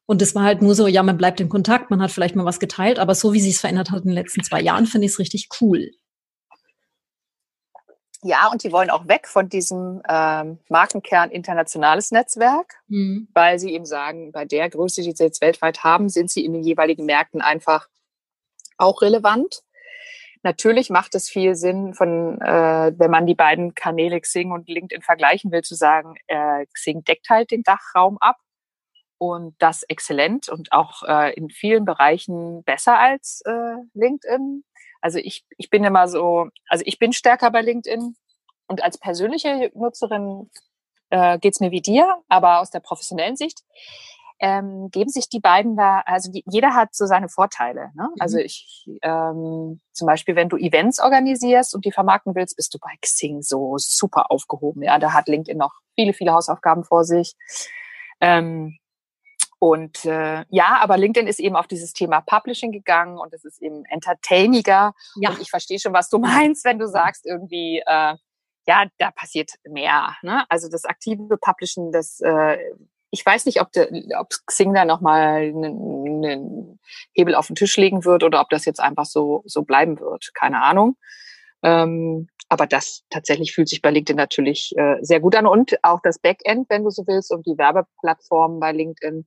Und 0.07 0.23
es 0.23 0.33
war 0.33 0.43
halt 0.43 0.63
nur 0.63 0.73
so, 0.73 0.87
ja, 0.87 1.03
man 1.03 1.17
bleibt 1.17 1.39
in 1.39 1.49
Kontakt, 1.49 1.91
man 1.91 2.01
hat 2.01 2.09
vielleicht 2.09 2.35
mal 2.35 2.45
was 2.45 2.59
geteilt, 2.59 2.97
aber 2.97 3.13
so 3.13 3.33
wie 3.33 3.39
sich 3.39 3.53
es 3.55 3.61
verändert 3.61 3.91
hat 3.91 4.01
in 4.01 4.09
den 4.09 4.15
letzten 4.15 4.43
zwei 4.43 4.59
Jahren, 4.59 4.87
finde 4.87 5.05
ich 5.05 5.11
es 5.11 5.19
richtig 5.19 5.49
cool. 5.61 5.91
Ja, 8.21 8.49
und 8.51 8.63
die 8.63 8.71
wollen 8.71 8.89
auch 8.89 9.07
weg 9.07 9.27
von 9.27 9.47
diesem 9.47 10.01
ähm, 10.09 10.59
Markenkern 10.67 11.31
internationales 11.31 12.11
Netzwerk, 12.11 12.75
mhm. 12.87 13.29
weil 13.33 13.59
sie 13.59 13.73
eben 13.73 13.85
sagen, 13.85 14.33
bei 14.33 14.43
der 14.43 14.69
Größe, 14.69 15.01
die 15.01 15.13
sie 15.13 15.23
jetzt 15.23 15.41
weltweit 15.41 15.83
haben, 15.85 16.09
sind 16.09 16.29
sie 16.29 16.43
in 16.43 16.51
den 16.51 16.63
jeweiligen 16.63 17.05
Märkten 17.05 17.41
einfach 17.41 17.87
auch 18.77 19.01
relevant. 19.01 19.61
Natürlich 20.43 20.89
macht 20.89 21.15
es 21.15 21.29
viel 21.29 21.55
Sinn, 21.55 21.93
von, 21.93 22.39
äh, 22.41 22.93
wenn 22.97 23.11
man 23.11 23.25
die 23.25 23.35
beiden 23.35 23.73
Kanäle 23.73 24.19
Xing 24.19 24.51
und 24.51 24.67
LinkedIn 24.67 25.01
vergleichen 25.01 25.51
will, 25.51 25.61
zu 25.61 25.75
sagen, 25.75 26.15
äh, 26.27 26.65
Xing 26.73 27.03
deckt 27.03 27.29
halt 27.29 27.51
den 27.51 27.63
Dachraum 27.63 28.17
ab 28.19 28.37
und 29.17 29.55
das 29.59 29.83
exzellent 29.83 30.49
und 30.49 30.71
auch 30.71 31.03
äh, 31.03 31.33
in 31.35 31.49
vielen 31.49 31.85
Bereichen 31.85 32.63
besser 32.63 32.97
als 32.97 33.41
äh, 33.45 33.75
LinkedIn. 33.93 34.63
Also 35.01 35.19
ich, 35.19 35.45
ich 35.57 35.69
bin 35.69 35.83
immer 35.83 36.07
so, 36.07 36.49
also 36.67 36.83
ich 36.85 36.99
bin 36.99 37.13
stärker 37.13 37.51
bei 37.51 37.61
LinkedIn 37.61 38.15
und 38.67 38.83
als 38.83 38.97
persönliche 38.97 39.71
Nutzerin 39.73 40.49
äh, 41.09 41.39
geht 41.39 41.53
es 41.53 41.59
mir 41.59 41.71
wie 41.71 41.81
dir, 41.81 42.15
aber 42.27 42.59
aus 42.59 42.69
der 42.69 42.79
professionellen 42.79 43.35
Sicht 43.35 43.63
ähm, 44.39 44.89
geben 44.91 45.09
sich 45.09 45.27
die 45.27 45.41
beiden 45.41 45.75
da, 45.75 46.01
also 46.05 46.31
die, 46.31 46.43
jeder 46.47 46.73
hat 46.73 46.95
so 46.95 47.05
seine 47.05 47.27
Vorteile. 47.27 47.91
Ne? 47.93 48.03
Mhm. 48.09 48.15
Also 48.19 48.37
ich 48.37 48.85
ähm, 49.01 49.81
zum 49.91 50.05
Beispiel, 50.07 50.35
wenn 50.35 50.49
du 50.49 50.57
Events 50.57 50.99
organisierst 50.99 51.75
und 51.75 51.85
die 51.85 51.91
vermarkten 51.91 52.35
willst, 52.35 52.55
bist 52.55 52.73
du 52.73 52.79
bei 52.79 52.91
Xing 53.01 53.41
so 53.41 53.75
super 53.77 54.31
aufgehoben. 54.31 54.81
Ja, 54.83 54.97
da 54.97 55.13
hat 55.13 55.27
LinkedIn 55.27 55.57
noch 55.57 55.73
viele, 55.95 56.13
viele 56.13 56.31
Hausaufgaben 56.31 56.85
vor 56.85 57.03
sich. 57.03 57.35
Ähm, 58.21 58.77
und 59.59 60.05
äh, 60.05 60.45
ja, 60.49 60.79
aber 60.81 60.97
LinkedIn 60.97 61.27
ist 61.27 61.39
eben 61.39 61.57
auf 61.57 61.67
dieses 61.67 61.91
Thema 61.91 62.21
Publishing 62.21 62.71
gegangen 62.71 63.17
und 63.17 63.33
es 63.33 63.43
ist 63.43 63.61
eben 63.61 63.83
entertainiger. 63.85 64.93
Ja. 65.15 65.29
Und 65.29 65.41
ich 65.41 65.49
verstehe 65.49 65.79
schon, 65.79 65.93
was 65.93 66.09
du 66.09 66.17
meinst, 66.19 66.63
wenn 66.63 66.79
du 66.79 66.87
sagst 66.87 67.25
irgendwie, 67.25 67.83
äh, 67.85 68.15
ja, 68.67 68.85
da 68.97 69.11
passiert 69.11 69.51
mehr. 69.67 70.15
Ne? 70.21 70.45
Also 70.49 70.69
das 70.69 70.85
aktive 70.85 71.37
Publishen, 71.37 71.91
das 71.91 72.21
äh, 72.21 72.57
ich 73.11 73.25
weiß 73.25 73.45
nicht, 73.45 73.59
ob, 73.59 73.71
der, 73.71 73.89
ob 74.19 74.29
Xing 74.45 74.73
da 74.73 74.85
nochmal 74.85 75.41
einen, 75.41 75.65
einen 75.65 76.79
Hebel 77.13 77.35
auf 77.35 77.47
den 77.47 77.55
Tisch 77.55 77.75
legen 77.75 78.05
wird 78.05 78.23
oder 78.23 78.39
ob 78.39 78.49
das 78.49 78.65
jetzt 78.65 78.79
einfach 78.79 79.05
so, 79.05 79.41
so 79.45 79.63
bleiben 79.63 79.99
wird. 79.99 80.31
Keine 80.35 80.61
Ahnung. 80.61 80.95
Ähm, 81.63 82.29
aber 82.49 82.65
das 82.65 83.03
tatsächlich 83.09 83.53
fühlt 83.53 83.69
sich 83.69 83.81
bei 83.81 83.91
LinkedIn 83.91 84.17
natürlich 84.17 84.73
äh, 84.75 84.97
sehr 85.01 85.19
gut 85.19 85.35
an 85.35 85.45
und 85.45 85.77
auch 85.83 86.01
das 86.01 86.19
Backend, 86.19 86.67
wenn 86.69 86.83
du 86.83 86.89
so 86.89 87.05
willst, 87.07 87.31
und 87.31 87.45
die 87.45 87.57
Werbeplattformen 87.57 88.59
bei 88.59 88.71
LinkedIn. 88.71 89.25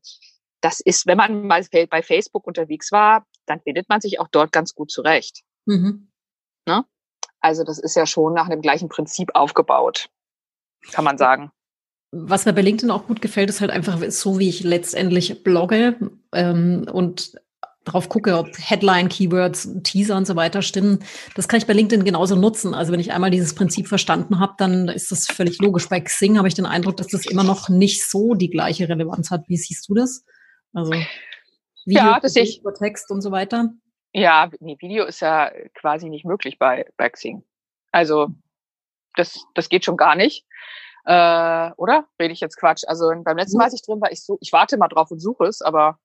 Das 0.60 0.80
ist, 0.80 1.06
wenn 1.06 1.18
man 1.18 1.46
mal 1.46 1.64
bei 1.88 2.02
Facebook 2.02 2.46
unterwegs 2.46 2.92
war, 2.92 3.26
dann 3.46 3.60
findet 3.60 3.88
man 3.88 4.00
sich 4.00 4.20
auch 4.20 4.28
dort 4.28 4.52
ganz 4.52 4.74
gut 4.74 4.90
zurecht. 4.90 5.42
Mhm. 5.66 6.08
Ne? 6.66 6.84
Also 7.40 7.64
das 7.64 7.78
ist 7.78 7.96
ja 7.96 8.06
schon 8.06 8.34
nach 8.34 8.48
dem 8.48 8.60
gleichen 8.60 8.88
Prinzip 8.88 9.30
aufgebaut, 9.34 10.08
kann 10.90 11.04
man 11.04 11.18
sagen. 11.18 11.50
Was 12.12 12.44
mir 12.44 12.52
bei 12.52 12.60
LinkedIn 12.60 12.90
auch 12.90 13.06
gut 13.06 13.22
gefällt, 13.22 13.48
ist 13.48 13.60
halt 13.60 13.70
einfach 13.70 13.98
so, 14.10 14.38
wie 14.38 14.48
ich 14.48 14.62
letztendlich 14.62 15.42
blogge 15.42 15.96
ähm, 16.32 16.86
und 16.92 17.40
drauf 17.84 18.08
gucke, 18.08 18.36
ob 18.38 18.48
Headline, 18.58 19.08
Keywords, 19.08 19.68
Teaser 19.82 20.16
und 20.16 20.26
so 20.26 20.36
weiter 20.36 20.62
stimmen. 20.62 21.04
Das 21.34 21.48
kann 21.48 21.58
ich 21.58 21.66
bei 21.66 21.72
LinkedIn 21.72 22.04
genauso 22.04 22.36
nutzen. 22.36 22.74
Also 22.74 22.92
wenn 22.92 23.00
ich 23.00 23.12
einmal 23.12 23.30
dieses 23.30 23.54
Prinzip 23.54 23.88
verstanden 23.88 24.38
habe, 24.38 24.54
dann 24.58 24.88
ist 24.88 25.10
das 25.10 25.26
völlig 25.26 25.58
logisch. 25.60 25.88
Bei 25.88 26.00
Xing 26.00 26.38
habe 26.38 26.48
ich 26.48 26.54
den 26.54 26.66
Eindruck, 26.66 26.96
dass 26.96 27.08
das 27.08 27.26
immer 27.26 27.44
noch 27.44 27.68
nicht 27.68 28.08
so 28.08 28.34
die 28.34 28.50
gleiche 28.50 28.88
Relevanz 28.88 29.30
hat. 29.30 29.48
Wie 29.48 29.56
siehst 29.56 29.88
du 29.88 29.94
das? 29.94 30.24
Also 30.72 30.92
Video, 31.84 32.02
ja, 32.02 32.20
das 32.20 32.36
ich. 32.36 32.62
Text 32.78 33.10
und 33.10 33.20
so 33.20 33.30
weiter. 33.32 33.70
Ja, 34.12 34.50
nee, 34.60 34.76
Video 34.78 35.04
ist 35.04 35.20
ja 35.20 35.50
quasi 35.74 36.08
nicht 36.08 36.24
möglich 36.24 36.58
bei, 36.58 36.86
bei 36.96 37.08
Xing. 37.08 37.42
Also 37.90 38.28
das, 39.16 39.44
das 39.54 39.68
geht 39.68 39.84
schon 39.84 39.96
gar 39.96 40.14
nicht. 40.14 40.46
Äh, 41.04 41.70
oder? 41.76 42.06
Rede 42.20 42.32
ich 42.32 42.40
jetzt 42.40 42.56
Quatsch? 42.58 42.84
Also 42.86 43.10
beim 43.24 43.36
letzten 43.36 43.58
Mal, 43.58 43.64
als 43.64 43.74
ich 43.74 43.82
drin 43.82 44.00
war, 44.00 44.12
ich, 44.12 44.24
so, 44.24 44.38
ich 44.40 44.52
warte 44.52 44.76
mal 44.76 44.88
drauf 44.88 45.10
und 45.10 45.18
suche 45.18 45.46
es, 45.46 45.62
aber 45.62 45.98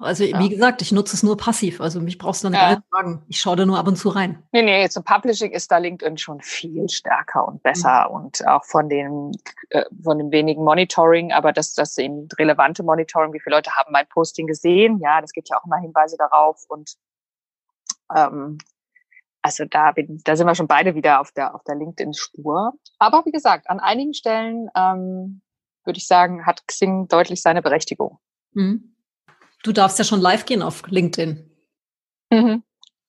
Also 0.00 0.24
ja. 0.24 0.38
wie 0.38 0.48
gesagt, 0.48 0.82
ich 0.82 0.92
nutze 0.92 1.14
es 1.14 1.22
nur 1.22 1.36
passiv. 1.36 1.80
Also 1.80 2.00
mich 2.00 2.18
brauchst 2.18 2.42
du 2.42 2.48
dann 2.48 2.54
ja. 2.54 2.70
nicht 2.70 2.82
fragen. 2.90 3.22
Ich 3.28 3.40
schaue 3.40 3.56
da 3.56 3.66
nur 3.66 3.78
ab 3.78 3.86
und 3.86 3.96
zu 3.96 4.08
rein. 4.08 4.42
Nee, 4.52 4.62
nee, 4.62 4.88
zum 4.88 5.04
Publishing 5.04 5.52
ist 5.52 5.70
da 5.70 5.78
LinkedIn 5.78 6.16
schon 6.16 6.40
viel 6.40 6.88
stärker 6.88 7.46
und 7.46 7.62
besser 7.62 8.08
mhm. 8.08 8.16
und 8.16 8.46
auch 8.46 8.64
von 8.64 8.88
den 8.88 9.32
äh, 9.68 9.84
von 10.02 10.18
dem 10.18 10.30
wenigen 10.30 10.64
Monitoring, 10.64 11.32
aber 11.32 11.52
das 11.52 11.74
das 11.74 11.98
eben 11.98 12.28
relevante 12.38 12.82
Monitoring, 12.82 13.32
wie 13.32 13.40
viele 13.40 13.56
Leute 13.56 13.72
haben 13.72 13.92
mein 13.92 14.08
Posting 14.08 14.46
gesehen? 14.46 14.98
Ja, 15.00 15.20
das 15.20 15.32
gibt 15.32 15.48
ja 15.50 15.58
auch 15.58 15.64
immer 15.66 15.78
Hinweise 15.78 16.16
darauf 16.16 16.64
und 16.68 16.94
ähm, 18.14 18.58
also 19.42 19.64
da, 19.64 19.92
bin, 19.92 20.20
da 20.24 20.36
sind 20.36 20.46
wir 20.46 20.54
schon 20.54 20.66
beide 20.66 20.94
wieder 20.94 21.20
auf 21.20 21.32
der, 21.32 21.54
auf 21.54 21.64
der 21.64 21.74
LinkedIn-Spur. 21.74 22.74
Aber 22.98 23.24
wie 23.24 23.30
gesagt, 23.30 23.70
an 23.70 23.80
einigen 23.80 24.12
Stellen 24.12 24.68
ähm, 24.76 25.40
würde 25.84 25.98
ich 25.98 26.06
sagen, 26.06 26.44
hat 26.44 26.66
Xing 26.66 27.08
deutlich 27.08 27.40
seine 27.40 27.62
Berechtigung. 27.62 28.18
Mhm. 28.52 28.89
Du 29.62 29.72
darfst 29.72 29.98
ja 29.98 30.04
schon 30.04 30.20
live 30.20 30.46
gehen 30.46 30.62
auf 30.62 30.82
LinkedIn. 30.86 31.50
Mhm. 32.30 32.62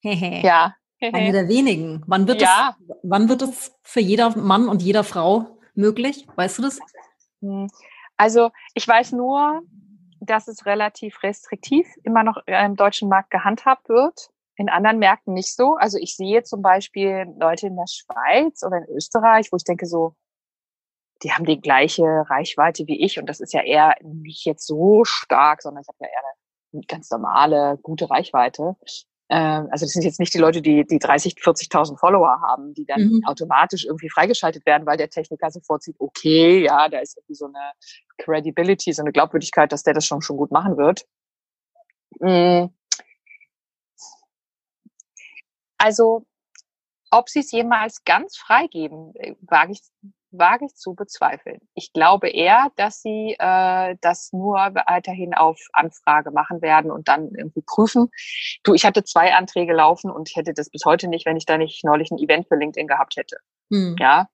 ja. 0.04 0.76
Eine 1.02 1.32
der 1.32 1.48
wenigen. 1.48 2.04
Wann 2.06 2.28
wird, 2.28 2.42
ja. 2.42 2.76
das, 2.88 2.98
wann 3.02 3.28
wird 3.28 3.42
das 3.42 3.74
für 3.82 4.02
jeder 4.02 4.38
Mann 4.38 4.68
und 4.68 4.84
jeder 4.84 5.04
Frau 5.04 5.58
möglich? 5.74 6.28
Weißt 6.36 6.60
du 6.60 6.62
das? 6.62 6.80
Hm. 7.42 7.68
Also 8.18 8.52
ich 8.76 8.88
weiß 8.88 9.14
nur, 9.14 9.62
dass 10.20 10.48
es 10.48 10.68
relativ 10.68 11.24
restriktiv 11.24 11.88
immer 12.04 12.24
noch 12.24 12.38
im 12.46 12.76
deutschen 12.76 13.10
Markt 13.10 13.32
gehandhabt 13.32 13.90
wird 13.90 14.30
in 14.62 14.70
anderen 14.70 15.00
Märkten 15.00 15.34
nicht 15.34 15.56
so. 15.56 15.76
Also 15.76 15.98
ich 15.98 16.16
sehe 16.16 16.44
zum 16.44 16.62
Beispiel 16.62 17.26
Leute 17.40 17.68
in 17.68 17.76
der 17.76 17.88
Schweiz 17.88 18.64
oder 18.64 18.78
in 18.78 18.96
Österreich, 18.96 19.52
wo 19.52 19.58
ich 19.58 19.64
denke 19.64 19.88
so, 19.88 20.16
die 21.24 21.34
haben 21.34 21.46
die 21.46 21.60
gleiche 21.60 22.04
Reichweite 22.04 22.88
wie 22.88 23.04
ich 23.04 23.20
und 23.20 23.28
das 23.28 23.40
ist 23.40 23.54
ja 23.54 23.62
eher 23.62 23.96
nicht 24.02 24.46
jetzt 24.46 24.66
so 24.66 25.04
stark, 25.04 25.62
sondern 25.62 25.82
ich 25.82 25.88
habe 25.88 25.98
ja 26.02 26.08
eher 26.08 26.20
eine 26.20 26.41
ganz 26.88 27.10
normale, 27.10 27.78
gute 27.82 28.10
Reichweite. 28.10 28.76
Ähm, 29.30 29.68
also 29.72 29.86
das 29.86 29.94
sind 29.94 30.04
jetzt 30.04 30.20
nicht 30.20 30.34
die 30.34 30.40
Leute, 30.40 30.62
die 30.62 30.86
die 30.86 31.00
30, 31.00 31.36
40.000 31.36 31.98
Follower 31.98 32.42
haben, 32.42 32.74
die 32.74 32.86
dann 32.86 33.02
mhm. 33.02 33.22
automatisch 33.26 33.86
irgendwie 33.86 34.10
freigeschaltet 34.10 34.66
werden, 34.66 34.86
weil 34.86 34.98
der 34.98 35.10
Techniker 35.10 35.50
sofort 35.50 35.84
sieht, 35.84 35.96
okay, 36.00 36.66
ja, 36.66 36.90
da 36.90 37.00
ist 37.00 37.18
irgendwie 37.18 37.36
so 37.36 37.46
eine 37.46 37.72
Credibility, 38.18 38.92
so 38.92 39.02
eine 39.02 39.14
Glaubwürdigkeit, 39.14 39.72
dass 39.72 39.84
der 39.84 39.94
das 39.94 40.06
schon 40.06 40.22
schon 40.22 40.38
gut 40.38 40.52
machen 40.52 40.78
wird. 40.78 41.06
Mhm. 42.20 42.74
Also, 45.78 46.26
ob 47.10 47.30
sie 47.30 47.40
es 47.40 47.52
jemals 47.52 48.04
ganz 48.04 48.38
freigeben, 48.38 49.14
äh, 49.16 49.36
wage 49.42 49.72
ich, 49.72 49.82
wage 50.32 50.66
ich 50.66 50.76
zu 50.76 50.94
bezweifeln. 50.94 51.60
Ich 51.74 51.94
glaube 51.94 52.30
eher, 52.30 52.68
dass 52.76 53.02
sie 53.02 53.36
äh, 53.38 53.96
das 54.02 54.32
nur 54.34 54.56
weiterhin 54.56 55.34
auf 55.34 55.60
Anfrage 55.74 56.32
machen 56.32 56.62
werden 56.62 56.92
und 56.92 57.08
dann 57.08 57.30
irgendwie 57.36 57.62
prüfen. 57.62 58.10
Du, 58.64 58.74
ich 58.74 58.86
hatte 58.86 59.04
zwei 59.04 59.34
Anträge 59.34 59.74
laufen 59.74 60.12
und 60.12 60.30
ich 60.30 60.36
hätte 60.36 60.54
das 60.54 60.70
bis 60.70 60.86
heute 60.86 61.08
nicht, 61.08 61.26
wenn 61.26 61.38
ich 61.38 61.46
da 61.46 61.58
nicht 61.58 61.84
neulich 61.84 62.12
ein 62.12 62.20
Event 62.20 62.48
für 62.48 62.56
LinkedIn 62.56 62.88
gehabt 62.88 63.16
hätte. 63.16 63.38
Hm. 63.72 63.96
Ja. 64.00 64.28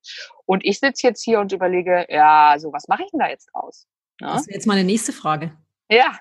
Und 0.46 0.66
ich 0.66 0.80
sitze 0.80 1.08
jetzt 1.08 1.24
hier 1.24 1.40
und 1.40 1.52
überlege, 1.52 2.06
ja, 2.10 2.56
so 2.60 2.72
was 2.74 2.88
mache 2.88 3.04
ich 3.04 3.12
denn 3.12 3.20
da 3.20 3.30
jetzt 3.30 3.50
draus? 3.54 3.88
Ja? 4.20 4.34
Das 4.34 4.48
wäre 4.48 4.56
jetzt 4.56 4.68
meine 4.68 4.84
nächste 4.84 5.14
Frage. 5.14 5.56
Ja? 5.90 6.20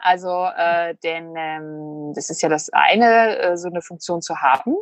Also, 0.00 0.48
äh, 0.56 0.94
denn 1.02 1.34
ähm, 1.36 2.12
das 2.14 2.30
ist 2.30 2.40
ja 2.40 2.48
das 2.48 2.70
eine, 2.70 3.38
äh, 3.38 3.56
so 3.56 3.68
eine 3.68 3.82
Funktion 3.82 4.22
zu 4.22 4.40
haben. 4.40 4.76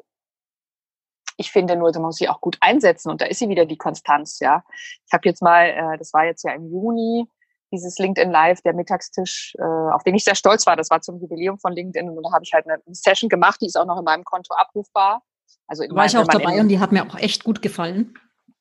Ich 1.37 1.51
finde 1.51 1.77
nur, 1.77 1.93
man 1.93 2.03
muss 2.03 2.17
sie 2.17 2.29
auch 2.29 2.41
gut 2.41 2.57
einsetzen 2.61 3.11
und 3.11 3.21
da 3.21 3.27
ist 3.27 3.39
sie 3.39 3.49
wieder 3.49 3.67
die 3.67 3.77
Konstanz, 3.77 4.39
ja. 4.41 4.63
Ich 5.07 5.13
habe 5.13 5.29
jetzt 5.29 5.43
mal, 5.43 5.67
äh, 5.67 5.99
das 5.99 6.13
war 6.13 6.25
jetzt 6.25 6.45
ja 6.45 6.53
im 6.53 6.71
Juni, 6.71 7.27
dieses 7.73 7.99
LinkedIn 7.99 8.31
Live, 8.31 8.63
der 8.63 8.75
Mittagstisch, 8.75 9.55
äh, 9.59 9.63
auf 9.63 10.03
den 10.05 10.15
ich 10.15 10.25
sehr 10.25 10.35
stolz 10.35 10.67
war. 10.67 10.77
Das 10.77 10.91
war 10.91 11.01
zum 11.01 11.21
Jubiläum 11.21 11.59
von 11.59 11.73
LinkedIn 11.73 12.09
und 12.09 12.23
da 12.23 12.33
habe 12.33 12.45
ich 12.45 12.53
halt 12.53 12.67
eine 12.67 12.81
Session 12.93 13.29
gemacht, 13.29 13.61
die 13.61 13.67
ist 13.67 13.77
auch 13.77 13.87
noch 13.87 13.99
in 13.99 14.05
meinem 14.05 14.25
Konto 14.25 14.55
abrufbar. 14.55 15.23
Also 15.67 15.83
in 15.83 15.91
war 15.91 15.97
mein, 15.97 16.09
ich 16.09 16.17
auch 16.17 16.27
dabei 16.27 16.61
und 16.61 16.69
die 16.69 16.79
hat 16.79 16.93
mir 16.93 17.05
auch 17.05 17.17
echt 17.17 17.45
gut 17.45 17.61
gefallen. 17.61 18.15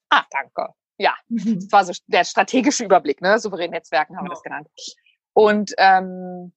Ah, 0.09 0.23
danke. 0.31 0.73
Ja, 0.97 1.13
mhm. 1.27 1.55
das 1.55 1.71
war 1.71 1.85
so 1.85 1.93
der 2.07 2.23
strategische 2.23 2.83
Überblick, 2.83 3.21
ne? 3.21 3.37
Souverän 3.39 3.71
Netzwerken 3.71 4.17
haben 4.17 4.25
genau. 4.25 4.31
wir 4.31 4.35
das 4.35 4.43
genannt. 4.43 4.67
Und 5.33 5.73
ähm, 5.77 6.53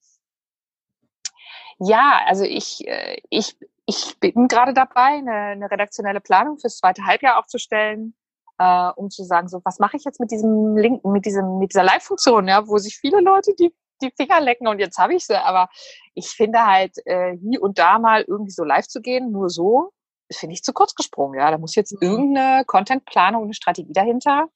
ja, 1.81 2.23
also 2.27 2.45
ich, 2.45 2.87
äh, 2.87 3.21
ich, 3.31 3.57
ich 3.89 4.21
bin 4.21 4.49
gerade 4.49 4.75
dabei, 4.75 5.17
eine, 5.17 5.33
eine 5.33 5.71
redaktionelle 5.71 6.21
Planung 6.21 6.59
fürs 6.59 6.77
zweite 6.77 7.07
Halbjahr 7.07 7.39
aufzustellen, 7.39 8.15
äh, 8.59 8.91
um 8.97 9.09
zu 9.09 9.25
sagen, 9.25 9.49
so 9.49 9.63
was 9.65 9.79
mache 9.79 9.97
ich 9.97 10.05
jetzt 10.05 10.21
mit 10.21 10.31
diesem 10.31 10.77
Link, 10.77 11.05
mit 11.07 11.25
diesem, 11.25 11.59
mit 11.59 11.71
dieser 11.73 11.85
Live-Funktion, 11.85 12.49
ja, 12.49 12.69
wo 12.69 12.77
sich 12.77 12.99
viele 12.99 13.21
Leute 13.21 13.55
die 13.59 13.73
die 14.01 14.13
Finger 14.17 14.41
lecken 14.41 14.69
und 14.69 14.79
jetzt 14.79 14.99
habe 14.99 15.15
ich 15.15 15.27
sie. 15.27 15.37
Aber 15.37 15.69
ich 16.15 16.29
finde 16.29 16.65
halt 16.65 16.95
äh, 17.05 17.37
hier 17.37 17.63
und 17.63 17.79
da 17.79 17.99
mal 17.99 18.23
irgendwie 18.23 18.53
so 18.53 18.63
live 18.63 18.87
zu 18.87 19.01
gehen, 19.01 19.33
nur 19.33 19.49
so, 19.51 19.91
finde 20.33 20.55
ich 20.55 20.63
zu 20.63 20.73
kurz 20.73 20.95
gesprungen. 20.95 21.39
Ja, 21.39 21.51
da 21.51 21.59
muss 21.59 21.75
jetzt 21.75 21.93
mhm. 21.93 22.09
irgendeine 22.09 22.65
Contentplanung, 22.65 23.45
eine 23.45 23.55
Strategie 23.55 23.93
dahinter. 23.93 24.49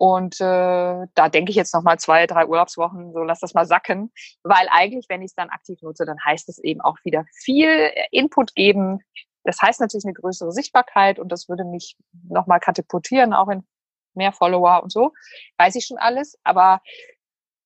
Und 0.00 0.40
äh, 0.40 1.06
da 1.14 1.28
denke 1.30 1.50
ich 1.50 1.56
jetzt 1.56 1.74
noch 1.74 1.82
mal 1.82 1.98
zwei, 1.98 2.26
drei 2.26 2.46
Urlaubswochen, 2.46 3.12
so 3.12 3.18
lass 3.22 3.40
das 3.40 3.52
mal 3.52 3.66
sacken, 3.66 4.10
weil 4.42 4.66
eigentlich, 4.70 5.10
wenn 5.10 5.20
ich 5.20 5.26
es 5.26 5.34
dann 5.34 5.50
aktiv 5.50 5.78
nutze, 5.82 6.06
dann 6.06 6.16
heißt 6.24 6.48
es 6.48 6.58
eben 6.58 6.80
auch 6.80 6.96
wieder 7.04 7.26
viel 7.34 7.68
äh, 7.68 8.06
Input 8.10 8.54
geben. 8.54 9.00
Das 9.44 9.60
heißt 9.60 9.78
natürlich 9.78 10.06
eine 10.06 10.14
größere 10.14 10.52
Sichtbarkeit 10.52 11.18
und 11.18 11.30
das 11.30 11.50
würde 11.50 11.64
mich 11.64 11.98
noch 12.30 12.46
mal 12.46 12.60
katapultieren, 12.60 13.34
auch 13.34 13.48
in 13.48 13.62
mehr 14.14 14.32
Follower 14.32 14.82
und 14.82 14.90
so. 14.90 15.12
Weiß 15.58 15.74
ich 15.74 15.84
schon 15.84 15.98
alles, 15.98 16.38
aber 16.44 16.80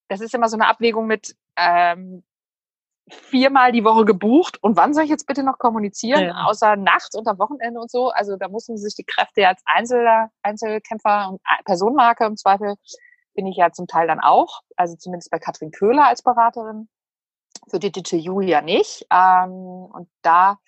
das 0.09 0.19
ist 0.19 0.35
immer 0.35 0.49
so 0.49 0.57
eine 0.57 0.67
Abwägung 0.67 1.07
mit, 1.07 1.37
ähm, 1.55 2.25
viermal 3.09 3.71
die 3.71 3.83
Woche 3.83 4.05
gebucht 4.05 4.61
und 4.63 4.77
wann 4.77 4.93
soll 4.93 5.03
ich 5.03 5.09
jetzt 5.09 5.27
bitte 5.27 5.43
noch 5.43 5.59
kommunizieren, 5.59 6.23
ja. 6.23 6.45
außer 6.45 6.75
nachts 6.75 7.15
und 7.15 7.27
am 7.27 7.37
Wochenende 7.37 7.79
und 7.79 7.91
so. 7.91 8.09
Also 8.09 8.35
da 8.35 8.47
müssen 8.47 8.77
sich 8.77 8.95
die 8.95 9.03
Kräfte 9.03 9.41
ja 9.41 9.49
als 9.49 9.61
Einzeler, 9.65 10.31
Einzelkämpfer 10.41 11.29
und 11.29 11.41
Personenmarke 11.65 12.25
im 12.25 12.35
Zweifel 12.37 12.75
bin 13.35 13.45
ich 13.47 13.57
ja 13.57 13.71
zum 13.71 13.85
Teil 13.85 14.07
dann 14.07 14.19
auch, 14.19 14.61
also 14.75 14.95
zumindest 14.95 15.29
bei 15.29 15.39
Katrin 15.39 15.71
Köhler 15.71 16.07
als 16.07 16.23
Beraterin, 16.23 16.87
für 17.67 17.79
Digital 17.79 18.19
You 18.19 18.41
ja 18.41 18.61
nicht. 18.61 19.05
Ähm, 19.11 19.51
und 19.51 20.09
da, 20.21 20.59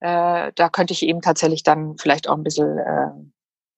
äh, 0.00 0.52
da 0.54 0.68
könnte 0.68 0.92
ich 0.92 1.02
eben 1.02 1.20
tatsächlich 1.20 1.62
dann 1.62 1.96
vielleicht 1.98 2.28
auch 2.28 2.36
ein 2.36 2.42
bisschen 2.42 2.78
äh, 2.78 3.10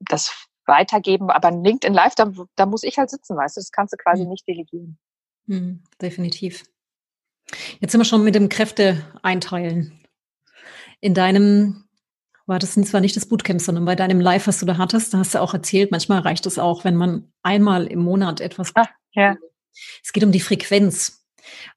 das 0.01 0.47
weitergeben. 0.67 1.31
Aber 1.31 1.51
LinkedIn 1.51 1.95
Live, 1.95 2.15
da, 2.15 2.31
da 2.57 2.67
muss 2.67 2.83
ich 2.83 2.99
halt 2.99 3.11
sitzen, 3.11 3.37
weißt 3.37 3.57
du, 3.57 3.61
das 3.61 3.71
kannst 3.71 3.93
du 3.93 3.97
quasi 3.97 4.25
mhm. 4.25 4.31
nicht 4.31 4.47
delegieren. 4.47 4.99
Mhm, 5.47 5.83
definitiv. 6.01 6.65
Jetzt 7.81 7.93
sind 7.93 8.01
wir 8.01 8.05
schon 8.05 8.25
mit 8.25 8.35
dem 8.35 8.49
Kräfte 8.49 9.05
einteilen. 9.23 10.01
In 11.01 11.15
deinem, 11.15 11.85
war 12.47 12.59
das 12.59 12.75
zwar 12.75 13.01
nicht 13.01 13.17
das 13.17 13.27
Bootcamp, 13.27 13.61
sondern 13.61 13.85
bei 13.85 13.97
deinem 13.97 14.21
Live, 14.21 14.47
was 14.47 14.61
du 14.61 14.67
da 14.67 14.79
hattest, 14.79 15.13
da 15.13 15.19
hast 15.19 15.35
du 15.35 15.41
auch 15.41 15.55
erzählt, 15.55 15.91
manchmal 15.91 16.21
reicht 16.21 16.47
es 16.47 16.59
auch, 16.59 16.85
wenn 16.85 16.97
man 16.97 17.33
einmal 17.43 17.87
im 17.87 18.01
Monat 18.01 18.41
etwas. 18.41 18.73
Ah, 18.75 18.89
ja. 19.13 19.37
Es 20.03 20.13
geht 20.13 20.25
um 20.25 20.33
die 20.33 20.41
Frequenz. 20.41 21.25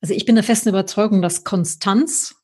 Also 0.01 0.13
ich 0.13 0.25
bin 0.25 0.35
der 0.35 0.43
festen 0.43 0.69
Überzeugung, 0.69 1.21
dass 1.21 1.43
Konstanz 1.43 2.35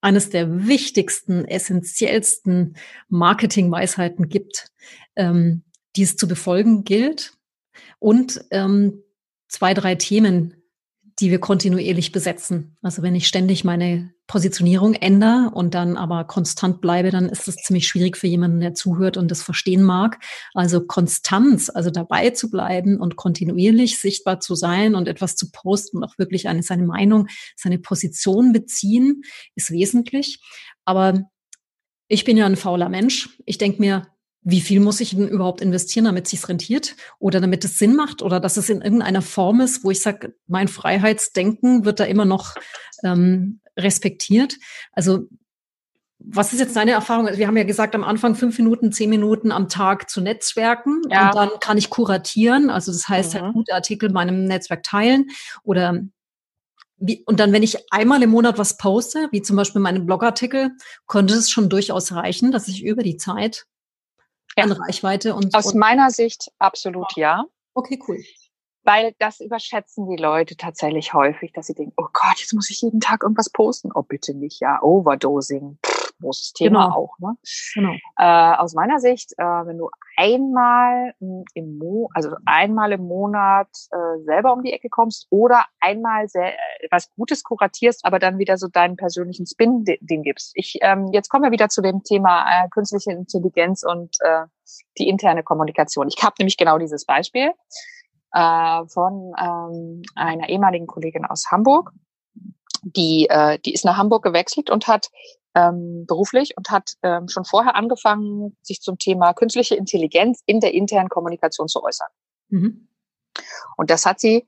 eines 0.00 0.30
der 0.30 0.66
wichtigsten, 0.66 1.46
essentiellsten 1.46 2.76
Marketingweisheiten 3.08 4.28
gibt, 4.28 4.70
ähm, 5.16 5.64
die 5.96 6.02
es 6.02 6.16
zu 6.16 6.28
befolgen 6.28 6.84
gilt. 6.84 7.32
Und 7.98 8.44
ähm, 8.50 9.02
zwei, 9.48 9.72
drei 9.72 9.94
Themen, 9.94 10.62
die 11.20 11.30
wir 11.30 11.38
kontinuierlich 11.38 12.10
besetzen. 12.10 12.76
Also 12.82 13.02
wenn 13.02 13.14
ich 13.14 13.28
ständig 13.28 13.62
meine 13.62 14.12
Positionierung 14.26 14.94
ändere 14.94 15.50
und 15.54 15.74
dann 15.74 15.96
aber 15.96 16.24
konstant 16.24 16.80
bleibe, 16.80 17.10
dann 17.10 17.28
ist 17.28 17.46
es 17.46 17.56
ziemlich 17.56 17.86
schwierig 17.86 18.16
für 18.16 18.26
jemanden, 18.26 18.60
der 18.60 18.74
zuhört 18.74 19.16
und 19.16 19.30
das 19.30 19.42
verstehen 19.42 19.82
mag. 19.82 20.18
Also 20.54 20.84
Konstanz, 20.84 21.70
also 21.70 21.90
dabei 21.90 22.30
zu 22.30 22.50
bleiben 22.50 23.00
und 23.00 23.16
kontinuierlich 23.16 24.00
sichtbar 24.00 24.40
zu 24.40 24.54
sein 24.54 24.94
und 24.94 25.06
etwas 25.06 25.36
zu 25.36 25.50
posten 25.52 25.98
und 25.98 26.04
auch 26.04 26.18
wirklich 26.18 26.48
eine, 26.48 26.62
seine 26.62 26.84
Meinung, 26.84 27.28
seine 27.54 27.78
Position 27.78 28.52
beziehen, 28.52 29.22
ist 29.54 29.70
wesentlich. 29.70 30.40
Aber 30.84 31.30
ich 32.08 32.24
bin 32.24 32.36
ja 32.36 32.46
ein 32.46 32.56
fauler 32.56 32.88
Mensch. 32.88 33.38
Ich 33.46 33.58
denke 33.58 33.80
mir, 33.80 34.06
wie 34.44 34.60
viel 34.60 34.78
muss 34.80 35.00
ich 35.00 35.16
denn 35.16 35.26
überhaupt 35.26 35.62
investieren, 35.62 36.04
damit 36.04 36.26
es 36.26 36.30
sich 36.30 36.48
rentiert 36.48 36.96
oder 37.18 37.40
damit 37.40 37.64
es 37.64 37.78
Sinn 37.78 37.96
macht 37.96 38.20
oder 38.20 38.40
dass 38.40 38.58
es 38.58 38.68
in 38.68 38.82
irgendeiner 38.82 39.22
Form 39.22 39.60
ist, 39.60 39.84
wo 39.84 39.90
ich 39.90 40.00
sage, 40.00 40.34
mein 40.46 40.68
Freiheitsdenken 40.68 41.86
wird 41.86 41.98
da 41.98 42.04
immer 42.04 42.26
noch 42.26 42.54
ähm, 43.02 43.60
respektiert. 43.76 44.56
Also 44.92 45.28
was 46.26 46.52
ist 46.52 46.60
jetzt 46.60 46.76
deine 46.76 46.92
Erfahrung? 46.92 47.28
Wir 47.36 47.46
haben 47.46 47.56
ja 47.56 47.64
gesagt, 47.64 47.94
am 47.94 48.04
Anfang 48.04 48.34
fünf 48.34 48.56
Minuten, 48.58 48.92
zehn 48.92 49.10
Minuten 49.10 49.50
am 49.50 49.68
Tag 49.68 50.08
zu 50.08 50.20
Netzwerken 50.20 51.02
ja. 51.10 51.28
und 51.28 51.34
dann 51.34 51.50
kann 51.60 51.78
ich 51.78 51.90
kuratieren. 51.90 52.70
Also 52.70 52.92
das 52.92 53.08
heißt, 53.08 53.34
halt 53.34 53.42
mhm. 53.42 53.46
halt 53.46 53.54
gute 53.54 53.74
Artikel 53.74 54.10
meinem 54.10 54.44
Netzwerk 54.44 54.82
teilen 54.82 55.26
oder 55.62 56.00
wie, 56.96 57.22
und 57.26 57.40
dann, 57.40 57.52
wenn 57.52 57.62
ich 57.62 57.76
einmal 57.92 58.22
im 58.22 58.30
Monat 58.30 58.56
was 58.56 58.76
poste, 58.76 59.28
wie 59.32 59.42
zum 59.42 59.56
Beispiel 59.56 59.80
meinen 59.80 60.06
Blogartikel, 60.06 60.70
konnte 61.06 61.34
es 61.34 61.50
schon 61.50 61.68
durchaus 61.68 62.12
reichen, 62.12 62.52
dass 62.52 62.68
ich 62.68 62.84
über 62.84 63.02
die 63.02 63.16
Zeit 63.16 63.66
ja. 64.56 64.64
an 64.64 64.72
Reichweite 64.72 65.34
und 65.34 65.54
aus 65.54 65.72
und 65.72 65.78
meiner 65.78 66.10
Sicht 66.10 66.50
absolut 66.58 67.16
ja. 67.16 67.44
Okay, 67.74 68.00
cool. 68.08 68.22
Weil 68.84 69.14
das 69.18 69.40
überschätzen 69.40 70.08
die 70.08 70.20
Leute 70.20 70.56
tatsächlich 70.56 71.14
häufig, 71.14 71.52
dass 71.52 71.66
sie 71.66 71.74
denken, 71.74 71.94
oh 71.96 72.08
Gott, 72.12 72.38
jetzt 72.38 72.52
muss 72.52 72.70
ich 72.70 72.82
jeden 72.82 73.00
Tag 73.00 73.22
irgendwas 73.22 73.50
posten. 73.50 73.90
Oh, 73.94 74.02
bitte 74.02 74.34
nicht, 74.34 74.60
ja, 74.60 74.82
Overdosing. 74.82 75.78
Pff, 75.84 76.04
großes 76.20 76.52
Thema 76.52 76.84
genau. 76.84 76.96
auch. 76.96 77.18
Ne? 77.18 77.36
Genau. 77.74 77.94
Äh, 78.18 78.56
aus 78.56 78.74
meiner 78.74 78.98
Sicht, 78.98 79.32
äh, 79.36 79.42
wenn 79.42 79.78
du 79.78 79.90
einmal 80.16 81.14
im 81.54 81.78
Mo 81.78 82.10
also 82.14 82.36
einmal 82.44 82.92
im 82.92 83.06
Monat 83.06 83.68
äh, 83.90 84.22
selber 84.24 84.52
um 84.52 84.62
die 84.62 84.72
Ecke 84.72 84.88
kommst 84.88 85.26
oder 85.30 85.64
einmal 85.80 86.28
sehr, 86.28 86.52
was 86.90 87.10
Gutes 87.14 87.42
kuratierst, 87.42 88.04
aber 88.04 88.18
dann 88.18 88.38
wieder 88.38 88.56
so 88.56 88.68
deinen 88.68 88.96
persönlichen 88.96 89.46
Spin 89.46 89.84
den 89.84 90.22
gibst. 90.22 90.52
Ich 90.54 90.78
ähm, 90.82 91.08
jetzt 91.12 91.28
kommen 91.28 91.44
wir 91.44 91.50
wieder 91.50 91.68
zu 91.68 91.82
dem 91.82 92.02
Thema 92.02 92.44
äh, 92.48 92.68
künstliche 92.68 93.12
Intelligenz 93.12 93.82
und 93.82 94.16
äh, 94.20 94.44
die 94.98 95.08
interne 95.08 95.42
Kommunikation. 95.42 96.08
Ich 96.08 96.22
habe 96.22 96.34
nämlich 96.38 96.56
genau 96.56 96.78
dieses 96.78 97.04
Beispiel 97.04 97.52
äh, 98.32 98.86
von 98.88 99.32
ähm, 99.38 100.02
einer 100.14 100.48
ehemaligen 100.48 100.86
Kollegin 100.86 101.24
aus 101.24 101.50
Hamburg. 101.50 101.92
Die, 102.82 103.28
äh, 103.30 103.58
die 103.60 103.72
ist 103.72 103.84
nach 103.84 103.96
Hamburg 103.96 104.22
gewechselt 104.22 104.68
und 104.68 104.88
hat 104.88 105.08
ähm, 105.54 106.04
beruflich 106.06 106.56
und 106.56 106.70
hat 106.70 106.94
ähm, 107.02 107.28
schon 107.28 107.44
vorher 107.44 107.76
angefangen, 107.76 108.56
sich 108.60 108.80
zum 108.80 108.98
Thema 108.98 109.32
künstliche 109.32 109.76
Intelligenz 109.76 110.42
in 110.46 110.60
der 110.60 110.74
internen 110.74 111.08
Kommunikation 111.08 111.68
zu 111.68 111.82
äußern. 111.82 112.08
Mhm. 112.48 112.88
Und 113.76 113.90
das 113.90 114.04
hat 114.04 114.20
sie, 114.20 114.46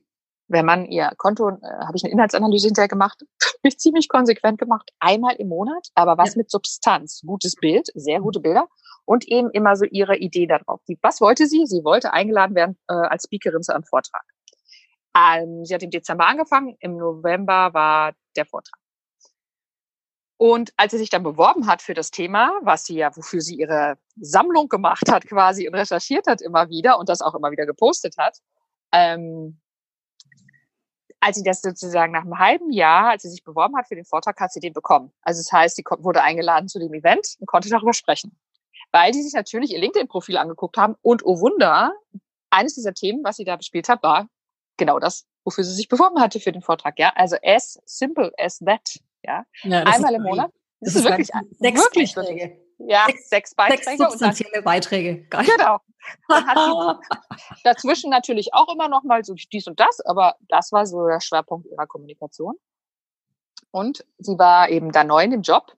wenn 0.49 0.65
man 0.65 0.87
ihr 0.87 1.11
Konto, 1.17 1.49
äh, 1.49 1.55
habe 1.63 1.97
ich 1.97 2.05
eine 2.05 2.13
Inhaltsanalyse 2.13 2.69
hinterher 2.69 2.89
gemacht, 2.89 3.25
ziemlich 3.77 4.09
konsequent 4.09 4.59
gemacht, 4.59 4.91
einmal 5.01 5.35
im 5.37 5.49
Monat, 5.49 5.89
aber 5.95 6.19
was 6.19 6.35
ja. 6.35 6.39
mit 6.39 6.51
Substanz, 6.51 7.23
gutes 7.25 7.57
Bild, 7.57 7.89
sehr 7.95 8.21
gute 8.21 8.41
Bilder 8.41 8.69
und 9.05 9.27
eben 9.29 9.51
immer 9.51 9.77
so 9.77 9.85
ihre 9.85 10.17
Idee 10.17 10.47
darauf. 10.47 10.81
Die, 10.89 10.99
was 11.03 11.21
wollte 11.21 11.47
sie? 11.47 11.67
Sie 11.67 11.85
wollte 11.85 12.13
eingeladen 12.13 12.55
werden 12.55 12.79
äh, 12.89 12.95
als 12.95 13.25
Speakerin 13.25 13.63
zu 13.63 13.75
einem 13.75 13.85
Vortrag. 13.85 14.25
Ähm, 15.17 15.65
sie 15.65 15.75
hat 15.75 15.83
im 15.83 15.91
Dezember 15.91 16.27
angefangen, 16.27 16.77
im 16.81 16.97
November 16.97 17.73
war 17.73 18.13
der 18.37 18.47
Vortrag. 18.47 18.79
Und 20.39 20.73
als 20.77 20.93
sie 20.93 20.99
sich 20.99 21.09
dann 21.09 21.23
beworben 21.23 21.67
hat 21.67 21.81
für 21.81 21.95
das 21.95 22.11
Thema, 22.11 22.53
was 22.63 22.85
sie 22.85 22.97
ja, 22.97 23.17
wofür 23.17 23.41
sie 23.41 23.57
ihre 23.57 23.97
Sammlung 24.21 24.69
gemacht 24.69 25.11
hat 25.11 25.27
quasi 25.27 25.67
und 25.67 25.75
recherchiert 25.75 26.27
hat 26.27 26.43
immer 26.43 26.69
wieder 26.69 26.99
und 26.99 27.09
das 27.09 27.23
auch 27.23 27.35
immer 27.35 27.51
wieder 27.51 27.65
gepostet 27.65 28.19
hat, 28.19 28.39
ähm, 28.93 29.61
als 31.21 31.37
sie 31.37 31.43
das 31.43 31.63
sozusagen 31.63 32.13
nach 32.13 32.23
einem 32.23 32.39
halben 32.39 32.71
Jahr, 32.71 33.11
als 33.11 33.23
sie 33.23 33.31
sich 33.31 33.43
beworben 33.43 33.77
hat 33.77 33.89
für 33.89 33.95
den 33.95 34.05
Vortrag, 34.05 34.39
hat 34.41 34.53
sie 34.53 34.61
den 34.61 34.73
bekommen. 34.73 35.13
Also 35.23 35.41
das 35.41 35.53
heißt, 35.53 35.77
sie 35.77 35.85
wurde 35.99 36.23
eingeladen 36.23 36.69
zu 36.69 36.79
dem 36.79 36.93
Event 36.93 37.37
und 37.41 37.47
konnte 37.47 37.69
darüber 37.69 37.93
sprechen. 37.93 38.39
Weil 38.93 39.13
die 39.13 39.23
sich 39.23 39.33
natürlich 39.33 39.73
ihr 39.73 39.79
LinkedIn-Profil 39.79 40.37
angeguckt 40.37 40.77
haben 40.77 40.95
und 41.03 41.25
oh 41.25 41.41
Wunder, 41.41 41.93
eines 42.51 42.75
dieser 42.75 42.95
Themen, 42.95 43.25
was 43.25 43.37
sie 43.37 43.45
da 43.45 43.57
bespielt 43.57 43.89
hat, 43.89 44.03
war 44.03 44.29
genau 44.77 44.99
das, 44.99 45.27
wofür 45.45 45.65
sie 45.65 45.75
sich 45.75 45.89
beworben 45.89 46.21
hatte 46.21 46.41
für 46.41 46.53
den 46.53 46.63
Vortrag. 46.63 46.99
Ja, 46.99 47.13
also 47.15 47.37
as 47.43 47.81
simple 47.85 48.33
as 48.39 48.59
that. 48.59 48.99
Ja, 49.23 49.45
ja 49.63 49.83
einmal 49.83 50.15
im 50.15 50.23
Monat. 50.23 50.51
Das, 50.81 50.93
das 50.93 51.03
ist, 51.03 51.05
wirklich 51.05 51.31
sechs 51.59 51.81
wirklich, 51.81 52.15
Beiträge. 52.15 52.66
Ja, 52.79 53.07
sechs, 53.07 53.29
sechs 53.29 53.55
Beiträge. 53.55 53.85
Sechs 53.85 53.99
substanzielle 53.99 54.53
dann, 54.55 54.65
Beiträge. 54.65 55.23
Geil. 55.29 55.47
Genau. 55.47 55.81
dazwischen 57.65 58.11
natürlich 58.11 58.55
auch 58.55 58.73
immer 58.73 58.89
noch 58.89 59.03
mal 59.03 59.25
so 59.25 59.35
dies 59.35 59.67
und 59.67 59.81
das, 59.81 60.01
aber 60.05 60.37
das 60.49 60.73
war 60.73 60.87
so 60.87 61.07
der 61.07 61.21
Schwerpunkt 61.21 61.67
ihrer 61.67 61.87
Kommunikation. 61.87 62.55
Und 63.71 64.05
sie 64.19 64.39
war 64.39 64.69
eben 64.69 64.93
da 64.93 65.05
neu 65.05 65.25
in 65.25 65.31
dem 65.31 65.43
Job. 65.43 65.77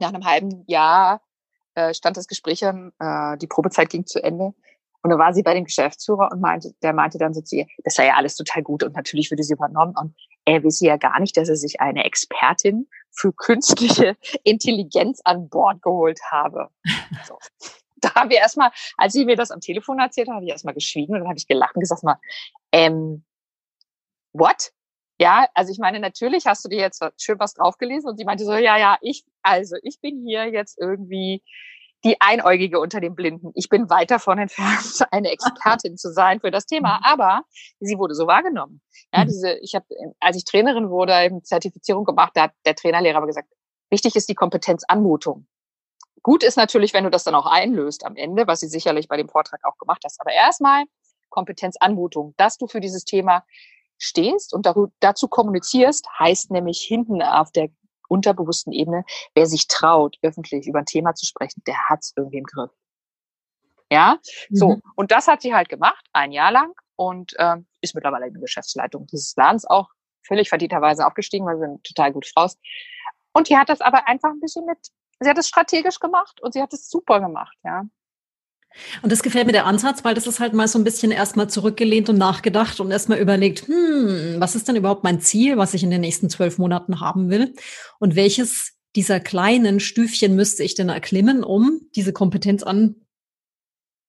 Nach 0.00 0.08
einem 0.08 0.24
halben 0.24 0.64
Jahr 0.66 1.22
äh, 1.74 1.94
stand 1.94 2.16
das 2.16 2.26
Gespräch 2.26 2.64
an, 2.64 2.92
äh, 2.98 3.38
die 3.38 3.46
Probezeit 3.46 3.90
ging 3.90 4.06
zu 4.06 4.22
Ende. 4.22 4.54
Und 5.04 5.10
dann 5.10 5.18
war 5.18 5.34
sie 5.34 5.42
bei 5.42 5.52
dem 5.52 5.64
Geschäftsführer 5.64 6.30
und 6.32 6.40
meinte, 6.40 6.72
der 6.82 6.94
meinte 6.94 7.18
dann 7.18 7.34
so 7.34 7.42
zu 7.42 7.56
ihr, 7.56 7.66
das 7.84 7.94
sei 7.94 8.06
ja 8.06 8.14
alles 8.14 8.36
total 8.36 8.62
gut 8.62 8.82
und 8.82 8.96
natürlich 8.96 9.30
würde 9.30 9.42
sie 9.42 9.52
übernommen. 9.52 9.94
Und 10.00 10.16
er 10.46 10.64
wisse 10.64 10.86
ja 10.86 10.96
gar 10.96 11.20
nicht, 11.20 11.36
dass 11.36 11.50
er 11.50 11.56
sich 11.56 11.78
eine 11.78 12.04
Expertin 12.04 12.88
für 13.10 13.30
künstliche 13.34 14.16
Intelligenz 14.44 15.20
an 15.24 15.50
Bord 15.50 15.82
geholt 15.82 16.20
habe. 16.30 16.70
So. 17.26 17.38
Da 17.96 18.14
haben 18.14 18.30
wir 18.30 18.38
erstmal, 18.38 18.70
als 18.96 19.12
sie 19.12 19.24
mir 19.24 19.36
das 19.36 19.50
am 19.50 19.60
Telefon 19.60 19.98
erzählt 19.98 20.28
hat, 20.28 20.36
habe 20.36 20.44
ich 20.44 20.50
erstmal 20.50 20.74
geschwiegen 20.74 21.14
und 21.14 21.20
dann 21.20 21.28
habe 21.28 21.38
ich 21.38 21.46
gelacht 21.46 21.74
und 21.74 21.80
gesagt 21.80 22.02
mal, 22.02 22.18
ähm, 22.72 23.24
what? 24.32 24.72
Ja, 25.18 25.48
also 25.54 25.70
ich 25.70 25.78
meine, 25.78 26.00
natürlich 26.00 26.46
hast 26.46 26.64
du 26.64 26.68
dir 26.68 26.80
jetzt 26.80 27.02
schön 27.18 27.38
was 27.38 27.54
draufgelesen 27.54 28.10
und 28.10 28.16
sie 28.16 28.24
meinte 28.24 28.44
so, 28.44 28.52
ja, 28.52 28.78
ja, 28.78 28.98
ich, 29.00 29.24
also 29.42 29.76
ich 29.82 30.00
bin 30.00 30.22
hier 30.26 30.46
jetzt 30.46 30.78
irgendwie 30.78 31.42
die 32.04 32.20
Einäugige 32.20 32.80
unter 32.80 33.00
den 33.00 33.14
Blinden. 33.14 33.50
Ich 33.54 33.68
bin 33.68 33.88
weit 33.88 34.10
davon 34.10 34.38
entfernt, 34.38 35.06
eine 35.10 35.30
Expertin 35.30 35.96
zu 35.96 36.12
sein 36.12 36.40
für 36.40 36.50
das 36.50 36.66
Thema, 36.66 36.98
mhm. 36.98 37.04
aber 37.04 37.42
sie 37.80 37.98
wurde 37.98 38.14
so 38.14 38.26
wahrgenommen. 38.26 38.80
Ja, 39.12 39.24
mhm. 39.24 39.28
diese, 39.28 39.58
ich 39.60 39.74
habe, 39.74 39.86
als 40.20 40.36
ich 40.36 40.44
Trainerin 40.44 40.90
wurde, 40.90 41.14
eben 41.24 41.42
Zertifizierung 41.42 42.04
gemacht, 42.04 42.32
da 42.34 42.44
hat 42.44 42.52
der 42.66 42.74
Trainerlehrer 42.74 43.16
aber 43.16 43.26
gesagt, 43.26 43.48
wichtig 43.90 44.16
ist 44.16 44.28
die 44.28 44.34
Kompetenzanmutung. 44.34 45.46
Gut 46.22 46.42
ist 46.42 46.56
natürlich, 46.56 46.94
wenn 46.94 47.04
du 47.04 47.10
das 47.10 47.24
dann 47.24 47.34
auch 47.34 47.46
einlöst 47.46 48.04
am 48.04 48.16
Ende, 48.16 48.46
was 48.46 48.60
sie 48.60 48.68
sicherlich 48.68 49.08
bei 49.08 49.16
dem 49.16 49.28
Vortrag 49.28 49.60
auch 49.64 49.76
gemacht 49.78 50.02
hast. 50.04 50.20
Aber 50.20 50.32
erstmal 50.32 50.84
Kompetenzanmutung, 51.28 52.34
dass 52.38 52.56
du 52.56 52.66
für 52.66 52.80
dieses 52.80 53.04
Thema 53.04 53.44
stehst 53.98 54.54
und 54.54 54.66
dazu 55.00 55.28
kommunizierst, 55.28 56.06
heißt 56.18 56.50
nämlich 56.50 56.80
hinten 56.80 57.22
auf 57.22 57.52
der 57.52 57.68
unterbewussten 58.08 58.72
Ebene, 58.72 59.04
wer 59.34 59.46
sich 59.46 59.66
traut, 59.68 60.16
öffentlich 60.22 60.66
über 60.66 60.80
ein 60.80 60.86
Thema 60.86 61.14
zu 61.14 61.26
sprechen, 61.26 61.62
der 61.66 61.88
hat 61.88 62.00
es 62.02 62.12
irgendwie 62.16 62.38
im 62.38 62.44
Griff. 62.44 62.70
Ja, 63.90 64.18
mhm. 64.48 64.56
so. 64.56 64.78
Und 64.96 65.10
das 65.10 65.28
hat 65.28 65.42
sie 65.42 65.54
halt 65.54 65.68
gemacht, 65.68 66.04
ein 66.12 66.32
Jahr 66.32 66.52
lang 66.52 66.72
und 66.96 67.34
äh, 67.38 67.56
ist 67.80 67.94
mittlerweile 67.94 68.26
in 68.26 68.32
der 68.32 68.42
Geschäftsleitung 68.42 69.06
dieses 69.06 69.34
Ladens 69.36 69.64
auch 69.64 69.90
völlig 70.26 70.48
verdienterweise 70.48 71.06
aufgestiegen, 71.06 71.46
weil 71.46 71.58
sie 71.58 71.64
eine 71.64 71.82
total 71.82 72.12
gute 72.12 72.28
Frau 72.28 72.46
ist. 72.46 72.58
Und 73.32 73.48
die 73.48 73.56
hat 73.56 73.68
das 73.68 73.80
aber 73.80 74.06
einfach 74.08 74.30
ein 74.30 74.40
bisschen 74.40 74.64
mit, 74.64 74.78
sie 75.20 75.28
hat 75.28 75.38
es 75.38 75.48
strategisch 75.48 75.98
gemacht 75.98 76.40
und 76.40 76.54
sie 76.54 76.62
hat 76.62 76.72
es 76.72 76.88
super 76.88 77.20
gemacht, 77.20 77.56
ja. 77.64 77.84
Und 79.02 79.12
das 79.12 79.22
gefällt 79.22 79.46
mir 79.46 79.52
der 79.52 79.66
Ansatz, 79.66 80.04
weil 80.04 80.14
das 80.14 80.26
ist 80.26 80.40
halt 80.40 80.52
mal 80.52 80.68
so 80.68 80.78
ein 80.78 80.84
bisschen 80.84 81.10
erstmal 81.10 81.48
zurückgelehnt 81.48 82.08
und 82.08 82.18
nachgedacht 82.18 82.80
und 82.80 82.90
erstmal 82.90 83.18
überlegt, 83.18 83.68
hm, 83.68 84.36
was 84.38 84.54
ist 84.54 84.68
denn 84.68 84.76
überhaupt 84.76 85.04
mein 85.04 85.20
Ziel, 85.20 85.56
was 85.56 85.74
ich 85.74 85.82
in 85.82 85.90
den 85.90 86.00
nächsten 86.00 86.28
zwölf 86.28 86.58
Monaten 86.58 87.00
haben 87.00 87.30
will? 87.30 87.54
Und 87.98 88.16
welches 88.16 88.72
dieser 88.96 89.20
kleinen 89.20 89.80
Stüfchen 89.80 90.36
müsste 90.36 90.62
ich 90.62 90.74
denn 90.74 90.88
erklimmen, 90.88 91.42
um 91.42 91.80
diese 91.94 92.12
Kompetenz 92.12 92.62
an 92.62 92.96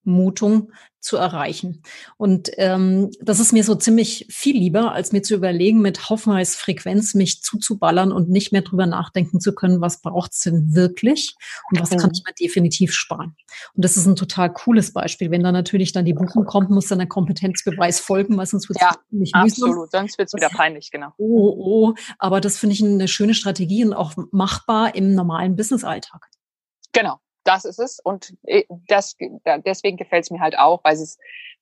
Mutung 0.06 0.72
zu 1.06 1.18
erreichen. 1.18 1.84
Und 2.18 2.50
ähm, 2.58 3.12
das 3.22 3.40
ist 3.40 3.54
mir 3.54 3.64
so 3.64 3.76
ziemlich 3.76 4.26
viel 4.30 4.58
lieber, 4.58 4.92
als 4.92 5.12
mir 5.12 5.22
zu 5.22 5.36
überlegen, 5.36 5.82
mit 5.82 6.10
haufenweise 6.10 6.58
Frequenz 6.58 7.14
mich 7.14 7.44
zuzuballern 7.44 8.12
und 8.12 8.30
nicht 8.30 8.52
mehr 8.52 8.64
drüber 8.64 8.88
nachdenken 8.88 9.40
zu 9.40 9.54
können, 9.54 9.82
was 9.82 10.02
braucht's 10.02 10.40
denn 10.40 10.74
wirklich 10.74 11.36
und 11.70 11.80
was 11.80 11.92
mhm. 11.92 11.98
kann 11.98 12.12
ich 12.12 12.24
mir 12.26 12.34
definitiv 12.34 12.92
sparen. 12.94 13.36
Und 13.76 13.86
das 13.86 13.98
ist 13.98 14.08
ein 14.08 14.16
total 14.16 14.52
cooles 14.52 14.94
Beispiel. 14.94 15.30
Wenn 15.30 15.44
da 15.44 15.52
natürlich 15.52 15.92
dann 15.92 16.06
die 16.06 16.14
Buchung 16.14 16.46
kommt, 16.46 16.72
muss 16.72 16.88
dann 16.88 17.00
der 17.00 17.08
Kompetenzbeweis 17.08 18.00
folgen, 18.00 18.36
weil 18.36 18.48
sonst 18.48 18.68
wird 18.68 18.82
ja, 18.82 18.96
nicht 19.12 19.36
absolut. 19.36 19.76
Mühsam. 19.76 19.90
Sonst 19.92 20.18
wird's 20.18 20.34
wieder 20.34 20.50
peinlich, 20.50 20.90
genau. 20.90 21.14
Oh, 21.18 21.54
oh, 21.56 21.94
aber 22.18 22.42
das 22.42 22.58
finde 22.58 22.74
ich 22.74 22.84
eine 22.84 23.08
schöne 23.08 23.36
Strategie 23.36 23.86
und 23.86 23.94
auch 23.94 24.14
machbar 24.32 24.96
im 24.96 25.14
normalen 25.14 25.56
Businessalltag. 25.56 26.30
Genau 26.94 27.20
das 27.46 27.66
ist 27.66 27.80
es. 27.80 28.00
Und 28.04 28.36
äh, 28.44 28.64
das, 28.88 29.16
deswegen 29.66 29.98
gefällt 29.98 30.26
es 30.26 30.32
mir 30.32 30.42
halt 30.42 30.58
auch, 30.58 30.84
weil 30.84 30.98
sie 30.98 31.04
es 31.04 31.18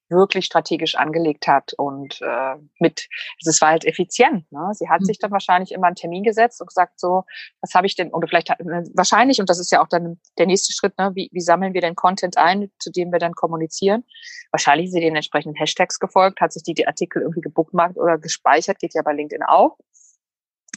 wirklich 0.09 0.45
strategisch 0.45 0.95
angelegt 0.95 1.47
hat 1.47 1.73
und 1.73 2.21
äh, 2.21 2.55
mit, 2.79 3.07
es 3.45 3.61
war 3.61 3.69
halt 3.69 3.85
effizient. 3.85 4.51
Ne? 4.51 4.69
Sie 4.73 4.89
hat 4.89 5.01
mhm. 5.01 5.05
sich 5.05 5.17
dann 5.17 5.31
wahrscheinlich 5.31 5.71
immer 5.71 5.87
einen 5.87 5.95
Termin 5.95 6.23
gesetzt 6.23 6.61
und 6.61 6.67
gesagt, 6.67 6.99
so, 6.99 7.23
was 7.61 7.73
habe 7.73 7.87
ich 7.87 7.95
denn, 7.95 8.11
oder 8.11 8.27
vielleicht 8.27 8.49
äh, 8.49 8.55
wahrscheinlich, 8.93 9.39
und 9.39 9.49
das 9.49 9.59
ist 9.59 9.71
ja 9.71 9.81
auch 9.81 9.87
dann 9.87 10.19
der 10.37 10.45
nächste 10.45 10.73
Schritt, 10.73 10.97
ne? 10.97 11.11
wie, 11.15 11.29
wie 11.31 11.41
sammeln 11.41 11.73
wir 11.73 11.81
denn 11.81 11.95
Content 11.95 12.37
ein, 12.37 12.71
zu 12.79 12.91
dem 12.91 13.11
wir 13.11 13.19
dann 13.19 13.33
kommunizieren? 13.33 14.03
Wahrscheinlich 14.51 14.87
ist 14.87 14.93
sie 14.93 14.99
den 14.99 15.15
entsprechenden 15.15 15.55
Hashtags 15.55 15.99
gefolgt, 15.99 16.41
hat 16.41 16.53
sich 16.53 16.63
die, 16.63 16.73
die 16.73 16.87
Artikel 16.87 17.21
irgendwie 17.21 17.41
gebookmarkt 17.41 17.97
oder 17.97 18.17
gespeichert, 18.17 18.79
geht 18.79 18.93
ja 18.93 19.01
bei 19.01 19.13
LinkedIn 19.13 19.43
auch. 19.43 19.77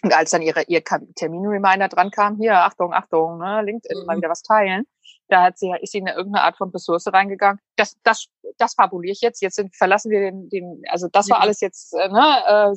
Und 0.07 0.13
als 0.17 0.31
dann 0.31 0.43
ihre, 0.43 0.63
ihr 0.69 0.83
Termin-Reminder 0.85 1.89
dran 1.89 2.11
kam, 2.11 2.37
hier, 2.37 2.59
Achtung, 2.61 2.93
Achtung, 2.93 3.39
ne, 3.39 3.63
LinkedIn 3.63 4.01
mhm. 4.01 4.07
mal 4.07 4.17
wieder 4.17 4.29
was 4.29 4.43
teilen, 4.43 4.87
da 5.29 5.43
hat 5.43 5.59
sie, 5.59 5.73
ist 5.81 5.93
sie 5.93 5.99
in 5.99 6.07
irgendeine 6.07 6.45
Art 6.45 6.57
von 6.57 6.71
Ressource 6.71 7.07
reingegangen. 7.09 7.61
Das, 7.77 7.97
das, 8.05 8.27
das 8.59 8.75
fabuliere 8.75 9.13
ich 9.13 9.21
jetzt. 9.21 9.43
Jetzt 9.43 9.57
sind, 9.57 9.75
verlassen 9.75 10.11
wir 10.11 10.21
den, 10.21 10.49
den, 10.49 10.83
also 10.89 11.09
das 11.11 11.29
war 11.29 11.41
alles 11.41 11.61
jetzt, 11.61 11.95
äh, 11.95 12.09
ne, 12.09 12.43
äh, 12.47 12.77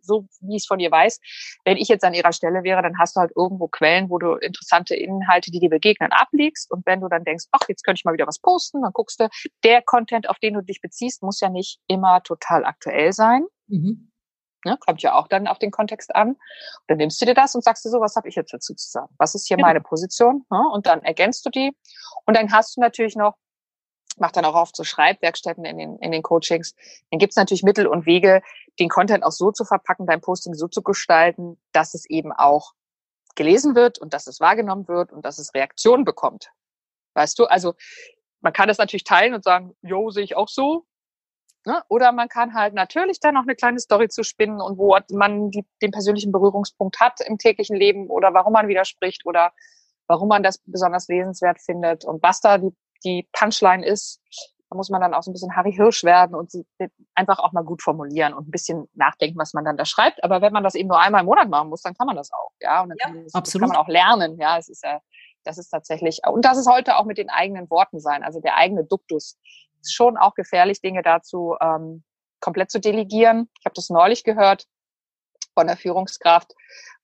so 0.00 0.26
wie 0.40 0.56
ich 0.56 0.62
es 0.62 0.66
von 0.66 0.80
ihr 0.80 0.90
weiß. 0.90 1.20
Wenn 1.64 1.76
ich 1.76 1.88
jetzt 1.88 2.04
an 2.04 2.14
ihrer 2.14 2.32
Stelle 2.32 2.62
wäre, 2.62 2.82
dann 2.82 2.98
hast 2.98 3.16
du 3.16 3.20
halt 3.20 3.32
irgendwo 3.36 3.68
Quellen, 3.68 4.10
wo 4.10 4.18
du 4.18 4.34
interessante 4.34 4.94
Inhalte, 4.94 5.50
die 5.50 5.60
dir 5.60 5.70
begegnen, 5.70 6.12
ablegst. 6.12 6.70
Und 6.70 6.84
wenn 6.86 7.00
du 7.00 7.08
dann 7.08 7.24
denkst, 7.24 7.44
ach, 7.52 7.68
jetzt 7.68 7.84
könnte 7.84 8.00
ich 8.00 8.04
mal 8.04 8.14
wieder 8.14 8.26
was 8.26 8.40
posten, 8.40 8.82
dann 8.82 8.92
guckst 8.92 9.20
du, 9.20 9.28
der 9.62 9.82
Content, 9.82 10.28
auf 10.28 10.38
den 10.38 10.54
du 10.54 10.62
dich 10.62 10.80
beziehst, 10.80 11.22
muss 11.22 11.40
ja 11.40 11.50
nicht 11.50 11.78
immer 11.86 12.22
total 12.22 12.64
aktuell 12.64 13.12
sein. 13.12 13.46
Mhm. 13.68 14.11
Ne, 14.64 14.78
kommt 14.78 15.02
ja 15.02 15.14
auch 15.14 15.26
dann 15.26 15.48
auf 15.48 15.58
den 15.58 15.72
Kontext 15.72 16.14
an. 16.14 16.28
Und 16.28 16.38
dann 16.86 16.98
nimmst 16.98 17.20
du 17.20 17.26
dir 17.26 17.34
das 17.34 17.54
und 17.54 17.64
sagst 17.64 17.84
dir 17.84 17.90
so, 17.90 18.00
was 18.00 18.14
habe 18.14 18.28
ich 18.28 18.36
jetzt 18.36 18.52
dazu 18.52 18.74
zu 18.74 18.88
sagen? 18.88 19.12
Was 19.18 19.34
ist 19.34 19.48
hier 19.48 19.56
genau. 19.56 19.66
meine 19.66 19.80
Position? 19.80 20.46
Ne? 20.50 20.62
Und 20.72 20.86
dann 20.86 21.02
ergänzt 21.02 21.44
du 21.44 21.50
die. 21.50 21.76
Und 22.26 22.36
dann 22.36 22.52
hast 22.52 22.76
du 22.76 22.80
natürlich 22.80 23.16
noch 23.16 23.34
mache 24.18 24.32
dann 24.32 24.44
auch 24.44 24.54
oft 24.54 24.76
so 24.76 24.84
Schreibwerkstätten 24.84 25.64
in 25.64 25.78
den, 25.78 25.98
in 25.98 26.12
den 26.12 26.22
Coachings. 26.22 26.74
Dann 27.10 27.18
gibt 27.18 27.32
es 27.32 27.36
natürlich 27.36 27.62
Mittel 27.62 27.86
und 27.86 28.06
Wege, 28.06 28.42
den 28.78 28.88
Content 28.88 29.24
auch 29.24 29.32
so 29.32 29.52
zu 29.52 29.64
verpacken, 29.64 30.06
dein 30.06 30.20
Posting 30.20 30.54
so 30.54 30.68
zu 30.68 30.82
gestalten, 30.82 31.58
dass 31.72 31.94
es 31.94 32.08
eben 32.08 32.32
auch 32.32 32.72
gelesen 33.34 33.74
wird 33.74 33.98
und 33.98 34.12
dass 34.12 34.26
es 34.26 34.40
wahrgenommen 34.40 34.88
wird 34.88 35.12
und 35.12 35.24
dass 35.24 35.38
es 35.38 35.54
Reaktionen 35.54 36.04
bekommt. 36.04 36.50
Weißt 37.14 37.38
du, 37.38 37.46
also 37.46 37.74
man 38.40 38.52
kann 38.52 38.68
das 38.68 38.78
natürlich 38.78 39.04
teilen 39.04 39.34
und 39.34 39.44
sagen, 39.44 39.74
jo, 39.82 40.10
sehe 40.10 40.24
ich 40.24 40.36
auch 40.36 40.48
so. 40.48 40.86
Ne? 41.64 41.80
Oder 41.88 42.10
man 42.10 42.28
kann 42.28 42.54
halt 42.54 42.74
natürlich 42.74 43.20
dann 43.20 43.34
noch 43.34 43.42
eine 43.42 43.54
kleine 43.54 43.78
Story 43.78 44.08
zu 44.08 44.24
spinnen 44.24 44.60
und 44.60 44.78
wo 44.78 44.96
man 45.10 45.50
die, 45.50 45.64
den 45.80 45.92
persönlichen 45.92 46.32
Berührungspunkt 46.32 46.98
hat 46.98 47.20
im 47.20 47.38
täglichen 47.38 47.76
Leben 47.76 48.08
oder 48.08 48.34
warum 48.34 48.52
man 48.52 48.66
widerspricht 48.66 49.24
oder 49.26 49.52
warum 50.08 50.28
man 50.28 50.42
das 50.42 50.58
besonders 50.66 51.06
lesenswert 51.06 51.60
findet 51.60 52.04
und 52.04 52.22
was 52.22 52.40
da 52.40 52.58
die, 52.58 52.74
die 53.04 53.28
Punchline 53.32 53.86
ist. 53.86 54.20
Da 54.68 54.76
muss 54.76 54.90
man 54.90 55.00
dann 55.00 55.14
auch 55.14 55.22
so 55.22 55.30
ein 55.30 55.34
bisschen 55.34 55.54
Harry 55.54 55.72
Hirsch 55.72 56.02
werden 56.02 56.34
und 56.34 56.50
sie 56.50 56.64
einfach 57.14 57.38
auch 57.38 57.52
mal 57.52 57.62
gut 57.62 57.82
formulieren 57.82 58.32
und 58.32 58.48
ein 58.48 58.50
bisschen 58.50 58.88
nachdenken, 58.94 59.38
was 59.38 59.52
man 59.52 59.64
dann 59.64 59.76
da 59.76 59.84
schreibt. 59.84 60.24
Aber 60.24 60.40
wenn 60.40 60.52
man 60.52 60.64
das 60.64 60.74
eben 60.74 60.88
nur 60.88 60.98
einmal 60.98 61.20
im 61.20 61.26
Monat 61.26 61.48
machen 61.48 61.68
muss, 61.68 61.82
dann 61.82 61.94
kann 61.94 62.06
man 62.06 62.16
das 62.16 62.32
auch. 62.32 62.50
Ja, 62.60 62.82
und 62.82 62.88
dann 62.88 62.98
ja, 62.98 63.06
kann, 63.06 63.26
das, 63.32 63.52
kann 63.52 63.68
man 63.68 63.76
auch 63.76 63.88
lernen. 63.88 64.38
Ja, 64.40 64.58
es 64.58 64.68
ist 64.68 64.82
ja, 64.82 65.00
das 65.44 65.58
ist 65.58 65.68
tatsächlich, 65.68 66.20
und 66.26 66.44
das 66.44 66.58
ist 66.58 66.66
heute 66.66 66.96
auch 66.96 67.04
mit 67.04 67.18
den 67.18 67.28
eigenen 67.28 67.68
Worten 67.70 68.00
sein, 68.00 68.22
also 68.22 68.40
der 68.40 68.56
eigene 68.56 68.84
Duktus. 68.84 69.38
Ist 69.82 69.94
schon 69.94 70.16
auch 70.16 70.34
gefährlich, 70.34 70.80
Dinge 70.80 71.02
dazu 71.02 71.56
ähm, 71.60 72.04
komplett 72.40 72.70
zu 72.70 72.80
delegieren. 72.80 73.48
Ich 73.58 73.64
habe 73.64 73.74
das 73.74 73.90
neulich 73.90 74.24
gehört 74.24 74.66
von 75.54 75.66
der 75.66 75.76
Führungskraft, 75.76 76.52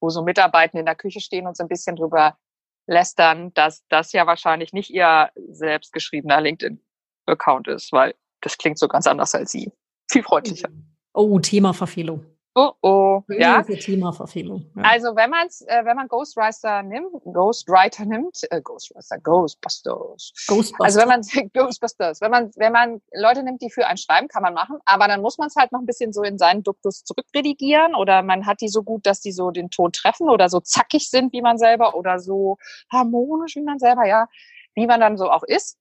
wo 0.00 0.10
so 0.10 0.22
Mitarbeiter 0.22 0.78
in 0.78 0.86
der 0.86 0.94
Küche 0.94 1.20
stehen 1.20 1.46
und 1.46 1.56
so 1.56 1.64
ein 1.64 1.68
bisschen 1.68 1.96
drüber 1.96 2.38
lästern, 2.86 3.52
dass 3.54 3.84
das 3.88 4.12
ja 4.12 4.26
wahrscheinlich 4.26 4.72
nicht 4.72 4.90
ihr 4.90 5.30
selbstgeschriebener 5.50 6.40
LinkedIn-Account 6.40 7.68
ist, 7.68 7.92
weil 7.92 8.14
das 8.40 8.56
klingt 8.56 8.78
so 8.78 8.88
ganz 8.88 9.06
anders 9.06 9.34
als 9.34 9.50
sie. 9.50 9.72
Viel 10.10 10.22
freundlicher. 10.22 10.70
Oh, 11.12 11.38
Thema 11.38 11.74
Verfehlung. 11.74 12.24
Oh, 12.60 12.72
oh, 12.82 13.22
ja. 13.28 13.62
Themaverfehlung. 13.62 14.68
Ja. 14.74 14.82
Also 14.82 15.14
wenn 15.14 15.30
man 15.30 15.46
äh, 15.46 15.84
wenn 15.84 15.94
man 15.94 16.08
Ghostwriter 16.08 16.82
nimmt, 16.82 17.12
Ghostwriter 17.32 18.04
nimmt, 18.04 18.36
äh, 18.50 18.60
Ghostwriter, 18.60 19.20
Ghostbusters. 19.20 20.32
Ghostbusters. 20.48 20.80
Also 20.80 20.98
wenn 20.98 21.06
man 21.06 21.22
Ghostbusters, 21.52 22.20
wenn 22.20 22.32
man 22.32 22.50
wenn 22.56 22.72
man 22.72 23.00
Leute 23.14 23.44
nimmt, 23.44 23.62
die 23.62 23.70
für 23.70 23.86
ein 23.86 23.96
Schreiben, 23.96 24.26
kann 24.26 24.42
man 24.42 24.54
machen, 24.54 24.78
aber 24.86 25.06
dann 25.06 25.22
muss 25.22 25.38
man 25.38 25.46
es 25.46 25.54
halt 25.54 25.70
noch 25.70 25.78
ein 25.78 25.86
bisschen 25.86 26.12
so 26.12 26.24
in 26.24 26.36
seinen 26.36 26.64
Duktus 26.64 27.04
zurückredigieren 27.04 27.94
oder 27.94 28.22
man 28.22 28.44
hat 28.44 28.60
die 28.60 28.68
so 28.68 28.82
gut, 28.82 29.06
dass 29.06 29.20
die 29.20 29.30
so 29.30 29.52
den 29.52 29.70
Ton 29.70 29.92
treffen 29.92 30.28
oder 30.28 30.48
so 30.48 30.58
zackig 30.58 31.10
sind 31.10 31.32
wie 31.32 31.42
man 31.42 31.58
selber 31.58 31.94
oder 31.94 32.18
so 32.18 32.58
harmonisch 32.90 33.54
wie 33.54 33.62
man 33.62 33.78
selber, 33.78 34.04
ja, 34.04 34.26
wie 34.74 34.88
man 34.88 34.98
dann 34.98 35.16
so 35.16 35.30
auch 35.30 35.44
ist. 35.44 35.78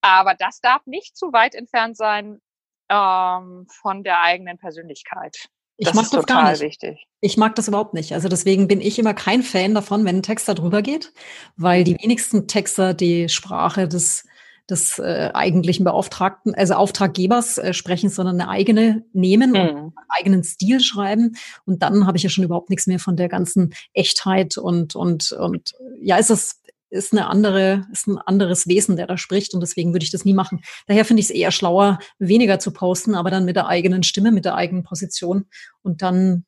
Aber 0.00 0.34
das 0.34 0.60
darf 0.60 0.86
nicht 0.86 1.16
zu 1.16 1.32
weit 1.32 1.56
entfernt 1.56 1.96
sein 1.96 2.40
ähm, 2.88 3.66
von 3.68 4.04
der 4.04 4.20
eigenen 4.20 4.58
Persönlichkeit. 4.58 5.48
Ich 5.80 5.86
das 5.86 5.94
mag 5.94 6.04
ist 6.04 6.12
das 6.12 6.20
total 6.26 6.42
gar 6.42 6.50
nicht. 6.52 6.60
wichtig. 6.60 7.06
Ich 7.22 7.38
mag 7.38 7.54
das 7.54 7.66
überhaupt 7.66 7.94
nicht. 7.94 8.12
Also 8.12 8.28
deswegen 8.28 8.68
bin 8.68 8.82
ich 8.82 8.98
immer 8.98 9.14
kein 9.14 9.42
Fan 9.42 9.74
davon, 9.74 10.04
wenn 10.04 10.16
ein 10.16 10.22
Texter 10.22 10.54
drüber 10.54 10.82
geht, 10.82 11.14
weil 11.56 11.84
die 11.84 11.96
wenigsten 11.98 12.46
Texter 12.46 12.92
die 12.92 13.30
Sprache 13.30 13.88
des 13.88 14.24
des 14.70 15.00
äh, 15.00 15.30
eigentlichen 15.34 15.84
Beauftragten, 15.84 16.54
also 16.54 16.74
Auftraggebers 16.74 17.58
äh, 17.58 17.74
sprechen, 17.74 18.08
sondern 18.08 18.40
eine 18.40 18.50
eigene 18.50 19.04
nehmen 19.12 19.50
mhm. 19.50 19.56
und 19.56 19.68
einen 19.68 19.92
eigenen 20.08 20.44
Stil 20.44 20.80
schreiben. 20.80 21.36
Und 21.66 21.82
dann 21.82 22.06
habe 22.06 22.16
ich 22.16 22.22
ja 22.22 22.30
schon 22.30 22.44
überhaupt 22.44 22.70
nichts 22.70 22.86
mehr 22.86 23.00
von 23.00 23.16
der 23.16 23.28
ganzen 23.28 23.74
Echtheit 23.94 24.58
und 24.58 24.94
und 24.94 25.32
und 25.32 25.72
ja, 26.00 26.18
ist 26.18 26.30
das 26.30 26.59
ist 26.90 27.12
eine 27.12 27.28
andere, 27.28 27.86
ist 27.92 28.06
ein 28.06 28.18
anderes 28.18 28.66
Wesen, 28.66 28.96
der 28.96 29.06
da 29.06 29.16
spricht 29.16 29.54
und 29.54 29.60
deswegen 29.60 29.92
würde 29.92 30.04
ich 30.04 30.10
das 30.10 30.24
nie 30.24 30.34
machen. 30.34 30.62
Daher 30.86 31.04
finde 31.04 31.20
ich 31.20 31.26
es 31.26 31.34
eher 31.34 31.52
schlauer, 31.52 31.98
weniger 32.18 32.58
zu 32.58 32.72
posten, 32.72 33.14
aber 33.14 33.30
dann 33.30 33.44
mit 33.44 33.56
der 33.56 33.68
eigenen 33.68 34.02
Stimme, 34.02 34.32
mit 34.32 34.44
der 34.44 34.54
eigenen 34.54 34.82
Position 34.82 35.48
und 35.82 36.02
dann 36.02 36.44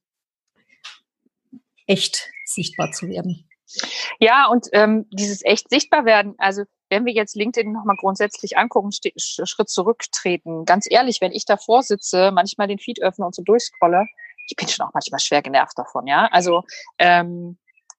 echt 1.86 2.30
sichtbar 2.45 2.93
zu 2.93 3.09
werden. 3.09 3.49
Ja, 4.18 4.47
und 4.49 4.68
ähm, 4.72 5.07
dieses 5.11 5.45
echt 5.45 5.70
sichtbar 5.70 6.05
werden, 6.05 6.34
also 6.38 6.64
wenn 6.90 7.07
wir 7.07 7.12
jetzt 7.14 7.36
LinkedIn 7.36 7.72
nochmal 7.72 7.97
grundsätzlich 7.97 8.59
angucken, 8.59 8.90
Schritt 8.93 9.70
zurücktreten, 9.70 10.66
ganz 10.66 10.86
ehrlich, 10.90 11.22
wenn 11.22 11.32
ich 11.32 11.47
davor 11.47 11.82
sitze, 11.82 12.32
manchmal 12.32 12.68
den 12.68 12.78
Feed 12.78 13.01
öffne 13.01 13.24
und 13.24 13.34
so 13.34 13.43
durchscrolle, 13.43 14.07
ich 14.47 14.57
bin 14.57 14.68
schon 14.68 14.86
auch 14.86 14.93
manchmal 14.93 15.20
schwer 15.20 15.40
genervt 15.40 15.78
davon, 15.78 16.07
ja. 16.07 16.26
Also 16.30 16.64
ähm, 16.99 17.57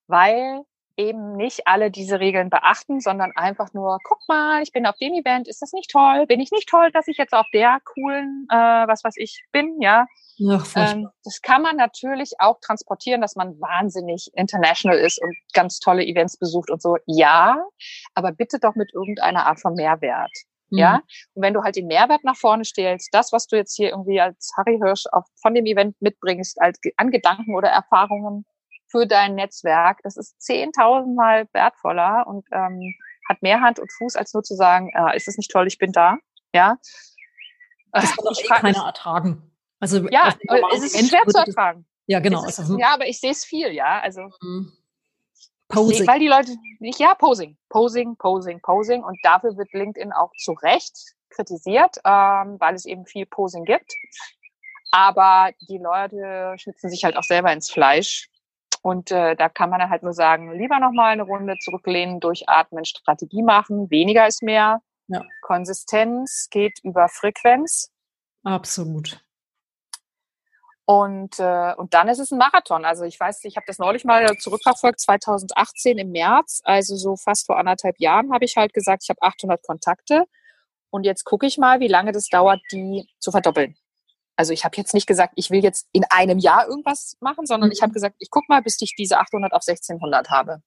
weil 0.07 0.61
eben 0.97 1.35
nicht 1.35 1.67
alle 1.67 1.91
diese 1.91 2.19
Regeln 2.19 2.49
beachten, 2.49 2.99
sondern 2.99 3.31
einfach 3.35 3.73
nur, 3.73 3.97
guck 4.03 4.19
mal, 4.27 4.61
ich 4.61 4.71
bin 4.71 4.85
auf 4.85 4.95
dem 4.97 5.13
Event, 5.13 5.47
ist 5.47 5.61
das 5.61 5.73
nicht 5.73 5.91
toll? 5.91 6.25
Bin 6.27 6.39
ich 6.39 6.51
nicht 6.51 6.69
toll, 6.69 6.91
dass 6.91 7.07
ich 7.07 7.17
jetzt 7.17 7.33
auf 7.33 7.47
der 7.53 7.79
coolen, 7.83 8.47
äh, 8.49 8.55
was 8.55 9.03
weiß 9.03 9.15
ich, 9.17 9.43
bin, 9.51 9.81
ja? 9.81 10.05
Ach, 10.49 10.65
ähm, 10.75 11.09
das 11.23 11.41
kann 11.41 11.61
man 11.61 11.77
natürlich 11.77 12.33
auch 12.39 12.59
transportieren, 12.59 13.21
dass 13.21 13.35
man 13.35 13.59
wahnsinnig 13.59 14.31
international 14.33 14.97
ist 14.97 15.21
und 15.21 15.35
ganz 15.53 15.79
tolle 15.79 16.03
Events 16.03 16.37
besucht 16.37 16.71
und 16.71 16.81
so. 16.81 16.97
Ja, 17.05 17.63
aber 18.15 18.31
bitte 18.31 18.59
doch 18.59 18.75
mit 18.75 18.93
irgendeiner 18.93 19.45
Art 19.45 19.59
von 19.59 19.75
Mehrwert. 19.75 20.31
Mhm. 20.69 20.79
Ja, 20.79 21.01
und 21.33 21.43
wenn 21.43 21.53
du 21.53 21.61
halt 21.61 21.75
den 21.75 21.87
Mehrwert 21.87 22.23
nach 22.23 22.35
vorne 22.35 22.65
stellst, 22.65 23.09
das, 23.13 23.31
was 23.31 23.47
du 23.47 23.55
jetzt 23.55 23.75
hier 23.75 23.89
irgendwie 23.89 24.19
als 24.19 24.51
Harry 24.57 24.79
Hirsch 24.81 25.05
auf, 25.11 25.25
von 25.41 25.53
dem 25.53 25.65
Event 25.65 25.95
mitbringst, 26.01 26.59
als 26.59 26.79
an 26.97 27.11
Gedanken 27.11 27.55
oder 27.55 27.69
Erfahrungen, 27.69 28.45
für 28.93 29.07
dein 29.07 29.33
Netzwerk. 29.33 29.99
Das 30.03 30.17
ist 30.17 30.39
zehntausendmal 30.39 31.47
wertvoller 31.51 32.27
und 32.27 32.45
ähm, 32.51 32.93
hat 33.27 33.41
mehr 33.41 33.59
Hand 33.59 33.79
und 33.79 33.91
Fuß, 33.91 34.15
als 34.15 34.33
nur 34.33 34.43
zu 34.43 34.55
sagen, 34.55 34.91
äh, 34.93 35.17
ist 35.17 35.27
es 35.27 35.37
nicht 35.37 35.49
toll, 35.49 35.65
ich 35.65 35.79
bin 35.79 35.91
da. 35.91 36.17
Ja. 36.53 36.77
Das 37.91 38.15
kann 38.15 38.25
doch 38.25 38.39
eh 38.39 38.47
keiner 38.47 38.85
ertragen. 38.85 39.51
Also 39.79 40.07
ja, 40.09 40.33
es 40.75 40.83
ist 40.83 41.09
schwer 41.09 41.25
zu 41.27 41.37
ertragen. 41.37 41.85
Ja, 42.05 42.19
genau. 42.19 42.45
Ist, 42.45 42.59
also, 42.59 42.77
ja, 42.77 42.93
aber 42.93 43.07
ich 43.07 43.19
sehe 43.19 43.31
es 43.31 43.43
viel, 43.43 43.71
ja. 43.71 43.99
Also 43.99 44.29
mhm. 44.41 44.71
Posing. 45.69 46.05
weil 46.07 46.19
die 46.19 46.27
Leute 46.27 46.55
nicht, 46.79 46.99
ja, 46.99 47.15
Posing, 47.15 47.57
Posing, 47.69 48.15
Posing, 48.17 48.61
Posing. 48.61 49.03
Und 49.03 49.17
dafür 49.23 49.57
wird 49.57 49.73
LinkedIn 49.73 50.11
auch 50.11 50.31
zu 50.37 50.51
Recht 50.53 51.15
kritisiert, 51.31 51.97
ähm, 52.05 52.57
weil 52.59 52.75
es 52.75 52.85
eben 52.85 53.07
viel 53.07 53.25
Posing 53.25 53.65
gibt. 53.65 53.91
Aber 54.91 55.51
die 55.67 55.79
Leute 55.79 56.53
schnitzen 56.57 56.91
sich 56.91 57.03
halt 57.03 57.17
auch 57.17 57.23
selber 57.23 57.51
ins 57.51 57.71
Fleisch 57.71 58.29
und 58.83 59.11
äh, 59.11 59.37
da 59.37 59.47
kann 59.47 59.69
man 59.69 59.79
dann 59.79 59.89
halt 59.89 60.03
nur 60.03 60.11
sagen, 60.11 60.51
lieber 60.51 60.77
nochmal 60.77 61.13
eine 61.13 61.23
Runde 61.23 61.55
zurücklehnen, 61.57 62.19
durchatmen, 62.19 62.83
Strategie 62.83 63.41
machen, 63.41 63.89
weniger 63.89 64.27
ist 64.27 64.43
mehr. 64.43 64.81
Ja. 65.07 65.21
Konsistenz 65.41 66.49
geht 66.51 66.79
über 66.83 67.07
Frequenz. 67.07 67.91
Absolut. 68.43 69.23
Und, 70.83 71.39
äh, 71.39 71.73
und 71.77 71.93
dann 71.93 72.09
ist 72.09 72.19
es 72.19 72.31
ein 72.31 72.37
Marathon. 72.37 72.83
Also 72.83 73.05
ich 73.05 73.17
weiß, 73.17 73.45
ich 73.45 73.55
habe 73.55 73.65
das 73.65 73.79
neulich 73.79 74.03
mal 74.03 74.27
zurückverfolgt, 74.37 74.99
2018 74.99 75.97
im 75.97 76.11
März, 76.11 76.59
also 76.65 76.97
so 76.97 77.15
fast 77.15 77.45
vor 77.45 77.57
anderthalb 77.57 77.97
Jahren 77.99 78.33
habe 78.33 78.43
ich 78.43 78.57
halt 78.57 78.73
gesagt, 78.73 79.03
ich 79.03 79.09
habe 79.09 79.21
800 79.21 79.63
Kontakte. 79.63 80.25
Und 80.89 81.05
jetzt 81.05 81.23
gucke 81.23 81.47
ich 81.47 81.57
mal, 81.57 81.79
wie 81.79 81.87
lange 81.87 82.11
das 82.11 82.27
dauert, 82.27 82.59
die 82.73 83.07
zu 83.19 83.31
verdoppeln. 83.31 83.77
Also 84.35 84.51
ich 84.53 84.65
habe 84.65 84.75
jetzt 84.77 84.93
nicht 84.93 85.07
gesagt, 85.07 85.33
ich 85.35 85.51
will 85.51 85.63
jetzt 85.63 85.87
in 85.91 86.05
einem 86.09 86.39
Jahr 86.39 86.67
irgendwas 86.67 87.17
machen, 87.19 87.45
sondern 87.45 87.71
ich 87.71 87.81
habe 87.81 87.91
mhm. 87.91 87.93
gesagt, 87.93 88.15
ich 88.19 88.29
guck 88.31 88.49
mal, 88.49 88.61
bis 88.61 88.81
ich 88.81 88.95
diese 88.97 89.19
800 89.19 89.53
auf 89.53 89.61
1600 89.67 90.29
habe. 90.29 90.61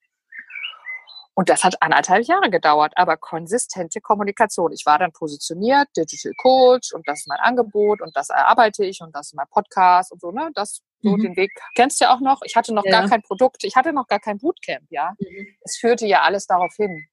Und 1.38 1.50
das 1.50 1.64
hat 1.64 1.82
anderthalb 1.82 2.24
Jahre 2.24 2.48
gedauert, 2.48 2.94
aber 2.96 3.18
konsistente 3.18 4.00
Kommunikation. 4.00 4.72
Ich 4.72 4.86
war 4.86 4.98
dann 4.98 5.12
positioniert, 5.12 5.86
Digital 5.94 6.32
Coach 6.38 6.94
und 6.94 7.06
das 7.06 7.20
ist 7.20 7.28
mein 7.28 7.40
Angebot 7.40 8.00
und 8.00 8.16
das 8.16 8.30
erarbeite 8.30 8.86
ich 8.86 9.02
und 9.02 9.14
das 9.14 9.26
ist 9.26 9.34
mein 9.34 9.46
Podcast 9.50 10.12
und 10.12 10.20
so, 10.22 10.30
ne? 10.30 10.50
Das, 10.54 10.80
so 11.02 11.10
mhm. 11.10 11.22
den 11.22 11.36
Weg 11.36 11.50
kennst 11.74 12.00
du 12.00 12.06
ja 12.06 12.14
auch 12.14 12.20
noch. 12.20 12.40
Ich 12.44 12.56
hatte 12.56 12.72
noch 12.72 12.86
ja. 12.86 13.00
gar 13.00 13.10
kein 13.10 13.20
Produkt, 13.20 13.64
ich 13.64 13.76
hatte 13.76 13.92
noch 13.92 14.06
gar 14.06 14.18
kein 14.18 14.38
Bootcamp, 14.38 14.86
ja. 14.88 15.12
Mhm. 15.18 15.58
Es 15.60 15.76
führte 15.76 16.06
ja 16.06 16.22
alles 16.22 16.46
darauf 16.46 16.72
hin. 16.74 17.06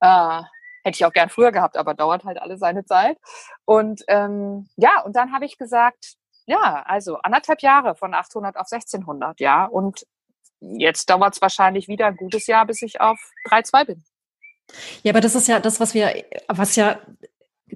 Äh, 0.00 0.42
Hätte 0.82 0.96
ich 0.96 1.04
auch 1.04 1.12
gern 1.12 1.28
früher 1.28 1.52
gehabt, 1.52 1.76
aber 1.76 1.94
dauert 1.94 2.24
halt 2.24 2.40
alle 2.40 2.58
seine 2.58 2.84
Zeit. 2.84 3.18
Und 3.64 4.02
ähm, 4.08 4.68
ja, 4.76 5.02
und 5.04 5.16
dann 5.16 5.32
habe 5.32 5.44
ich 5.44 5.58
gesagt, 5.58 6.14
ja, 6.46 6.82
also 6.86 7.18
anderthalb 7.18 7.62
Jahre 7.62 7.94
von 7.94 8.14
800 8.14 8.56
auf 8.56 8.66
1600, 8.70 9.40
ja. 9.40 9.66
Und 9.66 10.06
jetzt 10.60 11.08
dauert 11.10 11.34
es 11.34 11.42
wahrscheinlich 11.42 11.88
wieder 11.88 12.06
ein 12.06 12.16
gutes 12.16 12.46
Jahr, 12.46 12.66
bis 12.66 12.82
ich 12.82 13.00
auf 13.00 13.18
3,2 13.48 13.86
bin. 13.86 14.04
Ja, 15.02 15.12
aber 15.12 15.20
das 15.20 15.34
ist 15.34 15.48
ja 15.48 15.60
das, 15.60 15.80
was 15.80 15.94
wir, 15.94 16.24
was 16.48 16.76
ja 16.76 17.00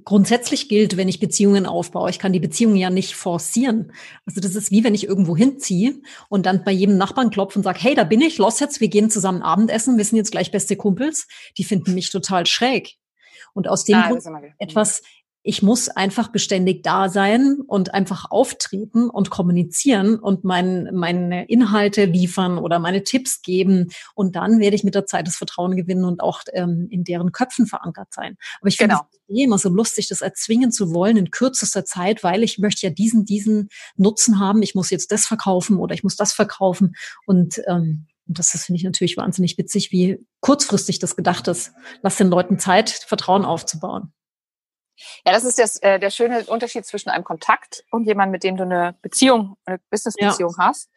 grundsätzlich 0.04 0.68
gilt, 0.68 0.96
wenn 0.96 1.08
ich 1.08 1.20
Beziehungen 1.20 1.66
aufbaue. 1.66 2.10
Ich 2.10 2.18
kann 2.18 2.32
die 2.32 2.40
Beziehungen 2.40 2.76
ja 2.76 2.90
nicht 2.90 3.14
forcieren. 3.14 3.92
Also 4.26 4.40
das 4.40 4.56
ist 4.56 4.70
wie 4.70 4.84
wenn 4.84 4.94
ich 4.94 5.06
irgendwo 5.06 5.36
hinziehe 5.36 6.00
und 6.28 6.46
dann 6.46 6.64
bei 6.64 6.72
jedem 6.72 6.96
Nachbarn 6.96 7.30
klopfe 7.30 7.58
und 7.58 7.62
sage, 7.62 7.78
hey, 7.80 7.94
da 7.94 8.04
bin 8.04 8.20
ich, 8.20 8.38
los 8.38 8.60
jetzt, 8.60 8.80
wir 8.80 8.88
gehen 8.88 9.10
zusammen 9.10 9.42
Abendessen, 9.42 9.96
wir 9.96 10.04
sind 10.04 10.16
jetzt 10.16 10.32
gleich 10.32 10.50
beste 10.50 10.76
Kumpels. 10.76 11.26
Die 11.58 11.64
finden 11.64 11.94
mich 11.94 12.10
total 12.10 12.46
schräg. 12.46 12.96
Und 13.52 13.68
aus 13.68 13.84
dem 13.84 13.96
ah, 13.96 14.08
Grund 14.08 14.24
etwas 14.58 15.02
ich 15.46 15.62
muss 15.62 15.90
einfach 15.90 16.28
beständig 16.28 16.82
da 16.82 17.10
sein 17.10 17.58
und 17.66 17.92
einfach 17.92 18.30
auftreten 18.30 19.10
und 19.10 19.28
kommunizieren 19.28 20.18
und 20.18 20.42
mein, 20.42 20.88
meine 20.94 21.46
Inhalte 21.48 22.06
liefern 22.06 22.56
oder 22.56 22.78
meine 22.78 23.04
Tipps 23.04 23.42
geben. 23.42 23.90
Und 24.14 24.36
dann 24.36 24.58
werde 24.58 24.74
ich 24.74 24.84
mit 24.84 24.94
der 24.94 25.04
Zeit 25.04 25.26
das 25.26 25.36
Vertrauen 25.36 25.76
gewinnen 25.76 26.06
und 26.06 26.22
auch 26.22 26.40
ähm, 26.54 26.88
in 26.90 27.04
deren 27.04 27.30
Köpfen 27.30 27.66
verankert 27.66 28.08
sein. 28.14 28.38
Aber 28.62 28.68
ich 28.68 28.78
finde 28.78 28.94
genau. 28.94 29.06
es 29.28 29.44
immer 29.44 29.58
so 29.58 29.68
lustig, 29.68 30.08
das 30.08 30.22
erzwingen 30.22 30.72
zu 30.72 30.94
wollen 30.94 31.18
in 31.18 31.30
kürzester 31.30 31.84
Zeit, 31.84 32.24
weil 32.24 32.42
ich 32.42 32.58
möchte 32.58 32.86
ja 32.86 32.90
diesen, 32.90 33.26
diesen 33.26 33.68
Nutzen 33.96 34.40
haben. 34.40 34.62
Ich 34.62 34.74
muss 34.74 34.88
jetzt 34.88 35.12
das 35.12 35.26
verkaufen 35.26 35.76
oder 35.76 35.94
ich 35.94 36.02
muss 36.02 36.16
das 36.16 36.32
verkaufen. 36.32 36.96
Und 37.26 37.60
ähm, 37.68 38.06
und 38.26 38.38
das, 38.38 38.52
das 38.52 38.64
finde 38.64 38.78
ich 38.78 38.84
natürlich 38.84 39.18
wahnsinnig 39.18 39.58
witzig, 39.58 39.92
wie 39.92 40.18
kurzfristig 40.40 40.98
das 40.98 41.14
gedacht 41.14 41.46
ist. 41.46 41.72
Lass 42.00 42.16
den 42.16 42.28
Leuten 42.28 42.58
Zeit, 42.58 42.88
Vertrauen 42.88 43.44
aufzubauen. 43.44 44.14
Ja, 45.24 45.32
das 45.32 45.44
ist 45.44 45.58
das, 45.58 45.76
äh, 45.82 45.98
der 45.98 46.10
schöne 46.10 46.44
Unterschied 46.46 46.86
zwischen 46.86 47.10
einem 47.10 47.24
Kontakt 47.24 47.84
und 47.90 48.04
jemandem, 48.04 48.32
mit 48.32 48.44
dem 48.44 48.56
du 48.56 48.62
eine 48.64 48.96
Beziehung, 49.02 49.56
eine 49.64 49.80
Business-Beziehung 49.90 50.54
ja. 50.58 50.66
hast. 50.66 50.90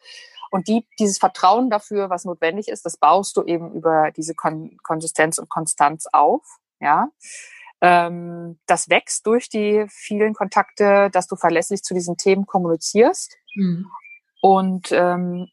Und 0.50 0.68
die, 0.68 0.86
dieses 0.98 1.18
Vertrauen 1.18 1.68
dafür, 1.68 2.08
was 2.08 2.24
notwendig 2.24 2.68
ist, 2.68 2.86
das 2.86 2.96
baust 2.96 3.36
du 3.36 3.44
eben 3.44 3.72
über 3.72 4.10
diese 4.12 4.34
Kon 4.34 4.76
Konsistenz 4.82 5.38
und 5.38 5.48
Konstanz 5.48 6.06
auf. 6.12 6.42
Ja. 6.80 7.08
Ähm, 7.80 8.58
das 8.66 8.88
wächst 8.88 9.26
durch 9.26 9.48
die 9.48 9.86
vielen 9.88 10.34
Kontakte, 10.34 11.10
dass 11.12 11.26
du 11.26 11.36
verlässlich 11.36 11.82
zu 11.82 11.94
diesen 11.94 12.16
Themen 12.16 12.46
kommunizierst. 12.46 13.36
Mhm. 13.54 13.90
Und 14.40 14.90
ähm, 14.92 15.48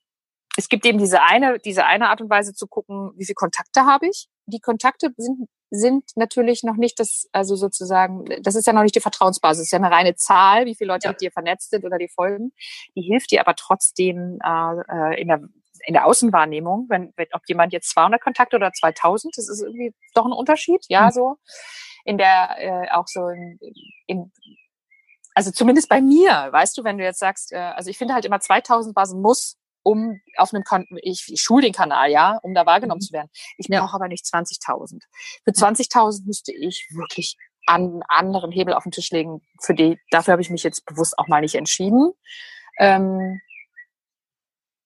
es 0.58 0.70
gibt 0.70 0.86
eben 0.86 0.98
diese 0.98 1.22
eine, 1.22 1.60
diese 1.60 1.86
eine 1.86 2.10
Art 2.10 2.22
und 2.22 2.30
Weise 2.30 2.54
zu 2.54 2.68
gucken, 2.68 3.12
wie 3.16 3.26
viele 3.26 3.36
Kontakte 3.36 3.86
habe 3.86 4.08
ich. 4.08 4.28
Die 4.46 4.60
Kontakte 4.60 5.12
sind 5.18 5.50
sind 5.70 6.12
natürlich 6.16 6.64
noch 6.64 6.76
nicht 6.76 7.00
das, 7.00 7.28
also 7.32 7.56
sozusagen, 7.56 8.26
das 8.42 8.56
ist 8.56 8.68
ja 8.68 8.74
noch 8.74 8.84
nicht 8.84 8.96
die 8.96 9.02
Vertrauensbasis, 9.02 9.62
das 9.62 9.68
ist 9.68 9.72
ja 9.72 9.80
eine 9.80 9.92
reine 9.92 10.16
Zahl, 10.16 10.66
wie 10.66 10.76
viele 10.76 10.90
Leute 10.90 11.06
ja. 11.06 11.12
mit 11.12 11.22
dir 11.22 11.32
vernetzt 11.32 11.72
sind 11.72 11.86
oder 11.86 11.98
die 11.98 12.10
folgen. 12.10 12.52
Die 12.96 13.02
hilft 13.02 13.32
dir 13.32 13.42
aber 13.42 13.56
trotzdem 13.56 14.40
äh, 14.44 14.76
äh 14.88 15.22
in 15.22 15.28
der 15.28 15.42
in 15.88 15.94
der 15.94 16.06
Außenwahrnehmung, 16.06 16.88
wenn, 16.90 17.14
wenn 17.16 17.28
ob 17.34 17.42
jemand 17.48 17.72
jetzt 17.72 17.90
200 17.92 18.20
Kontakte 18.20 18.56
oder 18.56 18.72
2000, 18.72 19.38
das 19.38 19.50
ist 19.50 19.62
irgendwie 19.62 19.94
doch 20.16 20.26
ein 20.26 20.32
Unterschied, 20.32 20.84
ja, 20.88 21.08
mhm. 21.08 21.12
so 21.12 21.36
in 22.06 22.18
der 22.18 22.56
äh, 22.58 22.92
auch 22.92 23.08
so 23.08 23.28
in, 23.28 23.60
in 24.08 24.32
also 25.36 25.52
zumindest 25.52 25.90
bei 25.90 26.02
mir, 26.02 26.48
weißt 26.52 26.78
du, 26.78 26.84
wenn 26.84 26.98
du 26.98 27.04
jetzt 27.04 27.20
sagst, 27.20 27.52
äh, 27.52 27.58
also 27.58 27.90
ich 27.90 27.98
finde 27.98 28.14
halt 28.14 28.26
immer 28.26 28.40
2000 28.40 28.96
war 28.96 29.06
so 29.06 29.16
ein 29.16 29.22
Muss, 29.22 29.58
um 29.86 30.20
auf 30.38 30.52
einem 30.52 30.64
Kanal, 30.64 30.88
ich, 31.04 31.32
ich 31.32 31.42
schule 31.42 31.62
den 31.62 31.74
Kanal, 31.74 32.10
ja, 32.10 32.40
um 32.42 32.56
da 32.56 32.66
wahrgenommen 32.66 33.00
mhm. 33.00 33.06
zu 33.06 33.14
werden. 33.14 33.30
Ich 33.58 33.68
ja. 33.70 33.82
brauche 33.82 33.96
aber 33.96 34.08
nicht 34.08 34.26
20.000. 34.26 35.04
Für 35.44 35.52
20.000 35.52 36.26
müsste 36.26 36.52
ich 36.52 36.88
wirklich 36.92 37.38
an 37.68 38.02
anderen 38.08 38.52
Hebel 38.52 38.74
auf 38.74 38.84
den 38.84 38.92
Tisch 38.92 39.12
legen. 39.12 39.42
Für 39.62 39.76
die, 39.76 40.00
dafür 40.10 40.32
habe 40.32 40.42
ich 40.42 40.50
mich 40.50 40.64
jetzt 40.64 40.86
bewusst 40.88 41.18
auch 41.20 41.28
mal 41.28 41.42
nicht 41.42 41.54
entschieden. 41.54 42.14
Ähm, 42.80 43.40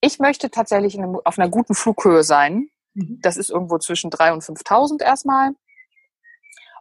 ich 0.02 0.20
möchte 0.20 0.52
tatsächlich 0.52 0.98
einem, 0.98 1.18
auf 1.24 1.40
einer 1.40 1.50
guten 1.50 1.76
Flughöhe 1.76 2.24
sein. 2.24 2.70
Mhm. 2.94 3.20
Das 3.22 3.38
ist 3.38 3.50
irgendwo 3.50 3.78
zwischen 3.78 4.12
3.000 4.12 4.34
und 4.34 4.44
5.000 4.44 5.02
erstmal. 5.02 5.52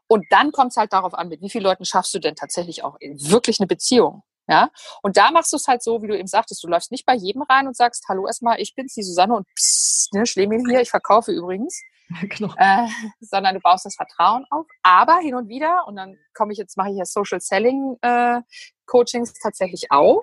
Und 0.09 0.27
dann 0.31 0.51
kommt 0.51 0.73
es 0.73 0.77
halt 0.77 0.93
darauf 0.93 1.15
an, 1.15 1.29
mit 1.29 1.41
wie 1.41 1.51
vielen 1.51 1.65
Leuten 1.65 1.85
schaffst 1.85 2.13
du 2.15 2.19
denn 2.19 2.35
tatsächlich 2.35 2.83
auch 2.83 2.97
wirklich 3.01 3.61
eine 3.61 3.69
Beziehung. 3.69 4.25
Ja, 4.49 4.71
und 5.03 5.19
da 5.19 5.31
machst 5.31 5.53
du 5.53 5.57
es 5.57 5.69
halt 5.69 5.83
so, 5.83 6.03
wie 6.03 6.07
du 6.07 6.19
eben 6.19 6.27
sagtest, 6.27 6.65
du 6.65 6.69
läufst 6.69 6.91
nicht 6.91 7.05
bei 7.05 7.15
jedem 7.15 7.43
rein 7.43 7.67
und 7.67 7.77
sagst, 7.77 8.07
hallo 8.09 8.27
erstmal, 8.27 8.59
ich 8.61 8.75
bin's, 8.75 8.95
die 8.95 9.03
Susanne 9.03 9.35
und 9.35 9.47
psst, 9.55 10.15
ne, 10.15 10.25
Schlemil 10.25 10.63
hier, 10.67 10.81
ich 10.81 10.91
verkaufe 10.91 11.33
übrigens. 11.33 11.81
Genau. 12.23 12.55
Äh, 12.57 12.89
sondern 13.21 13.57
du 13.57 13.61
baust 13.61 13.85
das 13.85 13.95
Vertrauen 13.95 14.47
auf. 14.49 14.65
Aber 14.83 15.19
hin 15.19 15.35
und 15.35 15.51
wieder, 15.51 15.87
und 15.87 15.97
dann 15.97 16.17
komme 16.33 16.53
ich 16.53 16.59
jetzt, 16.59 16.79
mache 16.79 16.89
ich 16.89 16.97
ja 16.97 17.05
Social 17.05 17.39
Selling 17.39 17.99
äh, 18.01 18.41
Coachings 18.87 19.35
tatsächlich 19.35 19.91
auch, 19.91 20.23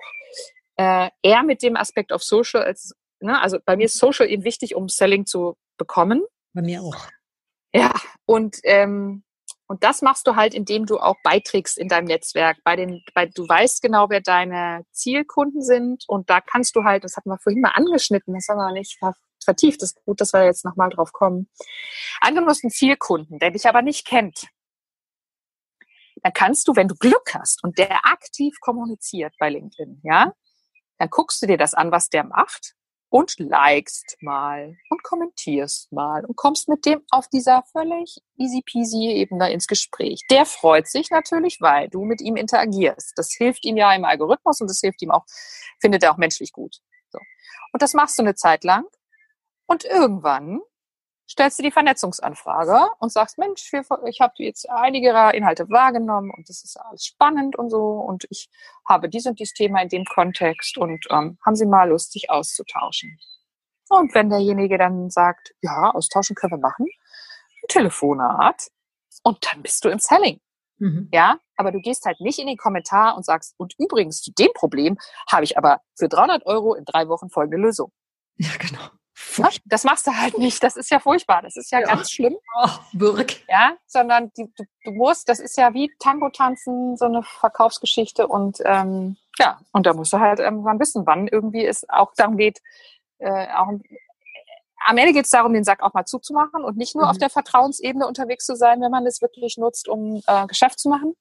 äh, 0.74 1.10
eher 1.22 1.44
mit 1.44 1.62
dem 1.62 1.76
Aspekt 1.76 2.12
auf 2.12 2.24
Social 2.24 2.64
als, 2.64 2.92
ne, 3.20 3.40
also 3.40 3.58
bei 3.64 3.76
mir 3.76 3.84
ist 3.84 3.98
Social 3.98 4.28
eben 4.28 4.42
wichtig, 4.42 4.74
um 4.74 4.88
Selling 4.88 5.26
zu 5.26 5.56
bekommen. 5.76 6.24
Bei 6.54 6.62
mir 6.62 6.82
auch. 6.82 6.96
Ja, 7.72 7.94
und 8.24 8.56
ähm, 8.64 9.22
und 9.68 9.82
das 9.82 10.02
machst 10.02 10.26
du 10.26 10.36
halt, 10.36 10.54
indem 10.54 10.86
du 10.86 10.98
auch 10.98 11.16
beiträgst 11.22 11.76
in 11.76 11.88
deinem 11.88 12.06
Netzwerk. 12.06 12.58
Bei 12.62 12.76
den, 12.76 13.02
bei, 13.14 13.26
du 13.26 13.48
weißt 13.48 13.82
genau, 13.82 14.08
wer 14.10 14.20
deine 14.20 14.84
Zielkunden 14.92 15.62
sind 15.62 16.04
und 16.06 16.30
da 16.30 16.40
kannst 16.40 16.76
du 16.76 16.84
halt, 16.84 17.04
das 17.04 17.16
hatten 17.16 17.30
wir 17.30 17.38
vorhin 17.38 17.60
mal 17.60 17.72
angeschnitten, 17.74 18.34
das 18.34 18.48
haben 18.48 18.58
wir 18.58 18.72
nicht 18.72 18.98
vertieft, 19.44 19.82
das 19.82 19.90
ist 19.90 20.04
gut, 20.04 20.20
dass 20.20 20.32
wir 20.32 20.44
jetzt 20.44 20.64
nochmal 20.64 20.90
drauf 20.90 21.12
kommen. 21.12 21.48
Angenommen, 22.20 22.46
du 22.46 22.50
hast 22.50 22.64
einen 22.64 22.70
Zielkunden, 22.70 23.38
der 23.38 23.50
dich 23.50 23.66
aber 23.66 23.82
nicht 23.82 24.06
kennt. 24.06 24.46
Dann 26.22 26.32
kannst 26.32 26.66
du, 26.68 26.76
wenn 26.76 26.88
du 26.88 26.94
Glück 26.94 27.34
hast 27.34 27.62
und 27.62 27.78
der 27.78 28.06
aktiv 28.06 28.56
kommuniziert 28.60 29.34
bei 29.38 29.50
LinkedIn, 29.50 30.00
ja, 30.02 30.32
dann 30.98 31.10
guckst 31.10 31.42
du 31.42 31.46
dir 31.46 31.58
das 31.58 31.74
an, 31.74 31.92
was 31.92 32.08
der 32.08 32.24
macht 32.24 32.74
und 33.08 33.38
likest 33.38 34.16
mal 34.20 34.76
und 34.90 35.02
kommentierst 35.02 35.92
mal 35.92 36.24
und 36.24 36.36
kommst 36.36 36.68
mit 36.68 36.84
dem 36.86 37.02
auf 37.10 37.28
dieser 37.28 37.62
völlig 37.72 38.18
easy 38.36 38.62
peasy 38.62 39.10
Ebene 39.12 39.52
ins 39.52 39.66
Gespräch. 39.66 40.22
Der 40.30 40.44
freut 40.44 40.88
sich 40.88 41.10
natürlich, 41.10 41.58
weil 41.60 41.88
du 41.88 42.04
mit 42.04 42.20
ihm 42.20 42.36
interagierst. 42.36 43.12
Das 43.16 43.32
hilft 43.32 43.64
ihm 43.64 43.76
ja 43.76 43.94
im 43.94 44.04
Algorithmus 44.04 44.60
und 44.60 44.68
das 44.68 44.80
hilft 44.80 45.02
ihm 45.02 45.10
auch, 45.10 45.24
findet 45.80 46.02
er 46.02 46.12
auch 46.12 46.18
menschlich 46.18 46.52
gut. 46.52 46.76
So. 47.10 47.18
Und 47.72 47.82
das 47.82 47.94
machst 47.94 48.18
du 48.18 48.22
eine 48.22 48.34
Zeit 48.34 48.64
lang 48.64 48.84
und 49.66 49.84
irgendwann 49.84 50.60
stellst 51.28 51.58
du 51.58 51.62
die 51.62 51.70
Vernetzungsanfrage 51.70 52.90
und 52.98 53.12
sagst, 53.12 53.38
Mensch, 53.38 53.72
ich 54.06 54.20
habe 54.20 54.34
jetzt 54.38 54.68
einige 54.70 55.10
Inhalte 55.34 55.68
wahrgenommen 55.68 56.30
und 56.36 56.48
das 56.48 56.62
ist 56.62 56.76
alles 56.76 57.04
spannend 57.04 57.56
und 57.56 57.70
so 57.70 58.00
und 58.00 58.26
ich 58.30 58.48
habe 58.88 59.08
dies 59.08 59.26
und 59.26 59.38
dies 59.40 59.52
Thema 59.52 59.82
in 59.82 59.88
dem 59.88 60.04
Kontext 60.04 60.78
und 60.78 61.04
ähm, 61.10 61.38
haben 61.44 61.56
Sie 61.56 61.66
mal 61.66 61.88
Lust, 61.88 62.12
sich 62.12 62.30
auszutauschen? 62.30 63.18
Und 63.88 64.14
wenn 64.14 64.30
derjenige 64.30 64.78
dann 64.78 65.10
sagt, 65.10 65.54
ja, 65.60 65.90
austauschen 65.90 66.34
können 66.34 66.52
wir 66.52 66.58
machen, 66.58 66.86
ein 66.86 67.68
Telefonat 67.68 68.68
und 69.22 69.44
dann 69.46 69.62
bist 69.62 69.84
du 69.84 69.88
im 69.88 69.98
Selling. 69.98 70.40
Mhm. 70.78 71.08
Ja, 71.12 71.38
aber 71.56 71.72
du 71.72 71.80
gehst 71.80 72.04
halt 72.04 72.20
nicht 72.20 72.38
in 72.38 72.46
den 72.46 72.56
Kommentar 72.56 73.16
und 73.16 73.24
sagst, 73.24 73.54
und 73.56 73.74
übrigens 73.78 74.22
zu 74.22 74.32
dem 74.32 74.52
Problem 74.54 74.98
habe 75.30 75.44
ich 75.44 75.56
aber 75.56 75.80
für 75.96 76.08
300 76.08 76.44
Euro 76.46 76.74
in 76.74 76.84
drei 76.84 77.08
Wochen 77.08 77.30
folgende 77.30 77.56
Lösung. 77.58 77.92
Ja, 78.36 78.50
genau. 78.58 78.90
Ja, 79.36 79.48
das 79.64 79.84
machst 79.84 80.06
du 80.06 80.12
halt 80.12 80.38
nicht. 80.38 80.62
Das 80.62 80.76
ist 80.76 80.90
ja 80.90 81.00
furchtbar. 81.00 81.42
Das 81.42 81.56
ist 81.56 81.70
ja, 81.70 81.80
ja. 81.80 81.86
ganz 81.86 82.10
schlimm. 82.10 82.36
Oh, 82.56 82.68
Birk. 82.92 83.36
Ja, 83.48 83.76
sondern 83.86 84.32
die, 84.36 84.52
du, 84.56 84.64
du, 84.84 84.90
musst, 84.92 85.28
das 85.28 85.40
ist 85.40 85.56
ja 85.56 85.74
wie 85.74 85.92
Tango 85.98 86.30
tanzen, 86.30 86.96
so 86.96 87.06
eine 87.06 87.22
Verkaufsgeschichte 87.22 88.26
und 88.26 88.58
ähm, 88.64 89.16
ja, 89.38 89.60
und 89.72 89.86
da 89.86 89.92
musst 89.92 90.12
du 90.12 90.20
halt 90.20 90.38
irgendwann 90.38 90.80
wissen, 90.80 91.06
wann 91.06 91.28
irgendwie 91.28 91.66
es 91.66 91.88
auch 91.88 92.14
darum 92.16 92.36
geht, 92.36 92.60
äh, 93.18 93.48
auch 93.54 93.68
am 94.86 94.98
Ende 94.98 95.12
geht 95.12 95.24
es 95.24 95.30
darum, 95.30 95.52
den 95.52 95.64
Sack 95.64 95.82
auch 95.82 95.94
mal 95.94 96.04
zuzumachen 96.04 96.64
und 96.64 96.76
nicht 96.76 96.94
nur 96.94 97.04
mhm. 97.04 97.10
auf 97.10 97.18
der 97.18 97.30
Vertrauensebene 97.30 98.06
unterwegs 98.06 98.46
zu 98.46 98.54
sein, 98.54 98.80
wenn 98.80 98.90
man 98.90 99.06
es 99.06 99.20
wirklich 99.20 99.56
nutzt, 99.58 99.88
um 99.88 100.22
äh, 100.26 100.46
Geschäft 100.46 100.78
zu 100.78 100.88
machen. 100.88 101.14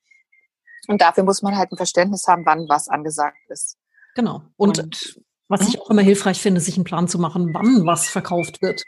Und 0.88 1.01
dafür 1.01 1.24
muss 1.24 1.41
man 1.41 1.57
halt 1.57 1.72
ein 1.72 1.78
Verständnis 1.78 2.28
haben, 2.28 2.45
wann 2.45 2.70
was 2.70 2.88
angesagt 2.88 3.38
ist. 3.49 3.78
Genau. 4.13 4.43
Und, 4.55 4.80
und 4.80 5.20
was 5.47 5.67
ich 5.67 5.79
auch 5.79 5.89
immer 5.89 6.01
hilfreich 6.01 6.39
finde, 6.39 6.61
sich 6.61 6.75
einen 6.75 6.83
Plan 6.83 7.07
zu 7.07 7.19
machen, 7.19 7.53
wann 7.53 7.85
was 7.85 8.07
verkauft 8.07 8.61
wird. 8.61 8.83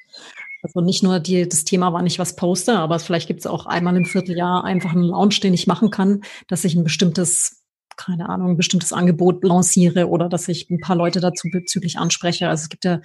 Also 0.64 0.82
nicht 0.82 1.04
nur 1.04 1.20
die, 1.20 1.48
das 1.48 1.66
Thema, 1.66 1.94
wann 1.94 2.08
ich 2.08 2.20
was 2.20 2.36
poste, 2.36 2.78
aber 2.80 3.00
vielleicht 3.00 3.28
gibt 3.28 3.42
es 3.42 3.48
auch 3.48 3.68
einmal 3.68 3.96
im 3.96 4.06
Vierteljahr 4.06 4.64
einfach 4.64 4.92
einen 4.92 5.04
Launch, 5.04 5.40
den 5.40 5.54
ich 5.54 5.68
machen 5.68 5.92
kann, 5.92 6.22
dass 6.48 6.66
ich 6.66 6.76
ein 6.76 6.84
bestimmtes, 6.84 7.64
keine 7.96 8.28
Ahnung, 8.30 8.52
ein 8.52 8.58
bestimmtes 8.58 8.92
Angebot 8.92 9.44
lanciere 9.44 10.10
oder 10.10 10.30
dass 10.30 10.48
ich 10.48 10.70
ein 10.70 10.80
paar 10.80 10.96
Leute 10.96 11.20
dazu 11.20 11.48
bezüglich 11.52 12.00
anspreche. 12.00 12.50
Also 12.50 12.64
es 12.64 12.70
gibt 12.70 12.86
ja, 12.86 13.02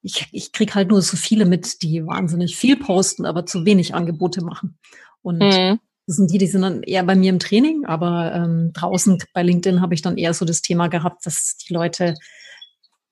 ich, 0.00 0.26
ich 0.32 0.52
kriege 0.52 0.74
halt 0.74 0.88
nur 0.88 1.02
so 1.02 1.16
viele 1.16 1.44
mit, 1.44 1.82
die 1.82 2.06
wahnsinnig 2.06 2.56
viel 2.56 2.76
posten, 2.76 3.26
aber 3.26 3.44
zu 3.44 3.66
wenig 3.66 3.94
Angebote 3.94 4.42
machen. 4.42 4.78
Und 5.22 5.38
mhm. 5.38 5.80
Das 6.06 6.16
sind 6.16 6.30
die, 6.30 6.38
die 6.38 6.46
sind 6.46 6.62
dann 6.62 6.82
eher 6.82 7.02
bei 7.02 7.14
mir 7.14 7.30
im 7.30 7.38
Training, 7.38 7.86
aber 7.86 8.34
ähm, 8.34 8.72
draußen 8.74 9.18
bei 9.32 9.42
LinkedIn 9.42 9.80
habe 9.80 9.94
ich 9.94 10.02
dann 10.02 10.18
eher 10.18 10.34
so 10.34 10.44
das 10.44 10.60
Thema 10.60 10.88
gehabt, 10.88 11.24
dass 11.24 11.56
die 11.56 11.72
Leute 11.72 12.14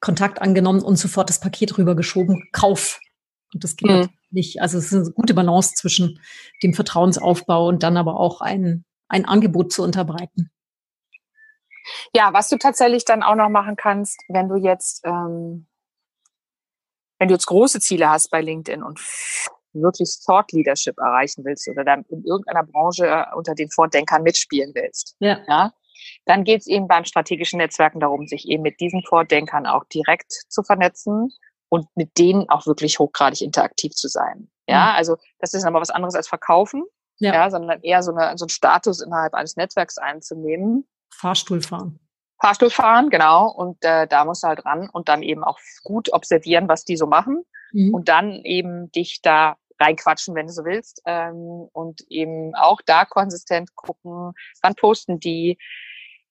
Kontakt 0.02 0.42
angenommen 0.42 0.82
und 0.82 0.96
sofort 0.96 1.30
das 1.30 1.40
Paket 1.40 1.78
rübergeschoben, 1.78 2.48
Kauf. 2.52 3.00
Und 3.54 3.64
das 3.64 3.76
geht 3.76 3.90
mhm. 3.90 4.10
nicht. 4.30 4.60
Also 4.60 4.76
es 4.76 4.86
ist 4.86 4.94
eine 4.94 5.12
gute 5.12 5.32
Balance 5.32 5.74
zwischen 5.74 6.20
dem 6.62 6.74
Vertrauensaufbau 6.74 7.68
und 7.68 7.82
dann 7.82 7.96
aber 7.96 8.18
auch 8.18 8.40
ein, 8.40 8.84
ein 9.08 9.24
Angebot 9.24 9.72
zu 9.72 9.82
unterbreiten. 9.82 10.50
Ja, 12.14 12.32
was 12.32 12.48
du 12.48 12.58
tatsächlich 12.58 13.04
dann 13.04 13.22
auch 13.22 13.36
noch 13.36 13.48
machen 13.48 13.76
kannst, 13.76 14.20
wenn 14.28 14.48
du 14.48 14.56
jetzt, 14.56 15.04
ähm, 15.04 15.68
wenn 17.18 17.28
du 17.28 17.34
jetzt 17.34 17.46
große 17.46 17.80
Ziele 17.80 18.10
hast 18.10 18.30
bei 18.30 18.40
LinkedIn 18.40 18.82
und 18.82 19.00
wirklich 19.72 20.18
Thought 20.26 20.50
Leadership 20.52 20.98
erreichen 20.98 21.44
willst 21.44 21.68
oder 21.68 21.84
dann 21.84 22.04
in 22.08 22.24
irgendeiner 22.24 22.64
Branche 22.64 23.06
äh, 23.06 23.24
unter 23.36 23.54
den 23.54 23.70
Vordenkern 23.70 24.22
mitspielen 24.22 24.72
willst, 24.74 25.14
ja. 25.20 25.38
ja 25.46 25.72
dann 26.24 26.44
geht 26.44 26.60
es 26.60 26.66
eben 26.66 26.88
beim 26.88 27.04
strategischen 27.04 27.58
Netzwerken 27.58 28.00
darum, 28.00 28.26
sich 28.26 28.48
eben 28.48 28.62
mit 28.62 28.80
diesen 28.80 29.02
Vordenkern 29.02 29.66
auch 29.66 29.84
direkt 29.84 30.32
zu 30.48 30.62
vernetzen 30.62 31.32
und 31.68 31.86
mit 31.94 32.18
denen 32.18 32.48
auch 32.48 32.66
wirklich 32.66 32.98
hochgradig 32.98 33.42
interaktiv 33.42 33.92
zu 33.92 34.08
sein. 34.08 34.50
Ja, 34.68 34.92
mhm. 34.92 34.96
also 34.96 35.16
das 35.38 35.54
ist 35.54 35.64
aber 35.64 35.80
was 35.80 35.90
anderes 35.90 36.14
als 36.14 36.28
verkaufen. 36.28 36.84
ja. 37.18 37.34
ja 37.34 37.50
sondern 37.50 37.80
eher 37.82 38.02
so, 38.02 38.14
eine, 38.14 38.36
so 38.38 38.44
einen 38.44 38.50
Status 38.50 39.00
innerhalb 39.00 39.34
eines 39.34 39.56
Netzwerks 39.56 39.98
einzunehmen. 39.98 40.86
Fahrstuhl 41.10 41.60
fahren. 41.60 41.98
Fahrstuhl 42.40 42.70
fahren, 42.70 43.08
genau. 43.08 43.48
Und 43.50 43.84
äh, 43.84 44.06
da 44.08 44.24
musst 44.24 44.42
du 44.42 44.48
halt 44.48 44.64
ran 44.64 44.88
und 44.92 45.08
dann 45.08 45.22
eben 45.22 45.44
auch 45.44 45.58
gut 45.84 46.12
observieren, 46.12 46.68
was 46.68 46.84
die 46.84 46.96
so 46.96 47.06
machen. 47.06 47.44
Mhm. 47.72 47.94
Und 47.94 48.08
dann 48.08 48.32
eben 48.44 48.90
dich 48.90 49.20
da 49.22 49.56
reinquatschen, 49.80 50.34
wenn 50.34 50.48
du 50.48 50.52
so 50.52 50.64
willst. 50.64 51.02
Ähm, 51.06 51.68
und 51.72 52.00
eben 52.08 52.54
auch 52.54 52.80
da 52.84 53.04
konsistent 53.04 53.74
gucken, 53.76 54.32
wann 54.60 54.74
posten 54.74 55.20
die. 55.20 55.56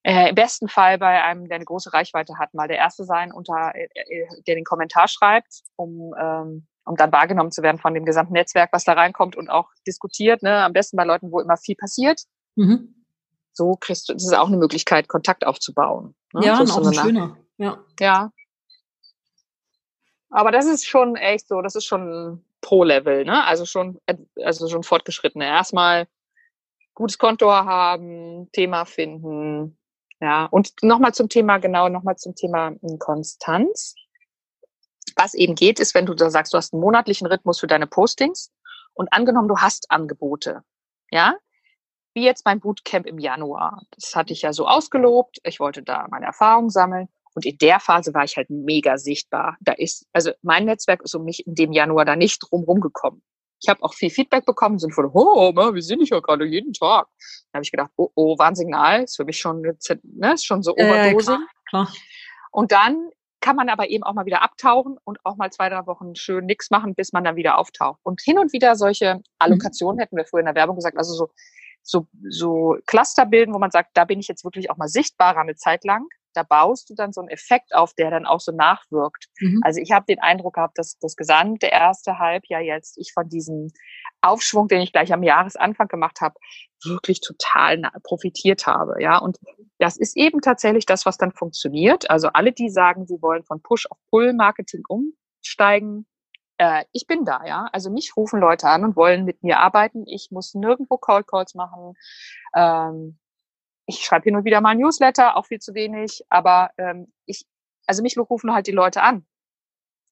Äh, 0.04 0.30
Im 0.30 0.34
besten 0.34 0.68
Fall 0.68 0.98
bei 0.98 1.22
einem, 1.22 1.46
der 1.48 1.56
eine 1.56 1.64
große 1.64 1.92
Reichweite 1.92 2.38
hat, 2.38 2.54
mal 2.54 2.66
der 2.66 2.78
Erste 2.78 3.04
sein, 3.04 3.32
unter, 3.32 3.72
äh, 3.74 3.88
äh, 3.94 4.26
der 4.46 4.56
den 4.56 4.64
Kommentar 4.64 5.06
schreibt, 5.06 5.62
um, 5.76 6.12
ähm, 6.20 6.66
um 6.84 6.96
dann 6.96 7.12
wahrgenommen 7.12 7.52
zu 7.52 7.62
werden 7.62 7.78
von 7.78 7.94
dem 7.94 8.04
gesamten 8.04 8.32
Netzwerk, 8.32 8.70
was 8.72 8.84
da 8.84 8.94
reinkommt 8.94 9.36
und 9.36 9.48
auch 9.48 9.70
diskutiert. 9.86 10.42
Ne? 10.42 10.64
Am 10.64 10.72
besten 10.72 10.96
bei 10.96 11.04
Leuten, 11.04 11.30
wo 11.30 11.38
immer 11.38 11.56
viel 11.56 11.76
passiert. 11.76 12.22
Mhm. 12.56 13.04
So 13.52 13.76
kriegst 13.76 14.08
du, 14.08 14.14
das 14.14 14.24
ist 14.24 14.34
auch 14.34 14.48
eine 14.48 14.56
Möglichkeit, 14.56 15.06
Kontakt 15.08 15.46
aufzubauen. 15.46 16.16
Ne? 16.32 16.46
Ja, 16.46 16.66
so 16.66 16.80
auch 16.80 16.86
ein 16.86 16.94
schöner. 16.94 17.36
Ja. 17.58 17.78
ja. 18.00 18.32
Aber 20.30 20.50
das 20.50 20.66
ist 20.66 20.86
schon 20.86 21.14
echt 21.14 21.46
so, 21.46 21.60
das 21.60 21.76
ist 21.76 21.84
schon 21.84 22.42
Pro-Level, 22.62 23.24
ne? 23.24 23.44
Also 23.44 23.66
schon, 23.66 24.00
also 24.42 24.66
schon 24.68 24.82
fortgeschrittene. 24.82 25.44
Erstmal 25.44 26.08
gutes 26.94 27.18
Konto 27.18 27.52
haben, 27.52 28.50
Thema 28.52 28.86
finden, 28.86 29.76
ja. 30.22 30.46
Und 30.46 30.72
nochmal 30.82 31.12
zum 31.12 31.28
Thema, 31.28 31.58
genau, 31.58 31.88
nochmal 31.88 32.16
zum 32.16 32.34
Thema 32.34 32.68
hm, 32.68 32.98
Konstanz. 32.98 33.94
Was 35.16 35.34
eben 35.34 35.56
geht, 35.56 35.80
ist, 35.80 35.94
wenn 35.94 36.06
du 36.06 36.14
da 36.14 36.30
sagst, 36.30 36.54
du 36.54 36.56
hast 36.56 36.72
einen 36.72 36.80
monatlichen 36.80 37.26
Rhythmus 37.26 37.60
für 37.60 37.66
deine 37.66 37.86
Postings 37.86 38.50
und 38.94 39.12
angenommen, 39.12 39.48
du 39.48 39.58
hast 39.58 39.90
Angebote, 39.90 40.62
ja, 41.10 41.34
wie 42.14 42.24
jetzt 42.24 42.46
mein 42.46 42.60
Bootcamp 42.60 43.06
im 43.06 43.18
Januar. 43.18 43.82
Das 43.90 44.14
hatte 44.14 44.32
ich 44.32 44.42
ja 44.42 44.52
so 44.52 44.66
ausgelobt. 44.66 45.38
Ich 45.44 45.60
wollte 45.60 45.82
da 45.82 46.06
meine 46.10 46.26
Erfahrungen 46.26 46.70
sammeln. 46.70 47.08
Und 47.34 47.44
in 47.46 47.58
der 47.58 47.80
Phase 47.80 48.14
war 48.14 48.24
ich 48.24 48.36
halt 48.36 48.50
mega 48.50 48.98
sichtbar. 48.98 49.56
Da 49.60 49.72
ist, 49.72 50.06
also 50.12 50.32
mein 50.42 50.66
Netzwerk 50.66 51.02
ist 51.02 51.14
um 51.14 51.24
mich 51.24 51.46
in 51.46 51.54
dem 51.54 51.72
Januar 51.72 52.04
da 52.04 52.14
nicht 52.14 52.38
drumherum 52.38 52.80
gekommen. 52.80 53.22
Ich 53.62 53.68
habe 53.68 53.82
auch 53.82 53.94
viel 53.94 54.10
Feedback 54.10 54.44
bekommen, 54.44 54.78
sind 54.78 54.92
von, 54.92 55.10
oh, 55.12 55.54
wir 55.54 55.82
sind 55.82 56.08
ja 56.08 56.20
gerade 56.20 56.44
jeden 56.44 56.72
Tag. 56.72 57.06
Da 57.52 57.58
habe 57.58 57.64
ich 57.64 57.70
gedacht, 57.70 57.90
oh, 57.96 58.10
oh, 58.14 58.38
Warnsignal, 58.38 59.04
ist 59.04 59.16
für 59.16 59.24
mich 59.24 59.38
schon, 59.38 59.62
ne, 59.62 60.32
ist 60.34 60.44
schon 60.44 60.62
so 60.62 60.72
Overdosing. 60.72 61.14
Äh, 61.14 61.16
klar, 61.16 61.40
klar. 61.68 61.92
Und 62.50 62.72
dann 62.72 63.08
kann 63.40 63.56
man 63.56 63.68
aber 63.68 63.88
eben 63.88 64.04
auch 64.04 64.14
mal 64.14 64.26
wieder 64.26 64.42
abtauchen 64.42 64.98
und 65.04 65.18
auch 65.24 65.36
mal 65.36 65.50
zwei, 65.50 65.68
drei 65.68 65.86
Wochen 65.86 66.14
schön 66.14 66.46
nichts 66.46 66.70
machen, 66.70 66.94
bis 66.94 67.12
man 67.12 67.24
dann 67.24 67.36
wieder 67.36 67.58
auftaucht. 67.58 68.00
Und 68.02 68.20
hin 68.20 68.38
und 68.38 68.52
wieder 68.52 68.76
solche 68.76 69.16
mhm. 69.16 69.22
Allokationen, 69.38 69.96
mhm. 69.96 70.00
hätten 70.00 70.16
wir 70.16 70.24
früher 70.24 70.40
in 70.40 70.46
der 70.46 70.54
Werbung 70.54 70.76
gesagt, 70.76 70.96
also 70.96 71.14
so, 71.14 71.30
so, 71.82 72.06
so 72.28 72.76
Cluster 72.86 73.26
bilden, 73.26 73.54
wo 73.54 73.58
man 73.58 73.70
sagt, 73.70 73.90
da 73.94 74.04
bin 74.04 74.20
ich 74.20 74.28
jetzt 74.28 74.44
wirklich 74.44 74.70
auch 74.70 74.76
mal 74.76 74.88
sichtbarer 74.88 75.40
eine 75.40 75.56
Zeit 75.56 75.84
lang 75.84 76.06
da 76.34 76.42
baust 76.42 76.90
du 76.90 76.94
dann 76.94 77.12
so 77.12 77.20
einen 77.20 77.28
Effekt 77.28 77.74
auf, 77.74 77.94
der 77.94 78.10
dann 78.10 78.26
auch 78.26 78.40
so 78.40 78.52
nachwirkt. 78.52 79.28
Mhm. 79.40 79.60
Also 79.62 79.80
ich 79.80 79.92
habe 79.92 80.06
den 80.06 80.20
Eindruck 80.20 80.54
gehabt, 80.54 80.78
dass 80.78 80.98
das 80.98 81.16
gesamte 81.16 81.66
erste 81.66 82.18
Halbjahr 82.18 82.60
jetzt 82.60 82.98
ich 82.98 83.12
von 83.12 83.28
diesem 83.28 83.70
Aufschwung, 84.20 84.68
den 84.68 84.80
ich 84.80 84.92
gleich 84.92 85.12
am 85.12 85.22
Jahresanfang 85.22 85.88
gemacht 85.88 86.20
habe, 86.20 86.34
wirklich 86.84 87.20
total 87.20 87.82
profitiert 88.02 88.66
habe. 88.66 89.02
Ja, 89.02 89.18
und 89.18 89.38
das 89.78 89.96
ist 89.96 90.16
eben 90.16 90.40
tatsächlich 90.40 90.86
das, 90.86 91.06
was 91.06 91.16
dann 91.16 91.32
funktioniert. 91.32 92.10
Also 92.10 92.28
alle, 92.28 92.52
die 92.52 92.70
sagen, 92.70 93.06
sie 93.06 93.20
wollen 93.20 93.44
von 93.44 93.62
Push 93.62 93.86
auf 93.90 93.98
Pull 94.10 94.32
Marketing 94.32 94.82
umsteigen, 94.88 96.06
äh, 96.62 96.84
ich 96.92 97.06
bin 97.08 97.24
da, 97.24 97.44
ja. 97.44 97.68
Also 97.72 97.90
mich 97.90 98.16
rufen 98.16 98.40
Leute 98.40 98.68
an 98.68 98.84
und 98.84 98.96
wollen 98.96 99.24
mit 99.24 99.42
mir 99.42 99.58
arbeiten. 99.58 100.04
Ich 100.06 100.28
muss 100.30 100.54
nirgendwo 100.54 100.96
Call 100.96 101.24
Calls 101.24 101.54
machen. 101.54 101.94
Ähm, 102.54 103.18
ich 103.86 104.04
schreibe 104.04 104.24
hin 104.24 104.36
und 104.36 104.44
wieder 104.44 104.60
mal 104.60 104.70
ein 104.70 104.78
Newsletter, 104.78 105.36
auch 105.36 105.46
viel 105.46 105.58
zu 105.58 105.74
wenig, 105.74 106.24
aber 106.28 106.70
ähm, 106.78 107.12
ich, 107.26 107.44
also 107.86 108.02
mich 108.02 108.16
rufen 108.16 108.52
halt 108.52 108.66
die 108.66 108.72
Leute 108.72 109.02
an, 109.02 109.26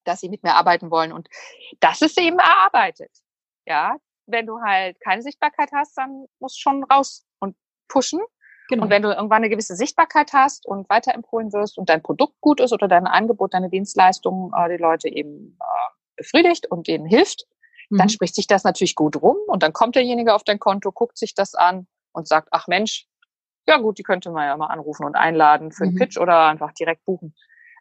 dass 0.05 0.21
sie 0.21 0.29
mit 0.29 0.43
mir 0.43 0.55
arbeiten 0.55 0.91
wollen 0.91 1.13
und 1.13 1.29
das 1.81 2.03
ist 2.03 2.19
eben 2.19 2.39
erarbeitet. 2.39 3.11
Ja, 3.67 3.97
wenn 4.27 4.47
du 4.47 4.61
halt 4.61 5.01
keine 5.01 5.23
Sichtbarkeit 5.23 5.71
hast, 5.73 5.97
dann 5.97 6.27
musst 6.39 6.57
du 6.57 6.61
schon 6.61 6.85
raus 6.85 7.27
und 7.39 7.57
pushen. 7.89 8.21
Genau. 8.69 8.85
Und 8.85 8.91
wenn 8.91 9.03
du 9.03 9.09
irgendwann 9.09 9.39
eine 9.39 9.51
gewisse 9.51 9.75
Sichtbarkeit 9.75 10.33
hast 10.33 10.65
und 10.65 10.89
weiterempfohlen 10.89 11.53
wirst 11.53 11.77
und 11.77 11.89
dein 11.89 12.03
Produkt 12.03 12.41
gut 12.41 12.61
ist 12.61 12.73
oder 12.73 12.87
dein 12.87 13.07
Angebot, 13.07 13.53
deine 13.53 13.69
Dienstleistung 13.69 14.53
äh, 14.57 14.69
die 14.69 14.81
Leute 14.81 15.09
eben 15.09 15.59
äh, 15.61 15.91
befriedigt 16.17 16.71
und 16.71 16.87
denen 16.87 17.05
hilft, 17.05 17.47
mhm. 17.89 17.99
dann 17.99 18.09
spricht 18.09 18.37
sich 18.37 18.47
das 18.47 18.63
natürlich 18.63 18.95
gut 18.95 19.21
rum 19.21 19.37
und 19.49 19.65
dann 19.65 19.73
kommt 19.73 19.97
derjenige 19.97 20.35
auf 20.35 20.45
dein 20.45 20.61
Konto, 20.61 20.93
guckt 20.93 21.19
sich 21.19 21.35
das 21.35 21.57
an 21.57 21.89
und 22.13 22.29
sagt, 22.29 22.49
ach 22.53 22.69
Mensch, 22.69 23.09
ja 23.69 23.79
gut, 23.79 23.99
die 23.99 24.03
könnte 24.03 24.31
man 24.31 24.47
ja 24.47 24.57
mal 24.57 24.67
anrufen 24.67 25.05
und 25.05 25.15
einladen 25.15 25.73
für 25.73 25.85
einen 25.85 25.95
mhm. 25.95 25.99
Pitch 25.99 26.19
oder 26.19 26.47
einfach 26.47 26.73
direkt 26.73 27.05
buchen. 27.05 27.35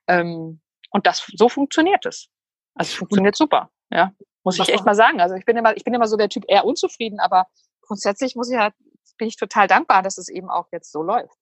Ähm, 0.07 0.61
und 0.91 1.07
das, 1.07 1.25
so 1.35 1.49
funktioniert 1.49 2.05
es. 2.05 2.29
Also 2.75 2.89
es 2.89 2.95
funktioniert 2.95 3.35
super, 3.35 3.69
ja. 3.91 4.11
Muss 4.43 4.57
ich 4.57 4.69
echt 4.69 4.85
mal 4.85 4.95
sagen. 4.95 5.19
Also 5.19 5.35
ich 5.35 5.45
bin 5.45 5.57
immer, 5.57 5.75
ich 5.75 5.83
bin 5.83 5.93
immer 5.93 6.07
so 6.07 6.15
der 6.15 6.29
Typ 6.29 6.45
eher 6.47 6.65
unzufrieden, 6.65 7.19
aber 7.19 7.47
grundsätzlich 7.81 8.35
muss 8.35 8.49
ich 8.49 8.57
halt, 8.57 8.73
bin 9.17 9.27
ich 9.27 9.35
total 9.35 9.67
dankbar, 9.67 10.01
dass 10.01 10.17
es 10.17 10.29
eben 10.29 10.49
auch 10.49 10.67
jetzt 10.71 10.91
so 10.91 11.03
läuft. 11.03 11.37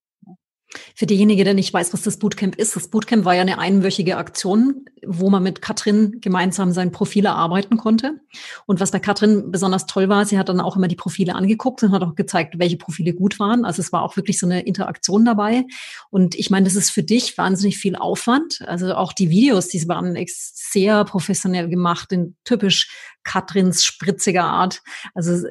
Für 0.96 1.06
diejenige, 1.06 1.46
der 1.46 1.54
nicht 1.54 1.74
weiß, 1.74 1.94
was 1.94 2.02
das 2.02 2.18
Bootcamp 2.18 2.56
ist, 2.56 2.76
das 2.76 2.90
Bootcamp 2.90 3.24
war 3.24 3.34
ja 3.34 3.42
eine 3.42 3.58
einwöchige 3.58 4.18
Aktion, 4.18 4.86
wo 5.06 5.30
man 5.30 5.42
mit 5.42 5.62
Katrin 5.62 6.20
gemeinsam 6.20 6.74
sein 6.74 6.92
Profil 6.92 7.26
erarbeiten 7.26 7.78
konnte. 7.78 8.20
Und 8.66 8.82
was 8.82 8.92
bei 8.92 9.00
Katrin 9.00 9.50
besonders 9.50 9.86
toll 9.86 10.10
war, 10.10 10.26
sie 10.26 10.38
hat 10.38 10.50
dann 10.50 10.60
auch 10.60 10.76
immer 10.76 10.90
die 10.90 10.98
Profile 10.98 11.36
angeguckt 11.36 11.84
und 11.84 11.94
hat 11.94 12.02
auch 12.02 12.16
gezeigt, 12.16 12.60
welche 12.60 12.78
Profile 12.78 13.14
gut 13.14 13.40
waren. 13.40 13.64
Also 13.64 13.82
es 13.82 13.94
war 13.94 14.02
auch 14.02 14.18
wirklich 14.18 14.40
so 14.40 14.46
eine 14.46 14.62
Interaktion 14.62 15.24
dabei. 15.24 15.64
Und 16.10 16.36
ich 16.36 16.50
meine, 16.50 16.66
das 16.66 16.76
ist 16.76 16.90
für 16.90 17.04
dich 17.04 17.38
wahnsinnig 17.38 17.78
viel 17.78 17.96
Aufwand. 17.96 18.62
Also 18.68 18.94
auch 18.94 19.14
die 19.14 19.30
Videos, 19.30 19.70
die 19.70 19.88
waren 19.88 20.18
sehr 20.28 21.06
professionell 21.06 21.70
gemacht, 21.70 22.12
in 22.12 22.36
typisch 22.44 22.90
Katrins 23.24 23.84
spritziger 23.84 24.44
Art. 24.44 24.82
Also 25.14 25.48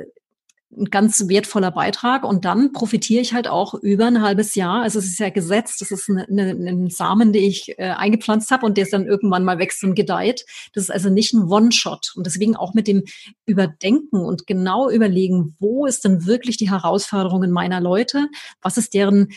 ein 0.76 0.86
ganz 0.86 1.28
wertvoller 1.28 1.70
Beitrag. 1.70 2.24
Und 2.24 2.44
dann 2.44 2.72
profitiere 2.72 3.20
ich 3.20 3.32
halt 3.32 3.48
auch 3.48 3.74
über 3.74 4.06
ein 4.06 4.22
halbes 4.22 4.54
Jahr. 4.54 4.82
Also 4.82 4.98
es 4.98 5.06
ist 5.06 5.18
ja 5.18 5.30
gesetzt, 5.30 5.80
das 5.80 5.90
ist 5.90 6.10
eine, 6.10 6.26
eine, 6.28 6.70
ein 6.70 6.90
Samen, 6.90 7.32
den 7.32 7.44
ich 7.44 7.78
äh, 7.78 7.90
eingepflanzt 7.90 8.50
habe 8.50 8.66
und 8.66 8.76
der 8.76 8.86
dann 8.86 9.06
irgendwann 9.06 9.44
mal 9.44 9.58
wächst 9.58 9.82
und 9.84 9.94
gedeiht. 9.94 10.44
Das 10.74 10.84
ist 10.84 10.90
also 10.90 11.08
nicht 11.10 11.32
ein 11.32 11.44
One-Shot. 11.44 12.12
Und 12.16 12.26
deswegen 12.26 12.56
auch 12.56 12.74
mit 12.74 12.88
dem 12.88 13.04
Überdenken 13.46 14.18
und 14.18 14.46
genau 14.46 14.90
überlegen, 14.90 15.56
wo 15.58 15.86
ist 15.86 16.04
denn 16.04 16.26
wirklich 16.26 16.56
die 16.56 16.70
Herausforderungen 16.70 17.50
meiner 17.50 17.80
Leute? 17.80 18.28
Was 18.60 18.76
ist 18.76 18.94
deren 18.94 19.28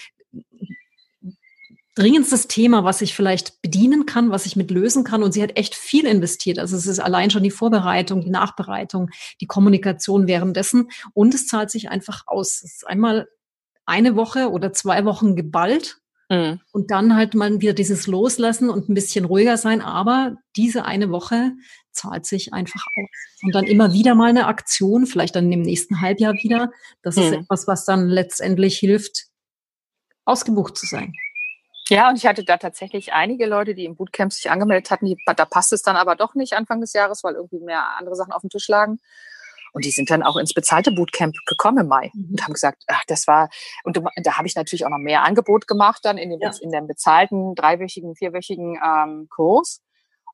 dringendstes 1.99 2.47
Thema, 2.47 2.83
was 2.83 3.01
ich 3.01 3.13
vielleicht 3.13 3.61
bedienen 3.61 4.05
kann, 4.05 4.31
was 4.31 4.45
ich 4.45 4.55
mit 4.55 4.71
lösen 4.71 5.03
kann. 5.03 5.21
Und 5.21 5.33
sie 5.33 5.43
hat 5.43 5.57
echt 5.57 5.75
viel 5.75 6.05
investiert. 6.05 6.57
Also 6.57 6.75
es 6.75 6.87
ist 6.87 6.99
allein 6.99 7.29
schon 7.29 7.43
die 7.43 7.51
Vorbereitung, 7.51 8.21
die 8.21 8.29
Nachbereitung, 8.29 9.09
die 9.41 9.47
Kommunikation 9.47 10.27
währenddessen. 10.27 10.89
Und 11.13 11.33
es 11.33 11.47
zahlt 11.47 11.69
sich 11.69 11.89
einfach 11.89 12.23
aus. 12.25 12.61
Es 12.63 12.75
ist 12.75 12.87
einmal 12.87 13.27
eine 13.85 14.15
Woche 14.15 14.49
oder 14.49 14.71
zwei 14.71 15.05
Wochen 15.05 15.35
geballt. 15.35 15.97
Mhm. 16.29 16.59
Und 16.71 16.91
dann 16.91 17.15
halt 17.15 17.33
mal 17.33 17.59
wieder 17.59 17.73
dieses 17.73 18.07
Loslassen 18.07 18.69
und 18.69 18.87
ein 18.87 18.93
bisschen 18.93 19.25
ruhiger 19.25 19.57
sein. 19.57 19.81
Aber 19.81 20.37
diese 20.55 20.85
eine 20.85 21.09
Woche 21.09 21.51
zahlt 21.91 22.25
sich 22.25 22.53
einfach 22.53 22.85
aus. 22.85 23.09
Und 23.43 23.55
dann 23.55 23.65
immer 23.65 23.93
wieder 23.93 24.15
mal 24.15 24.29
eine 24.29 24.47
Aktion, 24.47 25.05
vielleicht 25.05 25.35
dann 25.35 25.51
im 25.51 25.63
nächsten 25.63 26.01
Halbjahr 26.01 26.33
wieder. 26.35 26.71
Das 27.01 27.17
mhm. 27.17 27.23
ist 27.23 27.31
etwas, 27.33 27.67
was 27.67 27.83
dann 27.83 28.07
letztendlich 28.07 28.77
hilft, 28.77 29.25
ausgebucht 30.23 30.77
zu 30.77 30.85
sein. 30.85 31.13
Ja, 31.89 32.09
und 32.09 32.17
ich 32.17 32.27
hatte 32.27 32.43
da 32.43 32.57
tatsächlich 32.57 33.13
einige 33.13 33.47
Leute, 33.47 33.73
die 33.73 33.85
im 33.85 33.95
Bootcamp 33.95 34.31
sich 34.31 34.51
angemeldet 34.51 34.91
hatten, 34.91 35.07
die, 35.07 35.17
da 35.25 35.45
passt 35.45 35.73
es 35.73 35.81
dann 35.81 35.95
aber 35.95 36.15
doch 36.15 36.35
nicht 36.35 36.53
Anfang 36.53 36.81
des 36.81 36.93
Jahres, 36.93 37.23
weil 37.23 37.33
irgendwie 37.33 37.59
mehr 37.59 37.97
andere 37.97 38.15
Sachen 38.15 38.31
auf 38.31 38.41
dem 38.41 38.49
Tisch 38.51 38.67
lagen. 38.67 38.99
Und 39.73 39.85
die 39.85 39.91
sind 39.91 40.09
dann 40.09 40.23
auch 40.23 40.37
ins 40.37 40.53
bezahlte 40.53 40.91
Bootcamp 40.91 41.35
gekommen 41.45 41.79
im 41.79 41.87
Mai 41.87 42.11
mhm. 42.13 42.29
und 42.31 42.43
haben 42.43 42.53
gesagt, 42.53 42.83
ach, 42.87 43.03
das 43.07 43.27
war, 43.27 43.49
und 43.83 43.99
da 44.23 44.37
habe 44.37 44.47
ich 44.47 44.55
natürlich 44.55 44.85
auch 44.85 44.89
noch 44.89 44.97
mehr 44.97 45.23
Angebot 45.23 45.67
gemacht 45.67 46.01
dann 46.03 46.17
in 46.17 46.29
dem, 46.29 46.39
ja. 46.39 46.51
in 46.61 46.71
dem 46.71 46.87
bezahlten 46.87 47.55
dreiwöchigen, 47.55 48.15
vierwöchigen 48.15 48.79
ähm, 48.83 49.27
Kurs. 49.29 49.81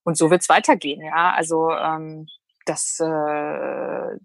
Und 0.03 0.17
so 0.17 0.29
wird 0.29 0.41
es 0.41 0.49
weitergehen, 0.49 1.01
ja. 1.01 1.33
Also 1.33 1.71
ähm, 1.71 2.27
das, 2.65 2.99
äh, 2.99 4.17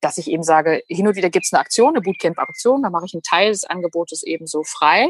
dass 0.00 0.18
ich 0.18 0.30
eben 0.30 0.42
sage, 0.42 0.82
hin 0.86 1.08
und 1.08 1.16
wieder 1.16 1.30
gibt 1.30 1.46
es 1.46 1.52
eine 1.52 1.60
Aktion, 1.60 1.94
eine 1.94 2.02
Bootcamp-Aktion, 2.02 2.82
da 2.82 2.90
mache 2.90 3.06
ich 3.06 3.14
einen 3.14 3.22
Teil 3.22 3.50
des 3.50 3.64
Angebotes 3.64 4.22
eben 4.22 4.46
so 4.46 4.62
frei 4.62 5.08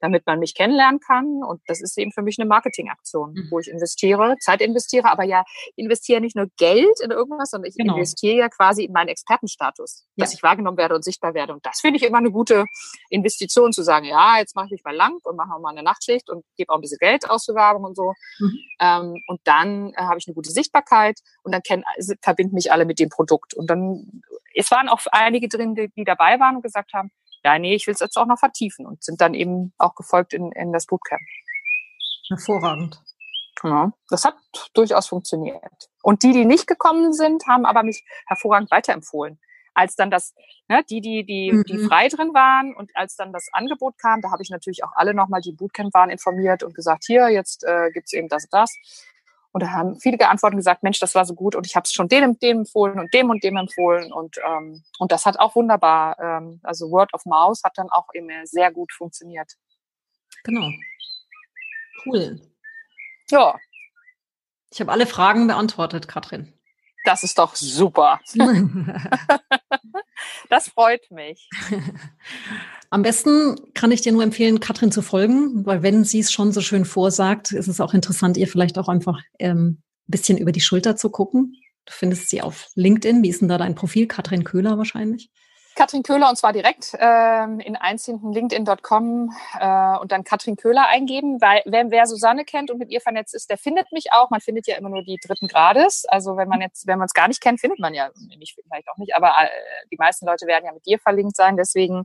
damit 0.00 0.26
man 0.26 0.38
mich 0.38 0.54
kennenlernen 0.54 1.00
kann. 1.00 1.42
Und 1.42 1.60
das 1.66 1.80
ist 1.80 1.96
eben 1.98 2.12
für 2.12 2.22
mich 2.22 2.38
eine 2.38 2.48
Marketingaktion, 2.48 3.32
mhm. 3.32 3.48
wo 3.50 3.58
ich 3.58 3.68
investiere, 3.68 4.36
Zeit 4.40 4.60
investiere, 4.60 5.10
aber 5.10 5.24
ja, 5.24 5.44
investiere 5.76 6.20
nicht 6.20 6.36
nur 6.36 6.46
Geld 6.56 7.00
in 7.02 7.10
irgendwas, 7.10 7.50
sondern 7.50 7.68
ich 7.68 7.76
genau. 7.76 7.94
investiere 7.94 8.36
ja 8.36 8.48
quasi 8.48 8.84
in 8.84 8.92
meinen 8.92 9.08
Expertenstatus, 9.08 10.06
ja. 10.16 10.24
dass 10.24 10.34
ich 10.34 10.42
wahrgenommen 10.42 10.78
werde 10.78 10.94
und 10.94 11.04
sichtbar 11.04 11.34
werde. 11.34 11.52
Und 11.52 11.64
das 11.64 11.80
finde 11.80 11.98
ich 11.98 12.04
immer 12.04 12.18
eine 12.18 12.30
gute 12.30 12.66
Investition, 13.10 13.72
zu 13.72 13.82
sagen, 13.82 14.06
ja, 14.06 14.38
jetzt 14.38 14.54
mache 14.54 14.66
ich 14.66 14.72
mich 14.72 14.84
mal 14.84 14.94
lang 14.94 15.18
und 15.24 15.36
mache 15.36 15.60
mal 15.60 15.70
eine 15.70 15.82
Nachtschicht 15.82 16.30
und 16.30 16.44
gebe 16.56 16.72
auch 16.72 16.76
ein 16.76 16.80
bisschen 16.80 16.98
Geld 16.98 17.28
aus 17.28 17.44
für 17.44 17.54
Werbung 17.54 17.84
und 17.84 17.96
so. 17.96 18.12
Mhm. 18.38 18.58
Ähm, 18.80 19.22
und 19.26 19.40
dann 19.44 19.92
äh, 19.94 20.02
habe 20.02 20.18
ich 20.18 20.26
eine 20.26 20.34
gute 20.34 20.50
Sichtbarkeit 20.50 21.20
und 21.42 21.52
dann 21.52 21.62
kenn, 21.62 21.84
verbinden 22.22 22.54
mich 22.54 22.72
alle 22.72 22.84
mit 22.84 22.98
dem 22.98 23.08
Produkt. 23.08 23.54
Und 23.54 23.70
dann 23.70 24.22
es 24.56 24.70
waren 24.70 24.88
auch 24.88 25.00
einige 25.12 25.48
drin, 25.48 25.74
die, 25.74 25.90
die 25.96 26.04
dabei 26.04 26.40
waren 26.40 26.56
und 26.56 26.62
gesagt 26.62 26.92
haben, 26.94 27.10
ja, 27.46 27.60
nee, 27.60 27.76
ich 27.76 27.86
will 27.86 27.94
es 27.94 28.00
jetzt 28.00 28.16
auch 28.18 28.26
noch 28.26 28.40
vertiefen 28.40 28.86
und 28.86 29.04
sind 29.04 29.20
dann 29.20 29.32
eben 29.32 29.72
auch 29.78 29.94
gefolgt 29.94 30.32
in, 30.32 30.50
in 30.50 30.72
das 30.72 30.86
Bootcamp. 30.86 31.22
Hervorragend. 32.28 33.00
Ja, 33.62 33.92
das 34.10 34.24
hat 34.24 34.34
durchaus 34.74 35.06
funktioniert. 35.06 35.62
Und 36.02 36.24
die, 36.24 36.32
die 36.32 36.44
nicht 36.44 36.66
gekommen 36.66 37.12
sind, 37.12 37.46
haben 37.46 37.64
aber 37.64 37.84
mich 37.84 38.04
hervorragend 38.26 38.72
weiterempfohlen. 38.72 39.38
Als 39.74 39.94
dann 39.94 40.10
das, 40.10 40.34
ne, 40.66 40.82
die, 40.90 41.00
die, 41.00 41.24
die, 41.24 41.52
mhm. 41.52 41.62
die 41.62 41.78
frei 41.86 42.08
drin 42.08 42.34
waren 42.34 42.74
und 42.74 42.90
als 42.96 43.14
dann 43.14 43.32
das 43.32 43.46
Angebot 43.52 43.96
kam, 43.96 44.22
da 44.22 44.32
habe 44.32 44.42
ich 44.42 44.50
natürlich 44.50 44.82
auch 44.82 44.92
alle 44.94 45.14
nochmal, 45.14 45.40
die 45.40 45.52
Bootcamp 45.52 45.94
waren, 45.94 46.10
informiert 46.10 46.64
und 46.64 46.74
gesagt, 46.74 47.04
hier, 47.06 47.28
jetzt 47.28 47.62
äh, 47.62 47.90
gibt's 47.92 48.12
eben 48.12 48.28
das 48.28 48.44
und 48.44 48.54
das. 48.54 48.74
Und 49.56 49.62
da 49.62 49.70
haben 49.70 49.98
viele 49.98 50.18
geantwortet 50.18 50.52
und 50.52 50.58
gesagt, 50.58 50.82
Mensch, 50.82 50.98
das 50.98 51.14
war 51.14 51.24
so 51.24 51.32
gut 51.32 51.54
und 51.54 51.66
ich 51.66 51.76
habe 51.76 51.84
es 51.84 51.92
schon 51.94 52.08
dem 52.08 52.24
und 52.24 52.42
dem 52.42 52.58
empfohlen 52.58 52.98
und 52.98 53.14
dem 53.14 53.30
und 53.30 53.42
dem 53.42 53.56
empfohlen 53.56 54.12
und 54.12 54.36
ähm, 54.46 54.84
und 54.98 55.12
das 55.12 55.24
hat 55.24 55.38
auch 55.38 55.54
wunderbar, 55.54 56.18
ähm, 56.20 56.60
also 56.62 56.90
Word 56.90 57.14
of 57.14 57.24
Mouse 57.24 57.62
hat 57.64 57.78
dann 57.78 57.88
auch 57.88 58.04
eben 58.12 58.28
sehr 58.44 58.70
gut 58.70 58.92
funktioniert. 58.92 59.54
Genau. 60.44 60.68
Cool. 62.04 62.38
Ja. 63.30 63.56
Ich 64.70 64.78
habe 64.78 64.92
alle 64.92 65.06
Fragen 65.06 65.46
beantwortet, 65.46 66.06
Katrin. 66.06 66.52
Das 67.06 67.24
ist 67.24 67.38
doch 67.38 67.54
super. 67.54 68.20
das 70.50 70.68
freut 70.68 71.10
mich. 71.10 71.48
Am 72.90 73.02
besten 73.02 73.56
kann 73.74 73.90
ich 73.90 74.00
dir 74.00 74.12
nur 74.12 74.22
empfehlen, 74.22 74.60
Katrin 74.60 74.92
zu 74.92 75.02
folgen, 75.02 75.66
weil 75.66 75.82
wenn 75.82 76.04
sie 76.04 76.20
es 76.20 76.32
schon 76.32 76.52
so 76.52 76.60
schön 76.60 76.84
vorsagt, 76.84 77.52
ist 77.52 77.68
es 77.68 77.80
auch 77.80 77.94
interessant, 77.94 78.36
ihr 78.36 78.48
vielleicht 78.48 78.78
auch 78.78 78.88
einfach 78.88 79.20
ähm, 79.38 79.78
ein 80.08 80.10
bisschen 80.10 80.38
über 80.38 80.52
die 80.52 80.60
Schulter 80.60 80.96
zu 80.96 81.10
gucken. 81.10 81.54
Du 81.84 81.92
findest 81.92 82.30
sie 82.30 82.42
auf 82.42 82.68
LinkedIn. 82.74 83.22
Wie 83.22 83.28
ist 83.28 83.40
denn 83.40 83.48
da 83.48 83.58
dein 83.58 83.74
Profil? 83.74 84.06
Katrin 84.06 84.44
Köhler 84.44 84.78
wahrscheinlich. 84.78 85.30
Katrin 85.76 86.02
Köhler 86.02 86.30
und 86.30 86.36
zwar 86.36 86.54
direkt 86.54 86.96
ähm, 86.98 87.60
in 87.60 87.76
einzelnen 87.76 88.32
LinkedIn.com 88.32 89.30
äh, 89.60 89.98
und 89.98 90.10
dann 90.10 90.24
Katrin 90.24 90.56
Köhler 90.56 90.88
eingeben, 90.88 91.38
weil 91.42 91.62
wer, 91.66 91.90
wer 91.90 92.06
Susanne 92.06 92.46
kennt 92.46 92.70
und 92.70 92.78
mit 92.78 92.90
ihr 92.90 93.02
vernetzt 93.02 93.34
ist, 93.34 93.50
der 93.50 93.58
findet 93.58 93.92
mich 93.92 94.10
auch. 94.10 94.30
Man 94.30 94.40
findet 94.40 94.66
ja 94.66 94.76
immer 94.76 94.88
nur 94.88 95.02
die 95.02 95.18
dritten 95.22 95.48
Grades. 95.48 96.06
Also 96.08 96.38
wenn 96.38 96.48
man 96.48 96.62
jetzt, 96.62 96.86
wenn 96.86 96.98
man 96.98 97.04
es 97.04 97.12
gar 97.12 97.28
nicht 97.28 97.42
kennt, 97.42 97.60
findet 97.60 97.78
man 97.78 97.92
ja 97.92 98.10
mich 98.38 98.54
vielleicht 98.54 98.88
auch 98.88 98.96
nicht, 98.96 99.14
aber 99.14 99.28
äh, 99.28 99.48
die 99.92 99.96
meisten 99.98 100.24
Leute 100.24 100.46
werden 100.46 100.64
ja 100.64 100.72
mit 100.72 100.86
dir 100.86 100.98
verlinkt 100.98 101.36
sein. 101.36 101.58
Deswegen 101.58 102.04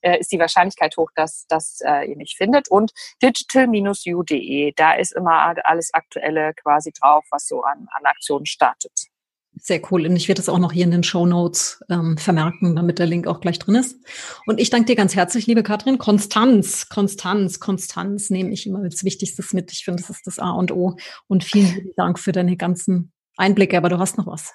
äh, 0.00 0.18
ist 0.18 0.32
die 0.32 0.38
Wahrscheinlichkeit 0.38 0.96
hoch, 0.96 1.10
dass, 1.14 1.46
dass 1.46 1.82
äh, 1.82 2.10
ihr 2.10 2.16
mich 2.16 2.36
findet. 2.38 2.70
Und 2.70 2.92
digital-u.de, 3.22 4.72
da 4.74 4.92
ist 4.94 5.12
immer 5.12 5.54
alles 5.64 5.92
Aktuelle 5.92 6.54
quasi 6.54 6.90
drauf, 6.98 7.24
was 7.30 7.46
so 7.46 7.62
an, 7.62 7.86
an 7.90 8.06
Aktionen 8.06 8.46
startet. 8.46 9.09
Sehr 9.56 9.80
cool. 9.90 10.06
Und 10.06 10.16
ich 10.16 10.28
werde 10.28 10.38
das 10.38 10.48
auch 10.48 10.58
noch 10.58 10.72
hier 10.72 10.84
in 10.84 10.90
den 10.90 11.02
Show 11.02 11.26
Notes 11.26 11.82
ähm, 11.90 12.16
vermerken, 12.16 12.76
damit 12.76 12.98
der 12.98 13.06
Link 13.06 13.26
auch 13.26 13.40
gleich 13.40 13.58
drin 13.58 13.74
ist. 13.74 13.98
Und 14.46 14.60
ich 14.60 14.70
danke 14.70 14.86
dir 14.86 14.96
ganz 14.96 15.14
herzlich, 15.14 15.46
liebe 15.46 15.62
Katrin. 15.62 15.98
Konstanz, 15.98 16.88
Konstanz, 16.88 17.60
Konstanz 17.60 18.30
nehme 18.30 18.50
ich 18.52 18.66
immer 18.66 18.80
als 18.80 19.04
Wichtigstes 19.04 19.52
mit. 19.52 19.70
Ich 19.72 19.84
finde, 19.84 20.02
das 20.02 20.10
ist 20.10 20.26
das 20.26 20.38
A 20.38 20.50
und 20.52 20.72
O. 20.72 20.96
Und 21.26 21.44
vielen 21.44 21.90
Dank 21.96 22.18
für 22.18 22.32
deine 22.32 22.56
ganzen 22.56 23.12
Einblicke. 23.36 23.76
Aber 23.76 23.88
du 23.88 23.98
hast 23.98 24.16
noch 24.16 24.26
was. 24.26 24.54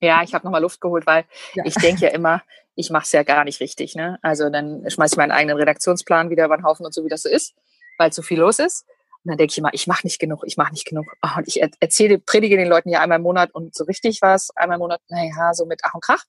Ja, 0.00 0.22
ich 0.22 0.34
habe 0.34 0.44
nochmal 0.44 0.60
Luft 0.60 0.80
geholt, 0.80 1.06
weil 1.06 1.24
ja. 1.54 1.64
ich 1.64 1.74
denke 1.74 2.02
ja 2.02 2.10
immer, 2.10 2.42
ich 2.74 2.90
mache 2.90 3.04
es 3.04 3.12
ja 3.12 3.22
gar 3.22 3.44
nicht 3.44 3.60
richtig. 3.60 3.94
Ne? 3.94 4.18
Also 4.20 4.50
dann 4.50 4.84
schmeiße 4.88 5.14
ich 5.14 5.16
meinen 5.16 5.30
eigenen 5.30 5.56
Redaktionsplan 5.56 6.28
wieder 6.30 6.44
über 6.44 6.56
den 6.56 6.64
Haufen 6.64 6.84
und 6.84 6.92
so, 6.92 7.04
wie 7.04 7.08
das 7.08 7.22
so 7.22 7.28
ist, 7.28 7.54
weil 7.98 8.12
zu 8.12 8.22
viel 8.22 8.40
los 8.40 8.58
ist. 8.58 8.84
Und 9.24 9.30
dann 9.30 9.38
denke 9.38 9.52
ich 9.52 9.58
immer, 9.58 9.72
ich 9.72 9.86
mache 9.86 10.06
nicht 10.06 10.18
genug, 10.18 10.42
ich 10.44 10.58
mache 10.58 10.72
nicht 10.72 10.86
genug. 10.86 11.06
Oh, 11.22 11.38
und 11.38 11.48
ich 11.48 11.62
erzähle, 11.62 12.18
predige 12.18 12.58
den 12.58 12.68
Leuten 12.68 12.90
ja 12.90 13.00
einmal 13.00 13.16
im 13.16 13.22
Monat 13.22 13.54
und 13.54 13.74
so 13.74 13.84
richtig 13.84 14.20
was, 14.20 14.50
einmal 14.54 14.76
im 14.76 14.80
Monat, 14.80 15.00
naja, 15.08 15.54
so 15.54 15.64
mit 15.64 15.80
Ach 15.82 15.94
und 15.94 16.02
Krach. 16.02 16.24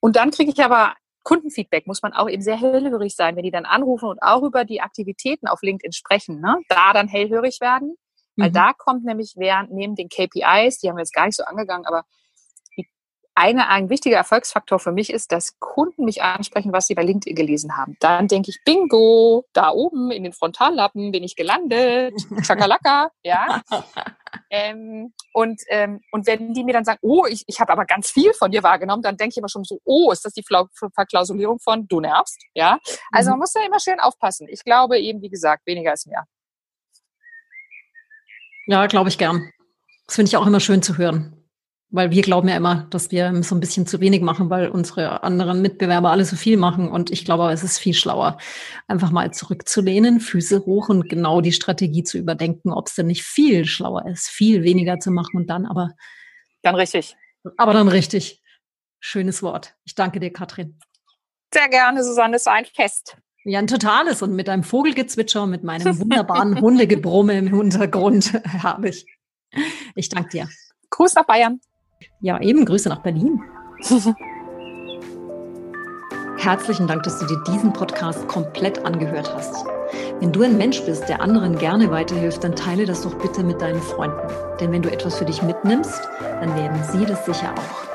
Und 0.00 0.16
dann 0.16 0.30
kriege 0.30 0.50
ich 0.50 0.64
aber 0.64 0.94
Kundenfeedback, 1.24 1.86
muss 1.86 2.02
man 2.02 2.14
auch 2.14 2.28
eben 2.28 2.42
sehr 2.42 2.58
hellhörig 2.58 3.14
sein, 3.14 3.36
wenn 3.36 3.42
die 3.42 3.50
dann 3.50 3.66
anrufen 3.66 4.08
und 4.08 4.22
auch 4.22 4.42
über 4.42 4.64
die 4.64 4.80
Aktivitäten 4.80 5.46
auf 5.46 5.60
LinkedIn 5.60 5.92
sprechen, 5.92 6.40
ne? 6.40 6.56
da 6.68 6.94
dann 6.94 7.06
hellhörig 7.06 7.60
werden. 7.60 7.96
Weil 8.36 8.48
mhm. 8.48 8.54
da 8.54 8.72
kommt 8.72 9.04
nämlich 9.04 9.34
während 9.36 9.70
neben 9.70 9.94
den 9.94 10.08
KPIs, 10.08 10.78
die 10.78 10.88
haben 10.88 10.96
wir 10.96 11.02
jetzt 11.02 11.12
gar 11.12 11.26
nicht 11.26 11.36
so 11.36 11.44
angegangen, 11.44 11.84
aber 11.84 12.04
eine, 13.40 13.68
ein 13.68 13.88
wichtiger 13.88 14.18
Erfolgsfaktor 14.18 14.78
für 14.78 14.92
mich 14.92 15.10
ist, 15.10 15.32
dass 15.32 15.58
Kunden 15.60 16.04
mich 16.04 16.22
ansprechen, 16.22 16.74
was 16.74 16.86
sie 16.86 16.94
bei 16.94 17.02
LinkedIn 17.02 17.34
gelesen 17.34 17.74
haben. 17.74 17.96
Dann 18.00 18.28
denke 18.28 18.50
ich, 18.50 18.60
bingo, 18.64 19.46
da 19.54 19.70
oben 19.70 20.10
in 20.10 20.24
den 20.24 20.34
Frontallappen 20.34 21.10
bin 21.10 21.24
ich 21.24 21.36
gelandet, 21.36 22.12
Chakalaka, 22.46 23.10
ja. 23.22 23.62
ähm, 24.50 25.14
und, 25.32 25.62
ähm, 25.70 26.02
und 26.12 26.26
wenn 26.26 26.52
die 26.52 26.64
mir 26.64 26.74
dann 26.74 26.84
sagen, 26.84 26.98
oh, 27.00 27.24
ich, 27.26 27.44
ich 27.46 27.60
habe 27.60 27.72
aber 27.72 27.86
ganz 27.86 28.10
viel 28.10 28.34
von 28.34 28.50
dir 28.50 28.62
wahrgenommen, 28.62 29.02
dann 29.02 29.16
denke 29.16 29.32
ich 29.32 29.38
immer 29.38 29.48
schon 29.48 29.64
so, 29.64 29.80
oh, 29.84 30.12
ist 30.12 30.22
das 30.22 30.34
die 30.34 30.44
Verklausulierung 30.94 31.60
von 31.60 31.88
du 31.88 32.00
nervst, 32.00 32.42
ja. 32.54 32.78
Also 33.10 33.30
mhm. 33.30 33.32
man 33.32 33.38
muss 33.40 33.52
da 33.54 33.64
immer 33.64 33.80
schön 33.80 34.00
aufpassen. 34.00 34.48
Ich 34.50 34.64
glaube 34.64 34.98
eben, 34.98 35.22
wie 35.22 35.30
gesagt, 35.30 35.66
weniger 35.66 35.94
ist 35.94 36.06
mehr. 36.06 36.24
Ja, 38.66 38.86
glaube 38.86 39.08
ich 39.08 39.16
gern. 39.16 39.50
Das 40.06 40.16
finde 40.16 40.28
ich 40.28 40.36
auch 40.36 40.46
immer 40.46 40.60
schön 40.60 40.82
zu 40.82 40.98
hören. 40.98 41.39
Weil 41.92 42.12
wir 42.12 42.22
glauben 42.22 42.48
ja 42.48 42.56
immer, 42.56 42.86
dass 42.90 43.10
wir 43.10 43.42
so 43.42 43.54
ein 43.54 43.60
bisschen 43.60 43.84
zu 43.84 44.00
wenig 44.00 44.22
machen, 44.22 44.48
weil 44.48 44.68
unsere 44.68 45.24
anderen 45.24 45.60
Mitbewerber 45.60 46.10
alle 46.10 46.24
so 46.24 46.36
viel 46.36 46.56
machen. 46.56 46.88
Und 46.88 47.10
ich 47.10 47.24
glaube, 47.24 47.50
es 47.50 47.64
ist 47.64 47.78
viel 47.78 47.94
schlauer, 47.94 48.38
einfach 48.86 49.10
mal 49.10 49.32
zurückzulehnen, 49.32 50.20
Füße 50.20 50.64
hoch 50.66 50.88
und 50.88 51.08
genau 51.08 51.40
die 51.40 51.52
Strategie 51.52 52.04
zu 52.04 52.16
überdenken, 52.16 52.72
ob 52.72 52.86
es 52.86 52.94
denn 52.94 53.08
nicht 53.08 53.24
viel 53.24 53.64
schlauer 53.64 54.06
ist, 54.06 54.28
viel 54.28 54.62
weniger 54.62 55.00
zu 55.00 55.10
machen 55.10 55.36
und 55.36 55.50
dann 55.50 55.66
aber. 55.66 55.90
Dann 56.62 56.76
richtig. 56.76 57.16
Aber 57.56 57.72
dann 57.72 57.88
richtig. 57.88 58.40
Schönes 59.00 59.42
Wort. 59.42 59.74
Ich 59.84 59.94
danke 59.94 60.20
dir, 60.20 60.32
Katrin. 60.32 60.78
Sehr 61.52 61.68
gerne, 61.68 62.04
Susanne. 62.04 62.36
Es 62.36 62.46
war 62.46 62.54
ein 62.54 62.66
Fest. 62.66 63.16
Ja, 63.44 63.58
ein 63.58 63.66
totales. 63.66 64.22
Und 64.22 64.34
mit 64.34 64.48
einem 64.48 64.62
Vogelgezwitscher 64.62 65.42
und 65.42 65.50
mit 65.50 65.64
meinem 65.64 65.98
wunderbaren 65.98 66.60
Hundegebrumme 66.60 67.38
im 67.38 67.48
Hintergrund 67.48 68.32
habe 68.62 68.90
ich. 68.90 69.06
Ich 69.94 70.08
danke 70.08 70.30
dir. 70.30 70.48
Gruß 70.90 71.14
nach 71.14 71.24
Bayern. 71.24 71.60
Ja, 72.20 72.40
eben 72.40 72.64
Grüße 72.64 72.88
nach 72.88 73.02
Berlin. 73.02 73.40
Herzlichen 76.36 76.86
Dank, 76.86 77.02
dass 77.02 77.18
du 77.18 77.26
dir 77.26 77.42
diesen 77.48 77.72
Podcast 77.72 78.26
komplett 78.28 78.84
angehört 78.84 79.34
hast. 79.34 79.64
Wenn 80.20 80.32
du 80.32 80.42
ein 80.42 80.56
Mensch 80.56 80.80
bist, 80.82 81.08
der 81.08 81.20
anderen 81.20 81.58
gerne 81.58 81.90
weiterhilft, 81.90 82.44
dann 82.44 82.56
teile 82.56 82.86
das 82.86 83.02
doch 83.02 83.14
bitte 83.14 83.42
mit 83.42 83.60
deinen 83.60 83.82
Freunden. 83.82 84.16
Denn 84.60 84.72
wenn 84.72 84.82
du 84.82 84.90
etwas 84.90 85.18
für 85.18 85.24
dich 85.24 85.42
mitnimmst, 85.42 86.00
dann 86.20 86.54
werden 86.56 86.78
sie 86.92 87.04
das 87.04 87.26
sicher 87.26 87.52
auch. 87.54 87.90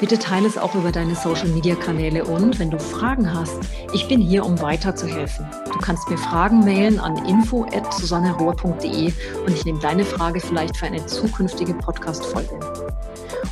Bitte 0.00 0.18
teile 0.18 0.48
es 0.48 0.58
auch 0.58 0.74
über 0.74 0.90
deine 0.90 1.14
Social-Media-Kanäle 1.14 2.24
und 2.24 2.58
wenn 2.58 2.70
du 2.70 2.78
Fragen 2.78 3.32
hast, 3.32 3.58
ich 3.92 4.08
bin 4.08 4.20
hier, 4.20 4.44
um 4.44 4.60
weiterzuhelfen. 4.60 5.46
Du 5.72 5.78
kannst 5.78 6.10
mir 6.10 6.18
Fragen 6.18 6.60
mailen 6.60 6.98
an 6.98 7.24
info.susannerohr.de 7.24 9.12
und 9.46 9.52
ich 9.52 9.64
nehme 9.64 9.78
deine 9.78 10.04
Frage 10.04 10.40
vielleicht 10.40 10.76
für 10.76 10.86
eine 10.86 11.06
zukünftige 11.06 11.74
Podcast-Folge. 11.74 12.58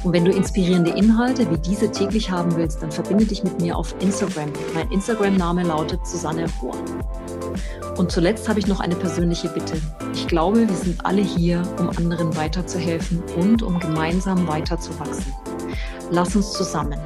Und 0.02 0.12
wenn 0.12 0.24
du 0.24 0.32
inspirierende 0.32 0.90
Inhalte 0.90 1.50
wie 1.50 1.58
diese 1.58 1.90
täglich 1.90 2.30
haben 2.30 2.56
willst, 2.56 2.82
dann 2.82 2.90
verbinde 2.90 3.24
dich 3.24 3.44
mit 3.44 3.60
mir 3.60 3.76
auf 3.76 3.94
Instagram. 4.00 4.50
Mein 4.74 4.90
Instagram-Name 4.90 5.64
lautet 5.64 6.06
Susanne 6.06 6.46
Rohr. 6.60 6.74
Und 7.96 8.10
zuletzt 8.10 8.48
habe 8.48 8.58
ich 8.58 8.66
noch 8.66 8.80
eine 8.80 8.96
persönliche 8.96 9.48
Bitte. 9.48 9.74
Ich 10.14 10.26
glaube, 10.26 10.68
wir 10.68 10.76
sind 10.76 11.04
alle 11.04 11.22
hier, 11.22 11.62
um 11.78 11.90
anderen 11.90 12.34
weiterzuhelfen 12.36 13.22
und 13.36 13.62
um 13.62 13.78
gemeinsam 13.78 14.48
weiterzuwachsen. 14.48 15.32
Lass 16.10 16.34
uns 16.34 16.52
zusammen, 16.52 16.98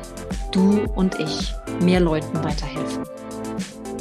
du 0.53 0.85
und 0.95 1.19
ich, 1.19 1.55
mehr 1.81 2.01
Leuten 2.01 2.43
weiterhelfen. 2.43 3.16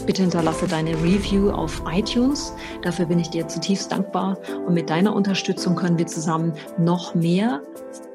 Bitte 0.06 0.22
hinterlasse 0.22 0.68
deine 0.68 0.92
Review 1.02 1.50
auf 1.50 1.82
iTunes. 1.92 2.54
Dafür 2.84 3.06
bin 3.06 3.20
ich 3.20 3.30
dir 3.30 3.48
zutiefst 3.48 3.92
dankbar. 3.92 4.38
Und 4.68 4.74
mit 4.74 4.90
deiner 4.90 5.16
Unterstützung 5.16 5.76
können 5.76 5.98
wir 5.98 6.08
zusammen 6.08 6.54
noch 6.78 7.16
mehr 7.16 7.62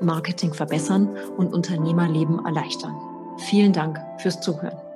Marketing 0.00 0.54
verbessern 0.54 1.08
und 1.36 1.52
Unternehmerleben 1.52 2.44
erleichtern. 2.44 2.94
Vielen 3.38 3.72
Dank 3.72 3.98
fürs 4.18 4.40
Zuhören. 4.40 4.89